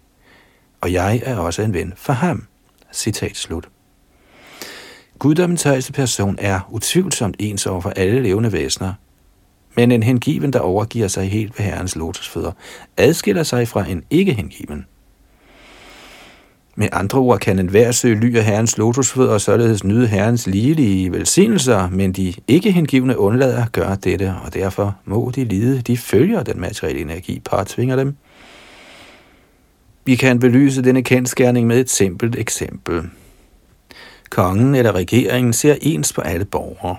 og 0.82 0.94
jeg 0.94 1.22
er 1.26 1.38
også 1.38 1.62
en 1.62 1.74
ven 1.74 1.94
for 1.96 2.14
ham. 2.14 2.48
Citat 2.94 3.38
slut. 3.38 3.70
Guddommens 5.20 5.64
højeste 5.64 5.94
person 5.94 6.36
er 6.40 6.60
utvivlsomt 6.72 7.36
ens 7.40 7.66
over 7.66 7.82
for 7.82 7.90
alle 7.90 8.24
levende 8.24 8.52
væsener, 8.52 8.94
men 9.76 9.92
en 9.92 10.04
hengiven, 10.04 10.54
der 10.54 10.60
overgiver 10.60 11.08
sig 11.08 11.30
helt 11.30 11.58
ved 11.60 11.66
Herrens 11.66 11.96
lotusfødder, 11.96 12.52
adskiller 12.98 13.44
sig 13.44 13.68
fra 13.68 13.90
en 13.90 14.04
ikke-hengiven. 14.10 14.86
Med 16.80 16.90
andre 16.92 17.20
ord 17.20 17.40
kan 17.40 17.60
en 17.60 17.70
hver 17.70 17.92
søge 17.92 18.16
ly 18.16 18.36
af 18.36 18.44
Herrens 18.44 18.78
lotusfødder 18.78 19.34
og 19.34 19.42
således 19.42 19.84
nyde 19.84 20.08
Herrens 20.08 20.48
ligelige 20.48 21.12
velsignelser, 21.12 21.90
men 21.90 22.12
de 22.12 22.34
ikke-hengivne 22.48 23.18
undlader 23.18 23.66
at 23.66 23.72
gøre 23.72 23.96
dette, 24.04 24.36
og 24.46 24.54
derfor 24.54 24.96
må 25.06 25.32
de 25.36 25.44
lide. 25.44 25.82
De 25.82 25.98
følger 25.98 26.44
den 26.44 26.60
materielle 26.60 27.02
energi, 27.02 27.42
par 27.46 27.64
tvinger 27.64 27.96
dem. 27.96 28.16
Vi 30.06 30.16
kan 30.16 30.40
belyse 30.40 30.84
denne 30.84 31.04
kendskærning 31.04 31.68
med 31.68 31.80
et 31.80 31.90
simpelt 31.90 32.36
eksempel. 32.36 33.04
Kongen 34.30 34.76
eller 34.76 34.92
regeringen 34.92 35.54
ser 35.54 35.76
ens 35.82 36.14
på 36.14 36.22
alle 36.22 36.46
borgere. 36.46 36.96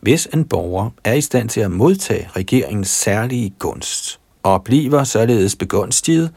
Hvis 0.00 0.28
en 0.34 0.44
borger 0.44 0.90
er 1.04 1.12
i 1.12 1.20
stand 1.20 1.48
til 1.48 1.60
at 1.60 1.70
modtage 1.70 2.28
regeringens 2.36 2.88
særlige 2.88 3.54
gunst 3.58 4.20
og 4.42 4.64
bliver 4.64 5.04
således 5.04 5.56
begunstiget, 5.56 6.30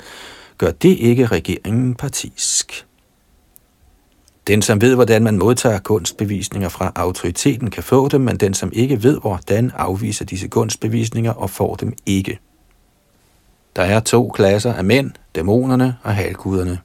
gør 0.58 0.72
det 0.72 0.98
ikke 0.98 1.26
regeringen 1.26 1.96
partisk. 1.96 2.86
Den, 4.48 4.62
som 4.62 4.82
ved, 4.82 4.96
hvordan 4.96 5.24
man 5.24 5.38
modtager 5.38 5.80
kunstbevisninger 5.80 6.70
fra 6.70 6.92
autoriteten, 6.96 7.70
kan 7.70 7.84
få 7.84 8.08
dem, 8.08 8.22
men 8.22 8.38
den, 8.38 8.54
som 8.54 8.72
ikke 8.74 9.04
ved, 9.04 9.20
hvordan 9.20 9.72
afviser 9.76 10.26
disse 10.26 10.48
kunstbevisninger 10.48 11.32
og 11.32 11.50
får 11.50 11.76
dem 11.76 11.94
ikke. 12.06 12.40
Der 13.76 13.82
er 13.82 14.00
to 14.00 14.30
klasser 14.30 14.74
af 14.74 14.84
mænd, 14.84 15.12
dæmonerne 15.36 15.98
og 16.04 16.16
halvguderne. 16.16 16.80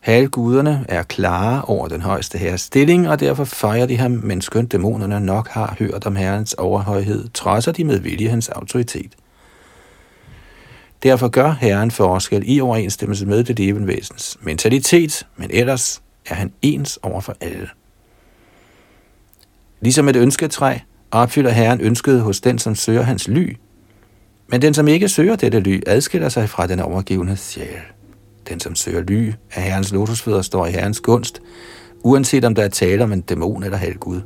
Halvguderne 0.00 0.84
er 0.88 1.02
klare 1.02 1.62
over 1.62 1.88
den 1.88 2.00
højeste 2.00 2.38
herres 2.38 2.60
stilling, 2.60 3.08
og 3.08 3.20
derfor 3.20 3.44
fejrer 3.44 3.86
de 3.86 3.96
ham, 3.96 4.10
men 4.10 4.40
skønt 4.40 4.72
dæmonerne 4.72 5.20
nok 5.20 5.48
har 5.48 5.76
hørt 5.78 6.06
om 6.06 6.16
herrens 6.16 6.54
overhøjhed, 6.54 7.28
trodser 7.28 7.72
de 7.72 7.84
med 7.84 7.98
vilje 7.98 8.28
hans 8.28 8.48
autoritet. 8.48 9.12
Derfor 11.04 11.28
gør 11.28 11.50
herren 11.60 11.90
forskel 11.90 12.42
i 12.46 12.60
overensstemmelse 12.60 13.26
med 13.26 13.44
det 13.44 13.58
levende 13.58 13.86
væsens 13.86 14.38
mentalitet, 14.42 15.26
men 15.36 15.50
ellers 15.52 16.02
er 16.26 16.34
han 16.34 16.52
ens 16.62 16.98
over 17.02 17.20
for 17.20 17.36
alle. 17.40 17.68
Ligesom 19.80 20.08
et 20.08 20.16
ønsketræ 20.16 20.78
opfylder 21.10 21.50
herren 21.50 21.80
ønsket 21.80 22.20
hos 22.20 22.40
den, 22.40 22.58
som 22.58 22.74
søger 22.74 23.02
hans 23.02 23.28
ly, 23.28 23.56
men 24.48 24.62
den, 24.62 24.74
som 24.74 24.88
ikke 24.88 25.08
søger 25.08 25.36
dette 25.36 25.60
ly, 25.60 25.82
adskiller 25.86 26.28
sig 26.28 26.48
fra 26.48 26.66
den 26.66 26.80
overgivende 26.80 27.36
sjæl. 27.36 27.66
Den, 28.48 28.60
som 28.60 28.74
søger 28.74 29.02
ly 29.02 29.32
af 29.54 29.62
herrens 29.62 29.92
lotusfødder, 29.92 30.42
står 30.42 30.66
i 30.66 30.70
herrens 30.70 31.00
gunst, 31.00 31.42
uanset 32.02 32.44
om 32.44 32.54
der 32.54 32.62
er 32.62 32.68
tale 32.68 33.04
om 33.04 33.12
en 33.12 33.20
dæmon 33.20 33.62
eller 33.62 33.78
halvgud. 33.78 34.20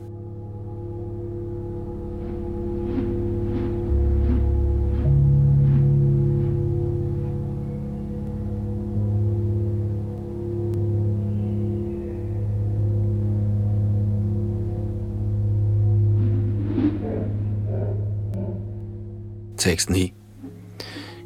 Tekst 19.69 19.91
9. 19.91 20.13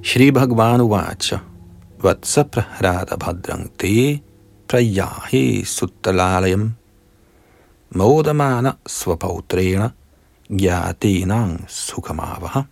Shri 0.02 0.30
Bhagavan 0.32 0.80
Uvacha 0.80 1.38
Vatsa 2.02 2.42
Prahrada 2.42 3.16
Bhadrang 3.16 3.70
Te 3.78 4.20
Prayahi 4.66 5.62
Suttalalayam 5.62 6.72
Modamana 7.94 8.72
Svapautrena 8.84 9.92
Gyatinang 10.50 11.68
Sukamavaha. 11.68 12.62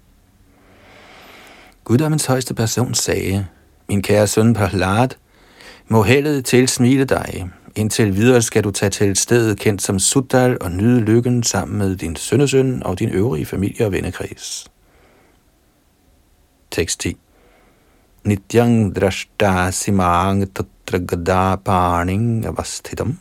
Guddommens 1.85 2.27
højeste 2.27 2.55
person 2.55 2.95
sagde, 2.95 3.47
min 3.89 4.03
kære 4.03 4.27
søn 4.27 4.55
Prahlad, 4.55 5.09
må 5.89 6.03
heldet 6.03 6.45
til 6.45 6.68
smile 6.68 7.05
dig. 7.05 7.51
Indtil 7.77 8.16
videre 8.16 8.43
skal 8.43 8.64
du 8.64 8.71
tage 8.71 8.91
til 8.91 9.11
et 9.11 9.18
sted 9.18 9.57
kendt 9.57 9.83
som 9.83 9.99
Suttal 9.99 10.59
og 10.61 10.71
nyde 10.71 11.01
lykken 11.01 11.43
sammen 11.43 11.79
med 11.79 11.97
din 11.97 12.16
sønnesøn 12.16 12.83
og 12.83 12.99
din 12.99 13.09
øvrige 13.09 13.47
familie 13.47 13.87
og 13.87 13.93
vennekreds. 13.93 14.70
Tekst 16.71 17.01
10. 17.01 17.16
Nityang 18.25 18.95
drashta 18.95 19.71
simang 19.71 20.47
tatra 20.55 20.99
gada 20.99 21.57
paning 21.57 22.45
avasthitam 22.47 23.16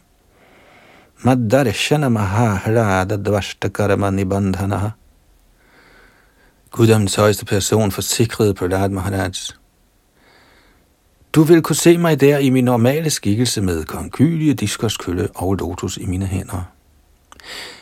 maddarshana 1.24 2.10
mahahrada 2.10 3.18
dvashtakarma 3.18 4.10
nibandhana 4.12 4.94
Guddoms 6.72 7.16
højeste 7.16 7.46
person 7.46 7.92
forsikrede 7.92 8.54
Prahlad 8.54 8.90
Maharaj. 8.90 9.34
Du 11.36 11.44
vil 11.44 11.62
kunne 11.62 11.76
se 11.76 11.98
mig 11.98 12.20
der 12.20 12.38
i 12.38 12.50
min 12.50 12.66
normale 12.66 13.10
skikkelse 13.10 13.62
med 13.62 13.86
konkylie, 13.86 14.54
diskoskølle 14.54 15.28
og 15.36 15.54
lotus 15.54 15.98
i 15.98 16.06
mine 16.06 16.26
hænder. 16.26 16.64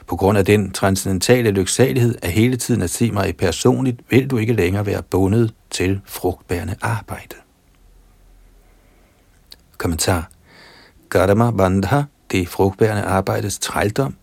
På 0.07 0.15
grund 0.15 0.37
af 0.37 0.45
den 0.45 0.71
transcendentale 0.71 1.51
lyksalighed 1.51 2.15
af 2.21 2.31
hele 2.31 2.57
tiden 2.57 2.81
at 2.81 2.89
se 2.89 3.11
mig 3.11 3.37
personligt, 3.37 3.99
vil 4.09 4.29
du 4.29 4.37
ikke 4.37 4.53
længere 4.53 4.85
være 4.85 5.03
bundet 5.03 5.53
til 5.69 6.01
frugtbærende 6.05 6.75
arbejde. 6.81 7.35
Kommentar. 9.77 10.29
Gadama 11.09 11.51
Bandha, 11.51 12.01
det 12.31 12.47
frugtbærende 12.47 13.03
arbejdes 13.03 13.59
trældom, 13.59 14.15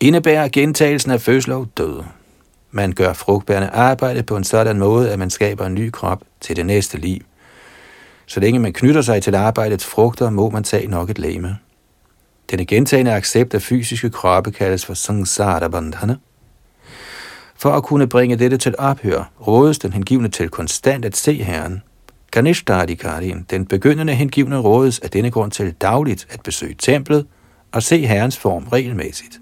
indebærer 0.00 0.48
gentagelsen 0.48 1.10
af 1.10 1.20
fødsel 1.20 1.52
og 1.52 1.68
død. 1.76 2.02
Man 2.70 2.92
gør 2.92 3.12
frugtbærende 3.12 3.68
arbejde 3.68 4.22
på 4.22 4.36
en 4.36 4.44
sådan 4.44 4.78
måde, 4.78 5.10
at 5.10 5.18
man 5.18 5.30
skaber 5.30 5.66
en 5.66 5.74
ny 5.74 5.90
krop 5.90 6.22
til 6.40 6.56
det 6.56 6.66
næste 6.66 6.98
liv. 6.98 7.20
Så 8.26 8.40
længe 8.40 8.58
man 8.58 8.72
knytter 8.72 9.02
sig 9.02 9.22
til 9.22 9.34
arbejdets 9.34 9.86
frugter, 9.86 10.30
må 10.30 10.50
man 10.50 10.64
tage 10.64 10.86
nok 10.86 11.10
et 11.10 11.18
læme. 11.18 11.58
Denne 12.50 12.64
gentagende 12.64 13.12
accept 13.12 13.54
af 13.54 13.62
fysiske 13.62 14.10
kroppe 14.10 14.50
kaldes 14.50 14.86
for 14.86 14.94
samsara 14.94 15.68
bandhana. 15.68 16.16
For 17.56 17.70
at 17.70 17.82
kunne 17.82 18.06
bringe 18.06 18.36
dette 18.36 18.56
til 18.56 18.74
ophør, 18.78 19.30
rådes 19.46 19.78
den 19.78 19.92
hengivne 19.92 20.28
til 20.28 20.48
konstant 20.48 21.04
at 21.04 21.16
se 21.16 21.34
Herren. 21.34 21.82
Ganeshtadikarien, 22.30 23.46
den 23.50 23.66
begyndende 23.66 24.14
hengivne, 24.14 24.58
rådes 24.58 24.98
af 24.98 25.10
denne 25.10 25.30
grund 25.30 25.50
til 25.50 25.72
dagligt 25.72 26.26
at 26.30 26.40
besøge 26.42 26.74
templet 26.78 27.26
og 27.72 27.82
se 27.82 28.06
Herrens 28.06 28.38
form 28.38 28.68
regelmæssigt. 28.68 29.40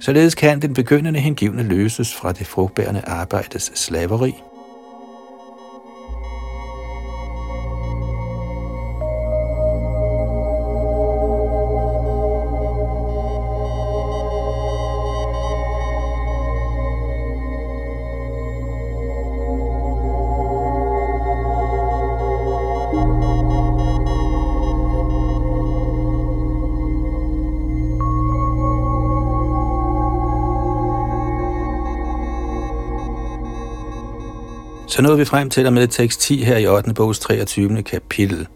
Således 0.00 0.34
kan 0.34 0.62
den 0.62 0.74
begyndende 0.74 1.20
hengivne 1.20 1.62
løses 1.62 2.14
fra 2.14 2.32
det 2.32 2.46
frugtbærende 2.46 3.00
arbejdes 3.00 3.72
slaveri– 3.74 4.34
Så 34.96 35.02
nåede 35.02 35.18
vi 35.18 35.24
frem 35.24 35.50
til 35.50 35.66
og 35.66 35.72
med 35.72 35.88
tekst 35.88 36.20
10 36.20 36.44
her 36.44 36.56
i 36.56 36.66
8. 36.66 36.94
bogs 36.94 37.18
23. 37.18 37.82
kapitel, 37.82 38.46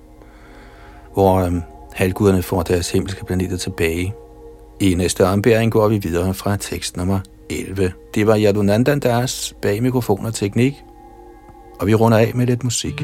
hvor 1.12 1.34
øhm, 1.34 1.62
halvguderne 1.92 2.42
får 2.42 2.62
deres 2.62 2.90
himmelske 2.90 3.24
planeter 3.24 3.56
tilbage. 3.56 4.14
I 4.80 4.94
næste 4.94 5.26
ombæring 5.26 5.72
går 5.72 5.88
vi 5.88 5.98
videre 5.98 6.34
fra 6.34 6.56
tekst 6.56 6.96
nummer 6.96 7.20
11. 7.50 7.92
Det 8.14 8.26
var 8.26 8.38
Yadunandan 8.38 9.00
Das 9.00 9.54
bag 9.62 9.82
mikrofon 9.82 10.26
og 10.26 10.34
teknik, 10.34 10.74
og 11.80 11.86
vi 11.86 11.94
runder 11.94 12.18
af 12.18 12.32
med 12.34 12.46
lidt 12.46 12.64
musik. 12.64 13.02